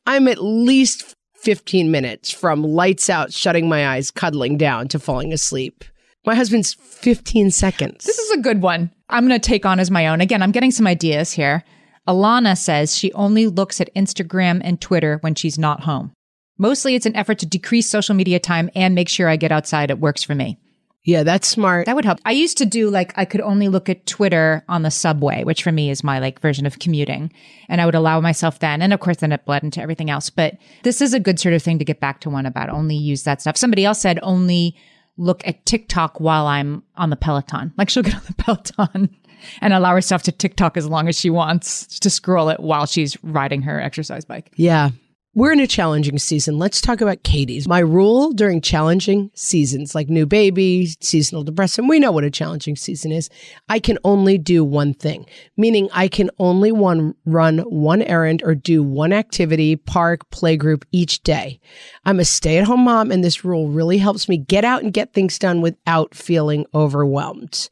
I'm 0.05 0.30
at 0.30 0.41
least 0.41 1.14
15 1.36 1.91
minutes 1.91 2.32
from 2.32 2.64
lights 2.64 3.09
out, 3.09 3.34
shutting 3.34 3.68
my 3.68 3.89
eyes, 3.89 4.12
cuddling 4.12 4.57
down 4.57 4.88
to 4.89 4.99
falling 4.99 5.34
asleep. 5.34 5.84
My 6.26 6.36
husband's 6.36 6.74
15 6.74 7.52
seconds. 7.52 8.06
This 8.06 8.20
is 8.20 8.32
a 8.32 8.42
good 8.42 8.62
one. 8.62 8.92
I'm 9.10 9.28
going 9.28 9.40
to 9.40 9.48
take 9.48 9.66
on 9.66 9.80
as 9.80 9.90
my 9.90 10.08
own. 10.08 10.22
Again, 10.22 10.42
I'm 10.44 10.52
getting 10.52 10.72
some 10.72 10.86
ideas 10.88 11.32
here. 11.32 11.64
Alana 12.08 12.58
says 12.58 12.96
she 12.96 13.12
only 13.14 13.48
looks 13.48 13.82
at 13.82 13.94
Instagram 13.96 14.62
and 14.64 14.80
Twitter 14.80 15.18
when 15.22 15.36
she's 15.36 15.58
not 15.58 15.82
home. 15.82 16.14
Mostly 16.58 16.94
it's 16.96 17.08
an 17.08 17.16
effort 17.16 17.40
to 17.40 17.46
decrease 17.48 17.90
social 17.90 18.14
media 18.14 18.40
time 18.40 18.70
and 18.76 18.94
make 18.94 19.10
sure 19.10 19.28
I 19.28 19.36
get 19.36 19.52
outside. 19.52 19.90
It 19.90 20.00
works 20.00 20.22
for 20.22 20.36
me. 20.36 20.60
yeah, 21.04 21.24
that's 21.24 21.48
smart. 21.48 21.88
That 21.88 21.96
would 21.96 22.06
help. 22.06 22.20
I 22.24 22.32
used 22.32 22.60
to 22.60 22.66
do 22.66 22.92
like 22.92 23.14
I 23.18 23.26
could 23.26 23.42
only 23.42 23.68
look 23.68 23.90
at 23.90 24.06
Twitter 24.06 24.64
on 24.70 24.84
the 24.84 24.92
subway, 24.92 25.44
which 25.44 25.64
for 25.64 25.72
me 25.72 25.90
is 25.90 26.04
my 26.04 26.20
like 26.20 26.40
version 26.40 26.68
of 26.68 26.78
commuting. 26.78 27.34
And 27.68 27.82
I 27.82 27.86
would 27.86 27.96
allow 27.96 28.22
myself 28.22 28.60
then. 28.60 28.84
And 28.84 28.94
of 28.94 29.00
course 29.00 29.18
then 29.18 29.32
it 29.32 29.46
bled 29.46 29.64
into 29.64 29.82
everything 29.82 30.12
else. 30.12 30.30
But 30.30 30.58
this 30.84 31.02
is 31.02 31.16
a 31.16 31.20
good 31.20 31.40
sort 31.40 31.56
of 31.56 31.64
thing 31.64 31.80
to 31.80 31.86
get 31.86 32.00
back 32.00 32.20
to 32.22 32.30
one 32.30 32.46
about. 32.46 32.70
Only 32.70 32.96
use 32.96 33.24
that 33.24 33.42
stuff. 33.42 33.58
Somebody 33.58 33.86
else 33.86 34.00
said 34.00 34.20
only 34.22 34.76
look 35.22 35.46
at 35.48 35.66
TikTok 35.66 36.20
while 36.20 36.48
I'm 36.48 36.84
on 36.98 37.10
the 37.10 37.16
Peloton. 37.16 37.74
Like 37.78 37.90
she'll 37.90 38.04
get 38.04 38.16
on 38.16 38.24
the 38.28 38.34
Peloton 38.38 39.16
and 39.62 39.74
allow 39.74 39.94
herself 39.94 40.24
to 40.24 40.32
TikTok 40.32 40.78
as 40.78 40.88
long 40.88 41.08
as 41.08 41.18
she 41.18 41.30
wants 41.30 42.00
to 42.00 42.10
scroll 42.10 42.50
it 42.50 42.60
while 42.60 42.86
she's 42.86 43.22
riding 43.24 43.62
her 43.64 43.80
exercise 43.80 44.26
bike. 44.26 44.52
yeah. 44.56 44.90
We're 45.34 45.54
in 45.54 45.62
a 45.62 45.68
challenging 45.68 46.20
season. 46.20 46.60
Let's 46.60 46.82
talk 46.82 47.00
about 47.00 47.24
Katie's. 47.24 47.66
My 47.66 47.80
rule 47.80 48.34
during 48.34 48.60
challenging 48.60 49.32
seasons, 49.34 49.96
like 49.96 50.10
new 50.10 50.26
baby, 50.26 50.88
seasonal 51.00 51.46
depression, 51.46 51.88
we 51.88 52.00
know 52.00 52.12
what 52.12 52.26
a 52.26 52.30
challenging 52.30 52.76
season 52.76 53.14
is. 53.14 53.30
I 53.70 53.80
can 53.80 53.98
only 54.04 54.38
do 54.38 54.62
one 54.66 54.94
thing, 54.94 55.26
meaning 55.56 55.88
I 55.94 56.10
can 56.10 56.32
only 56.38 56.74
one 56.74 57.16
run 57.24 57.60
one 57.60 58.02
errand 58.02 58.44
or 58.44 58.56
do 58.56 58.84
one 58.84 59.14
activity, 59.14 59.78
park, 59.78 60.30
playgroup 60.32 60.84
each 60.92 61.24
day. 61.24 61.62
I'm 62.04 62.20
a 62.20 62.26
stay 62.26 62.58
at 62.58 62.66
home 62.66 62.82
mom, 62.82 63.10
and 63.10 63.24
this 63.24 63.46
rule 63.46 63.70
really 63.70 64.00
helps 64.00 64.28
me 64.28 64.36
get 64.36 64.66
out 64.66 64.84
and 64.84 64.92
get 64.92 65.14
things 65.14 65.40
done 65.40 65.62
without 65.62 66.14
feeling 66.14 66.66
overwhelmed. 66.76 67.70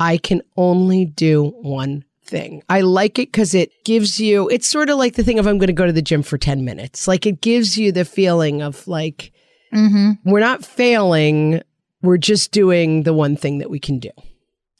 I 0.00 0.16
can 0.16 0.40
only 0.56 1.04
do 1.04 1.52
one 1.60 2.04
thing. 2.24 2.62
I 2.68 2.80
like 2.80 3.18
it 3.18 3.32
because 3.32 3.54
it 3.54 3.70
gives 3.84 4.20
you, 4.20 4.48
it's 4.48 4.66
sort 4.66 4.90
of 4.90 4.98
like 4.98 5.14
the 5.14 5.24
thing 5.24 5.38
of 5.38 5.46
I'm 5.46 5.58
going 5.58 5.68
to 5.68 5.72
go 5.72 5.86
to 5.86 5.92
the 5.92 6.02
gym 6.02 6.22
for 6.22 6.38
10 6.38 6.64
minutes. 6.64 7.06
Like 7.06 7.26
it 7.26 7.40
gives 7.40 7.78
you 7.78 7.92
the 7.92 8.04
feeling 8.04 8.62
of 8.62 8.86
like, 8.88 9.32
mm-hmm. 9.72 10.12
we're 10.28 10.40
not 10.40 10.64
failing. 10.64 11.62
We're 12.02 12.18
just 12.18 12.52
doing 12.52 13.02
the 13.02 13.14
one 13.14 13.36
thing 13.36 13.58
that 13.58 13.70
we 13.70 13.78
can 13.78 13.98
do. 13.98 14.10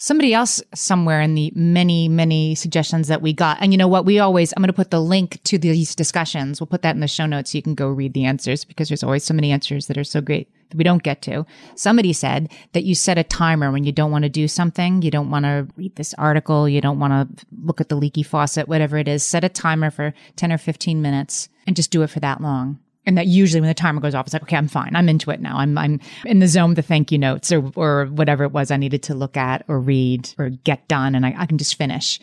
Somebody 0.04 0.34
else 0.34 0.62
somewhere 0.74 1.22
in 1.22 1.34
the 1.34 1.50
many, 1.54 2.10
many 2.10 2.54
suggestions 2.54 3.08
that 3.08 3.22
we 3.22 3.32
got. 3.32 3.56
And 3.62 3.72
you 3.72 3.78
know 3.78 3.88
what? 3.88 4.04
We 4.04 4.18
always, 4.18 4.52
I'm 4.52 4.60
going 4.60 4.66
to 4.66 4.74
put 4.74 4.90
the 4.90 5.00
link 5.00 5.42
to 5.44 5.56
these 5.56 5.94
discussions. 5.94 6.60
We'll 6.60 6.66
put 6.66 6.82
that 6.82 6.94
in 6.94 7.00
the 7.00 7.08
show 7.08 7.24
notes 7.24 7.52
so 7.52 7.56
you 7.56 7.62
can 7.62 7.74
go 7.74 7.88
read 7.88 8.12
the 8.12 8.26
answers 8.26 8.66
because 8.66 8.88
there's 8.88 9.02
always 9.02 9.24
so 9.24 9.32
many 9.32 9.50
answers 9.50 9.86
that 9.86 9.96
are 9.96 10.04
so 10.04 10.20
great 10.20 10.50
that 10.68 10.76
we 10.76 10.84
don't 10.84 11.02
get 11.02 11.22
to. 11.22 11.46
Somebody 11.74 12.12
said 12.12 12.52
that 12.74 12.84
you 12.84 12.94
set 12.94 13.16
a 13.16 13.24
timer 13.24 13.72
when 13.72 13.84
you 13.84 13.92
don't 13.92 14.10
want 14.10 14.24
to 14.24 14.28
do 14.28 14.46
something. 14.46 15.00
You 15.00 15.10
don't 15.10 15.30
want 15.30 15.46
to 15.46 15.66
read 15.74 15.96
this 15.96 16.12
article. 16.18 16.68
You 16.68 16.82
don't 16.82 17.00
want 17.00 17.38
to 17.38 17.46
look 17.62 17.80
at 17.80 17.88
the 17.88 17.96
leaky 17.96 18.22
faucet, 18.22 18.68
whatever 18.68 18.98
it 18.98 19.08
is. 19.08 19.22
Set 19.22 19.42
a 19.42 19.48
timer 19.48 19.90
for 19.90 20.12
10 20.36 20.52
or 20.52 20.58
15 20.58 21.00
minutes 21.00 21.48
and 21.66 21.74
just 21.74 21.90
do 21.90 22.02
it 22.02 22.10
for 22.10 22.20
that 22.20 22.42
long. 22.42 22.78
And 23.06 23.18
that 23.18 23.26
usually 23.26 23.60
when 23.60 23.68
the 23.68 23.74
timer 23.74 24.00
goes 24.00 24.14
off, 24.14 24.26
it's 24.26 24.32
like, 24.32 24.42
okay, 24.44 24.56
I'm 24.56 24.68
fine. 24.68 24.96
I'm 24.96 25.08
into 25.08 25.30
it 25.30 25.40
now. 25.40 25.58
I'm, 25.58 25.76
I'm 25.76 26.00
in 26.24 26.38
the 26.38 26.48
zone 26.48 26.74
the 26.74 26.82
thank 26.82 27.12
you 27.12 27.18
notes 27.18 27.52
or, 27.52 27.70
or 27.76 28.06
whatever 28.06 28.44
it 28.44 28.52
was 28.52 28.70
I 28.70 28.76
needed 28.76 29.02
to 29.04 29.14
look 29.14 29.36
at 29.36 29.64
or 29.68 29.78
read 29.78 30.30
or 30.38 30.48
get 30.48 30.88
done. 30.88 31.14
And 31.14 31.26
I, 31.26 31.34
I 31.36 31.46
can 31.46 31.58
just 31.58 31.76
finish. 31.76 32.18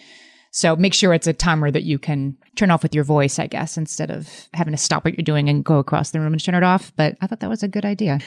So 0.51 0.75
make 0.75 0.93
sure 0.93 1.13
it's 1.13 1.27
a 1.27 1.33
timer 1.33 1.71
that 1.71 1.83
you 1.83 1.97
can 1.97 2.35
turn 2.55 2.71
off 2.71 2.83
with 2.83 2.93
your 2.93 3.05
voice, 3.05 3.39
I 3.39 3.47
guess, 3.47 3.77
instead 3.77 4.11
of 4.11 4.49
having 4.53 4.73
to 4.73 4.77
stop 4.77 5.05
what 5.05 5.17
you're 5.17 5.23
doing 5.23 5.49
and 5.49 5.63
go 5.63 5.77
across 5.77 6.11
the 6.11 6.19
room 6.19 6.33
and 6.33 6.43
turn 6.43 6.55
it 6.55 6.63
off. 6.63 6.91
But 6.95 7.15
I 7.21 7.27
thought 7.27 7.39
that 7.39 7.49
was 7.49 7.63
a 7.63 7.69
good 7.69 7.85
idea. 7.85 8.19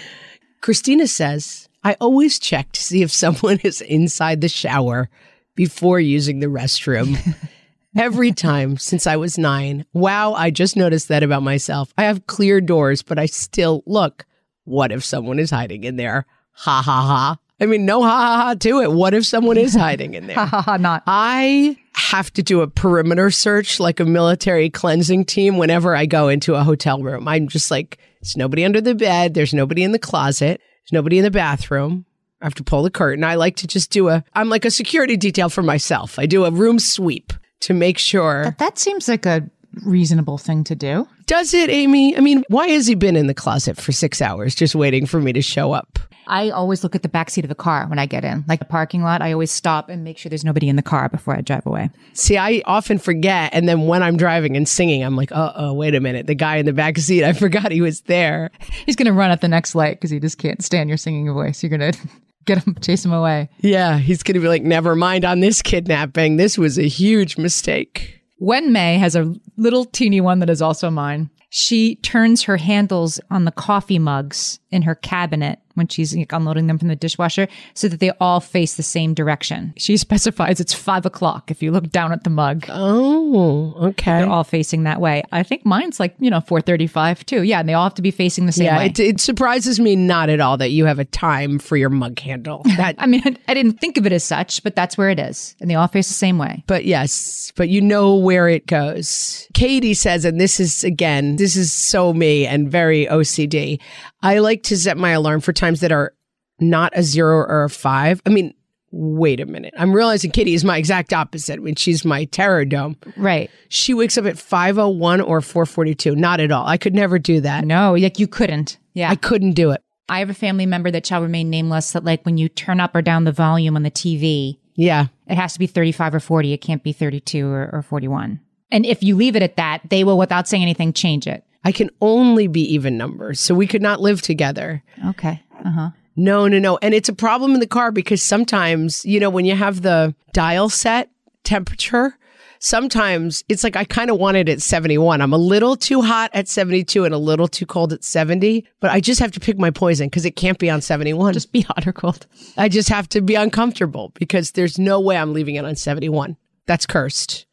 Christina 0.60 1.06
says, 1.06 1.68
I 1.82 1.94
always 2.00 2.38
check 2.38 2.72
to 2.72 2.82
see 2.82 3.02
if 3.02 3.12
someone 3.12 3.58
is 3.64 3.82
inside 3.82 4.40
the 4.40 4.48
shower 4.48 5.10
before 5.54 6.00
using 6.00 6.40
the 6.40 6.46
restroom. 6.46 7.18
Every 7.96 8.32
time 8.32 8.76
since 8.76 9.06
I 9.06 9.16
was 9.16 9.38
nine. 9.38 9.86
Wow, 9.92 10.32
I 10.32 10.50
just 10.50 10.76
noticed 10.76 11.06
that 11.08 11.22
about 11.22 11.44
myself. 11.44 11.94
I 11.96 12.04
have 12.04 12.26
clear 12.26 12.60
doors, 12.60 13.02
but 13.02 13.20
I 13.20 13.26
still 13.26 13.84
look. 13.86 14.26
What 14.64 14.90
if 14.90 15.04
someone 15.04 15.38
is 15.38 15.50
hiding 15.50 15.84
in 15.84 15.94
there? 15.94 16.26
Ha 16.54 16.82
ha 16.82 17.02
ha. 17.02 17.36
I 17.60 17.66
mean, 17.66 17.86
no 17.86 18.02
ha 18.02 18.08
ha 18.08 18.36
ha 18.42 18.54
to 18.54 18.80
it. 18.80 18.90
What 18.90 19.14
if 19.14 19.24
someone 19.24 19.56
is 19.56 19.76
hiding 19.76 20.14
in 20.14 20.26
there? 20.26 20.34
ha 20.38 20.44
ha 20.44 20.62
ha 20.62 20.76
not. 20.76 21.04
I 21.06 21.76
have 21.94 22.32
to 22.32 22.42
do 22.42 22.62
a 22.62 22.66
perimeter 22.66 23.30
search 23.30 23.78
like 23.78 24.00
a 24.00 24.04
military 24.04 24.70
cleansing 24.70 25.26
team 25.26 25.56
whenever 25.56 25.94
I 25.94 26.06
go 26.06 26.28
into 26.28 26.56
a 26.56 26.64
hotel 26.64 27.00
room. 27.00 27.28
I'm 27.28 27.46
just 27.46 27.70
like, 27.70 27.98
there's 28.20 28.36
nobody 28.36 28.64
under 28.64 28.80
the 28.80 28.96
bed. 28.96 29.34
There's 29.34 29.54
nobody 29.54 29.84
in 29.84 29.92
the 29.92 30.00
closet. 30.00 30.60
There's 30.60 30.92
nobody 30.92 31.18
in 31.18 31.24
the 31.24 31.30
bathroom. 31.30 32.06
I 32.42 32.46
have 32.46 32.54
to 32.56 32.64
pull 32.64 32.82
the 32.82 32.90
curtain. 32.90 33.22
I 33.22 33.36
like 33.36 33.54
to 33.56 33.68
just 33.68 33.92
do 33.92 34.08
a, 34.08 34.24
I'm 34.34 34.48
like 34.48 34.64
a 34.64 34.70
security 34.70 35.16
detail 35.16 35.48
for 35.48 35.62
myself. 35.62 36.18
I 36.18 36.26
do 36.26 36.44
a 36.44 36.50
room 36.50 36.80
sweep 36.80 37.32
to 37.64 37.74
make 37.74 37.98
sure. 37.98 38.44
That, 38.44 38.58
that 38.58 38.78
seems 38.78 39.08
like 39.08 39.26
a 39.26 39.48
reasonable 39.84 40.38
thing 40.38 40.64
to 40.64 40.74
do. 40.74 41.08
Does 41.26 41.54
it, 41.54 41.70
Amy? 41.70 42.16
I 42.16 42.20
mean, 42.20 42.44
why 42.48 42.68
has 42.68 42.86
he 42.86 42.94
been 42.94 43.16
in 43.16 43.26
the 43.26 43.34
closet 43.34 43.76
for 43.76 43.92
six 43.92 44.20
hours 44.20 44.54
just 44.54 44.74
waiting 44.74 45.06
for 45.06 45.20
me 45.20 45.32
to 45.32 45.42
show 45.42 45.72
up? 45.72 45.98
I 46.26 46.50
always 46.50 46.82
look 46.82 46.94
at 46.94 47.02
the 47.02 47.08
back 47.08 47.28
seat 47.28 47.44
of 47.44 47.50
the 47.50 47.54
car 47.54 47.86
when 47.86 47.98
I 47.98 48.06
get 48.06 48.24
in, 48.24 48.44
like 48.48 48.58
the 48.58 48.64
parking 48.64 49.02
lot. 49.02 49.20
I 49.20 49.32
always 49.32 49.50
stop 49.50 49.90
and 49.90 50.04
make 50.04 50.16
sure 50.16 50.30
there's 50.30 50.44
nobody 50.44 50.68
in 50.68 50.76
the 50.76 50.82
car 50.82 51.08
before 51.10 51.36
I 51.36 51.42
drive 51.42 51.66
away. 51.66 51.90
See, 52.14 52.38
I 52.38 52.62
often 52.64 52.98
forget. 52.98 53.52
And 53.52 53.68
then 53.68 53.86
when 53.86 54.02
I'm 54.02 54.16
driving 54.16 54.56
and 54.56 54.66
singing, 54.66 55.02
I'm 55.02 55.16
like, 55.16 55.32
uh 55.32 55.52
oh, 55.54 55.74
wait 55.74 55.94
a 55.94 56.00
minute. 56.00 56.26
The 56.26 56.34
guy 56.34 56.56
in 56.56 56.66
the 56.66 56.72
back 56.72 56.96
seat, 56.98 57.24
I 57.24 57.34
forgot 57.34 57.72
he 57.72 57.82
was 57.82 58.02
there. 58.02 58.50
He's 58.86 58.96
going 58.96 59.06
to 59.06 59.12
run 59.12 59.30
at 59.30 59.42
the 59.42 59.48
next 59.48 59.74
light 59.74 59.96
because 59.96 60.10
he 60.10 60.18
just 60.18 60.38
can't 60.38 60.64
stand 60.64 60.88
your 60.88 60.96
singing 60.96 61.30
voice. 61.32 61.62
You're 61.62 61.76
going 61.76 61.92
to 61.92 61.98
get 62.44 62.64
him, 62.64 62.76
chase 62.80 63.04
him 63.04 63.12
away. 63.12 63.48
Yeah, 63.58 63.98
he's 63.98 64.22
going 64.22 64.34
to 64.34 64.40
be 64.40 64.48
like, 64.48 64.62
never 64.62 64.94
mind 64.96 65.24
on 65.24 65.40
this 65.40 65.62
kidnapping. 65.62 66.36
This 66.36 66.58
was 66.58 66.78
a 66.78 66.88
huge 66.88 67.38
mistake. 67.38 68.20
Wen 68.38 68.72
May 68.72 68.98
has 68.98 69.16
a 69.16 69.34
little 69.56 69.84
teeny 69.84 70.20
one 70.20 70.40
that 70.40 70.50
is 70.50 70.60
also 70.60 70.90
mine. 70.90 71.30
She 71.50 71.96
turns 71.96 72.42
her 72.42 72.56
handles 72.56 73.20
on 73.30 73.44
the 73.44 73.52
coffee 73.52 73.98
mugs 73.98 74.58
in 74.70 74.82
her 74.82 74.96
cabinet 74.96 75.60
when 75.74 75.88
she's 75.88 76.14
like, 76.16 76.32
unloading 76.32 76.66
them 76.66 76.78
from 76.78 76.88
the 76.88 76.96
dishwasher 76.96 77.48
so 77.74 77.88
that 77.88 78.00
they 78.00 78.10
all 78.20 78.40
face 78.40 78.74
the 78.74 78.82
same 78.82 79.14
direction. 79.14 79.74
She 79.76 79.96
specifies 79.96 80.60
it's 80.60 80.74
five 80.74 81.06
o'clock 81.06 81.50
if 81.50 81.62
you 81.62 81.70
look 81.70 81.90
down 81.90 82.12
at 82.12 82.24
the 82.24 82.30
mug. 82.30 82.66
Oh, 82.68 83.74
okay. 83.88 84.18
They're 84.18 84.28
all 84.28 84.44
facing 84.44 84.84
that 84.84 85.00
way. 85.00 85.22
I 85.32 85.42
think 85.42 85.64
mine's 85.64 86.00
like, 86.00 86.14
you 86.18 86.30
know, 86.30 86.40
435 86.40 87.26
too. 87.26 87.42
Yeah, 87.42 87.60
and 87.60 87.68
they 87.68 87.74
all 87.74 87.84
have 87.84 87.94
to 87.94 88.02
be 88.02 88.10
facing 88.10 88.46
the 88.46 88.52
same 88.52 88.66
yeah, 88.66 88.78
way. 88.78 88.86
it, 88.86 89.00
it 89.00 89.20
surprises 89.20 89.80
me 89.80 89.96
not 89.96 90.28
at 90.28 90.40
all 90.40 90.56
that 90.58 90.70
you 90.70 90.84
have 90.86 90.98
a 90.98 91.04
time 91.04 91.58
for 91.58 91.76
your 91.76 91.90
mug 91.90 92.18
handle. 92.18 92.62
That, 92.74 92.96
I 92.98 93.06
mean, 93.06 93.22
I, 93.24 93.36
I 93.46 93.54
didn't 93.54 93.80
think 93.80 93.96
of 93.96 94.04
it 94.04 94.10
as 94.10 94.24
such, 94.24 94.60
but 94.64 94.74
that's 94.74 94.98
where 94.98 95.08
it 95.08 95.20
is. 95.20 95.54
And 95.60 95.70
they 95.70 95.76
all 95.76 95.86
face 95.86 96.08
the 96.08 96.14
same 96.14 96.38
way. 96.38 96.64
but 96.66 96.84
yes, 96.84 97.52
but 97.54 97.68
you 97.68 97.80
know 97.80 98.16
where 98.16 98.48
it 98.48 98.66
goes. 98.66 99.46
Katie 99.54 99.94
says, 99.94 100.24
and 100.24 100.40
this 100.40 100.58
is 100.58 100.82
again, 100.82 101.36
this 101.36 101.54
is 101.56 101.72
so 101.72 102.12
me 102.12 102.46
and 102.46 102.70
very 102.70 103.06
OCD. 103.06 103.80
I 104.22 104.38
like 104.38 104.62
to 104.64 104.76
set 104.76 104.96
my 104.96 105.10
alarm 105.10 105.40
for 105.40 105.52
times 105.64 105.80
that 105.80 105.92
are 105.92 106.14
not 106.60 106.92
a 106.94 107.02
zero 107.02 107.38
or 107.38 107.64
a 107.64 107.70
five. 107.70 108.20
I 108.26 108.30
mean, 108.30 108.54
wait 108.90 109.40
a 109.40 109.46
minute. 109.46 109.74
I'm 109.76 109.92
realizing 109.92 110.30
Kitty 110.30 110.54
is 110.54 110.64
my 110.64 110.76
exact 110.78 111.12
opposite 111.12 111.62
when 111.62 111.74
she's 111.74 112.04
my 112.04 112.26
terror 112.26 112.64
dome. 112.64 112.96
Right. 113.16 113.50
She 113.68 113.92
wakes 113.94 114.16
up 114.18 114.24
at 114.26 114.38
501 114.38 115.20
or 115.20 115.40
442. 115.40 116.14
Not 116.14 116.38
at 116.40 116.52
all. 116.52 116.66
I 116.66 116.76
could 116.76 116.94
never 116.94 117.18
do 117.18 117.40
that. 117.40 117.64
No, 117.64 117.94
like 117.94 118.18
you 118.18 118.28
couldn't. 118.28 118.78
Yeah. 118.92 119.10
I 119.10 119.16
couldn't 119.16 119.52
do 119.52 119.70
it. 119.72 119.82
I 120.08 120.18
have 120.20 120.30
a 120.30 120.34
family 120.34 120.66
member 120.66 120.90
that 120.90 121.06
shall 121.06 121.22
remain 121.22 121.48
nameless 121.50 121.92
that 121.92 122.04
like 122.04 122.24
when 122.24 122.36
you 122.38 122.48
turn 122.48 122.78
up 122.78 122.94
or 122.94 123.02
down 123.02 123.24
the 123.24 123.32
volume 123.32 123.74
on 123.74 123.82
the 123.82 123.90
TV, 123.90 124.58
Yeah. 124.76 125.06
it 125.26 125.36
has 125.36 125.54
to 125.54 125.58
be 125.58 125.66
35 125.66 126.14
or 126.14 126.20
40. 126.20 126.52
It 126.52 126.58
can't 126.58 126.82
be 126.82 126.92
32 126.92 127.48
or, 127.48 127.70
or 127.72 127.82
41. 127.82 128.38
And 128.70 128.84
if 128.86 129.02
you 129.02 129.16
leave 129.16 129.34
it 129.34 129.42
at 129.42 129.56
that, 129.56 129.80
they 129.88 130.04
will, 130.04 130.18
without 130.18 130.46
saying 130.46 130.62
anything, 130.62 130.92
change 130.92 131.26
it. 131.26 131.42
I 131.64 131.72
can 131.72 131.88
only 132.02 132.46
be 132.46 132.60
even 132.74 132.98
numbers. 132.98 133.40
So 133.40 133.54
we 133.54 133.66
could 133.66 133.80
not 133.82 134.00
live 134.00 134.20
together. 134.20 134.82
Okay. 135.08 135.42
Uh 135.64 135.70
huh. 135.70 135.90
No, 136.16 136.46
no, 136.46 136.58
no. 136.58 136.78
And 136.82 136.94
it's 136.94 137.08
a 137.08 137.12
problem 137.14 137.54
in 137.54 137.60
the 137.60 137.66
car 137.66 137.90
because 137.90 138.22
sometimes, 138.22 139.04
you 139.04 139.18
know, 139.18 139.30
when 139.30 139.44
you 139.44 139.56
have 139.56 139.82
the 139.82 140.14
dial 140.32 140.68
set 140.68 141.10
temperature, 141.42 142.16
sometimes 142.60 143.44
it's 143.48 143.64
like 143.64 143.76
I 143.76 143.84
kind 143.84 144.10
of 144.10 144.18
want 144.18 144.36
it 144.36 144.48
at 144.48 144.62
71. 144.62 145.20
I'm 145.20 145.32
a 145.32 145.38
little 145.38 145.76
too 145.76 146.02
hot 146.02 146.30
at 146.32 146.48
72 146.48 147.04
and 147.04 147.12
a 147.14 147.18
little 147.18 147.48
too 147.48 147.66
cold 147.66 147.92
at 147.92 148.04
70, 148.04 148.64
but 148.80 148.90
I 148.90 149.00
just 149.00 149.20
have 149.20 149.32
to 149.32 149.40
pick 149.40 149.58
my 149.58 149.70
poison 149.70 150.08
because 150.08 150.24
it 150.24 150.36
can't 150.36 150.58
be 150.58 150.70
on 150.70 150.80
71. 150.80 151.32
Just 151.34 151.52
be 151.52 151.62
hot 151.62 151.86
or 151.86 151.92
cold. 151.92 152.26
I 152.56 152.68
just 152.68 152.88
have 152.88 153.08
to 153.10 153.20
be 153.20 153.34
uncomfortable 153.34 154.12
because 154.14 154.52
there's 154.52 154.78
no 154.78 155.00
way 155.00 155.16
I'm 155.16 155.32
leaving 155.32 155.56
it 155.56 155.64
on 155.64 155.76
71. 155.76 156.36
That's 156.66 156.86
cursed. 156.86 157.46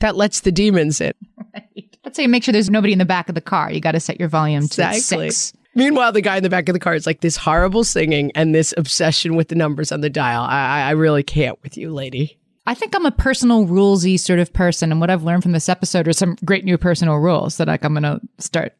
That 0.00 0.16
lets 0.16 0.40
the 0.40 0.52
demons 0.52 1.00
in. 1.00 1.12
Let's 2.04 2.16
say 2.16 2.26
make 2.26 2.44
sure 2.44 2.52
there's 2.52 2.70
nobody 2.70 2.92
in 2.92 2.98
the 2.98 3.04
back 3.04 3.28
of 3.28 3.34
the 3.34 3.40
car. 3.40 3.72
You 3.72 3.80
got 3.80 3.92
to 3.92 4.00
set 4.00 4.18
your 4.20 4.28
volume 4.28 4.68
to 4.68 4.88
Exactly. 4.88 5.30
six. 5.30 5.52
Meanwhile, 5.74 6.12
the 6.12 6.20
guy 6.20 6.36
in 6.36 6.42
the 6.42 6.50
back 6.50 6.68
of 6.68 6.72
the 6.72 6.80
car 6.80 6.94
is 6.94 7.06
like 7.06 7.20
this 7.20 7.36
horrible 7.36 7.84
singing 7.84 8.30
and 8.34 8.54
this 8.54 8.72
obsession 8.76 9.34
with 9.36 9.48
the 9.48 9.54
numbers 9.54 9.90
on 9.90 10.00
the 10.00 10.10
dial. 10.10 10.42
I, 10.42 10.82
I 10.82 10.90
really 10.92 11.22
can't 11.22 11.60
with 11.62 11.76
you, 11.76 11.92
lady. 11.92 12.38
I 12.66 12.74
think 12.74 12.94
I'm 12.94 13.04
a 13.04 13.10
personal 13.10 13.66
rulesy 13.66 14.18
sort 14.18 14.38
of 14.38 14.52
person, 14.52 14.90
and 14.90 15.00
what 15.00 15.10
I've 15.10 15.24
learned 15.24 15.42
from 15.42 15.52
this 15.52 15.68
episode 15.68 16.08
are 16.08 16.12
some 16.12 16.36
great 16.44 16.64
new 16.64 16.78
personal 16.78 17.16
rules 17.16 17.58
that 17.58 17.68
like 17.68 17.84
I'm 17.84 17.92
going 17.92 18.04
to 18.04 18.20
start 18.38 18.74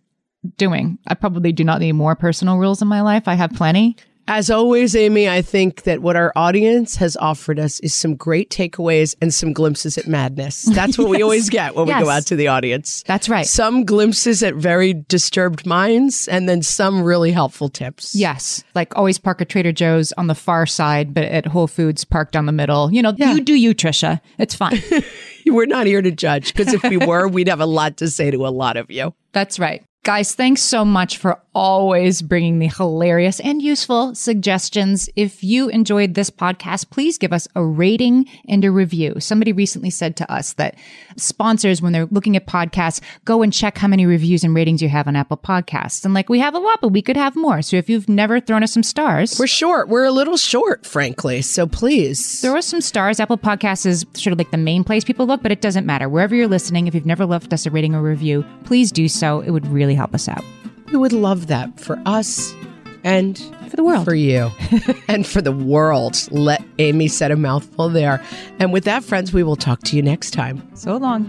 doing. 0.56 0.98
I 1.06 1.14
probably 1.14 1.52
do 1.52 1.64
not 1.64 1.80
need 1.80 1.92
more 1.92 2.14
personal 2.14 2.58
rules 2.58 2.80
in 2.80 2.88
my 2.88 3.02
life. 3.02 3.28
I 3.28 3.34
have 3.34 3.52
plenty. 3.52 3.96
As 4.26 4.48
always, 4.50 4.96
Amy, 4.96 5.28
I 5.28 5.42
think 5.42 5.82
that 5.82 6.00
what 6.00 6.16
our 6.16 6.32
audience 6.34 6.96
has 6.96 7.14
offered 7.18 7.58
us 7.58 7.78
is 7.80 7.94
some 7.94 8.14
great 8.16 8.48
takeaways 8.48 9.14
and 9.20 9.34
some 9.34 9.52
glimpses 9.52 9.98
at 9.98 10.06
madness. 10.06 10.62
That's 10.74 10.96
what 10.96 11.10
we 11.10 11.22
always 11.22 11.50
get 11.50 11.74
when 11.76 11.86
we 11.86 11.92
go 11.92 12.08
out 12.08 12.26
to 12.28 12.36
the 12.36 12.48
audience. 12.48 13.02
That's 13.06 13.28
right. 13.28 13.44
Some 13.46 13.84
glimpses 13.84 14.42
at 14.42 14.54
very 14.54 14.94
disturbed 14.94 15.66
minds 15.66 16.26
and 16.26 16.48
then 16.48 16.62
some 16.62 17.02
really 17.02 17.32
helpful 17.32 17.68
tips. 17.68 18.14
Yes. 18.14 18.64
Like 18.74 18.96
always 18.96 19.18
park 19.18 19.42
at 19.42 19.50
Trader 19.50 19.72
Joe's 19.72 20.12
on 20.12 20.26
the 20.26 20.34
far 20.34 20.64
side, 20.64 21.12
but 21.12 21.24
at 21.24 21.44
Whole 21.46 21.66
Foods 21.66 22.04
park 22.04 22.32
down 22.32 22.46
the 22.46 22.52
middle. 22.52 22.90
You 22.92 23.02
know, 23.02 23.12
Yeah. 23.16 23.34
you 23.34 23.42
do 23.42 23.54
you, 23.54 23.74
Trisha. 23.74 24.20
It's 24.38 24.54
fine. 24.54 24.82
We're 25.46 25.66
not 25.66 25.86
here 25.86 26.00
to 26.00 26.10
judge 26.10 26.54
because 26.54 26.72
if 26.72 26.82
we 26.84 26.96
were, 27.06 27.28
we'd 27.28 27.48
have 27.48 27.60
a 27.60 27.66
lot 27.66 27.98
to 27.98 28.08
say 28.08 28.30
to 28.30 28.46
a 28.46 28.48
lot 28.48 28.78
of 28.78 28.90
you. 28.90 29.12
That's 29.32 29.58
right. 29.58 29.84
Guys, 30.04 30.34
thanks 30.34 30.60
so 30.60 30.84
much 30.84 31.16
for 31.16 31.40
always 31.54 32.20
bringing 32.20 32.58
the 32.58 32.66
hilarious 32.66 33.40
and 33.40 33.62
useful 33.62 34.14
suggestions. 34.14 35.08
If 35.16 35.42
you 35.42 35.70
enjoyed 35.70 36.12
this 36.12 36.28
podcast, 36.28 36.90
please 36.90 37.16
give 37.16 37.32
us 37.32 37.48
a 37.54 37.64
rating 37.64 38.28
and 38.46 38.62
a 38.66 38.70
review. 38.70 39.18
Somebody 39.18 39.52
recently 39.52 39.88
said 39.88 40.14
to 40.16 40.30
us 40.30 40.52
that 40.54 40.76
sponsors, 41.16 41.80
when 41.80 41.92
they're 41.92 42.04
looking 42.06 42.36
at 42.36 42.46
podcasts, 42.46 43.00
go 43.24 43.40
and 43.40 43.50
check 43.50 43.78
how 43.78 43.88
many 43.88 44.04
reviews 44.04 44.44
and 44.44 44.54
ratings 44.54 44.82
you 44.82 44.90
have 44.90 45.08
on 45.08 45.16
Apple 45.16 45.38
Podcasts. 45.38 46.04
And 46.04 46.12
like, 46.12 46.28
we 46.28 46.38
have 46.38 46.54
a 46.54 46.58
lot, 46.58 46.80
but 46.82 46.88
we 46.88 47.00
could 47.00 47.16
have 47.16 47.34
more. 47.34 47.62
So 47.62 47.76
if 47.76 47.88
you've 47.88 48.08
never 48.08 48.40
thrown 48.40 48.62
us 48.62 48.72
some 48.72 48.82
stars, 48.82 49.38
We're 49.38 49.46
short. 49.46 49.88
We're 49.88 50.04
a 50.04 50.10
little 50.10 50.36
short, 50.36 50.84
frankly. 50.84 51.40
So 51.40 51.66
please. 51.66 52.42
throw 52.42 52.58
us 52.58 52.66
some 52.66 52.82
stars. 52.82 53.20
Apple 53.20 53.38
Podcasts 53.38 53.86
is 53.86 54.04
sort 54.12 54.32
of 54.32 54.38
like 54.38 54.50
the 54.50 54.58
main 54.58 54.84
place 54.84 55.04
people 55.04 55.26
look, 55.26 55.42
but 55.42 55.52
it 55.52 55.62
doesn't 55.62 55.86
matter. 55.86 56.10
Wherever 56.10 56.34
you're 56.34 56.46
listening, 56.46 56.88
if 56.88 56.94
you've 56.94 57.06
never 57.06 57.24
left 57.24 57.54
us 57.54 57.64
a 57.64 57.70
rating 57.70 57.94
or 57.94 58.02
review, 58.02 58.44
please 58.64 58.92
do 58.92 59.08
so. 59.08 59.40
It 59.40 59.50
would 59.50 59.66
really 59.68 59.93
help 59.94 60.14
us 60.14 60.28
out. 60.28 60.44
We 60.92 60.98
would 60.98 61.12
love 61.12 61.46
that 61.48 61.80
for 61.80 62.00
us 62.06 62.54
and 63.02 63.38
For 63.68 63.76
the 63.76 63.84
world. 63.84 64.04
for 64.04 64.14
you 64.14 64.50
and 65.08 65.26
for 65.26 65.42
the 65.42 65.52
world. 65.52 66.16
Let 66.30 66.62
Amy 66.78 67.08
set 67.08 67.30
a 67.30 67.36
mouthful 67.36 67.88
there. 67.88 68.22
And 68.58 68.72
with 68.72 68.84
that, 68.84 69.04
friends, 69.04 69.32
we 69.32 69.42
will 69.42 69.56
talk 69.56 69.80
to 69.84 69.96
you 69.96 70.02
next 70.02 70.30
time. 70.32 70.66
So 70.74 70.96
long. 70.96 71.24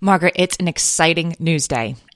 Margaret, 0.00 0.32
it's 0.36 0.56
an 0.58 0.68
exciting 0.68 1.36
news 1.38 1.68
day. 1.68 1.96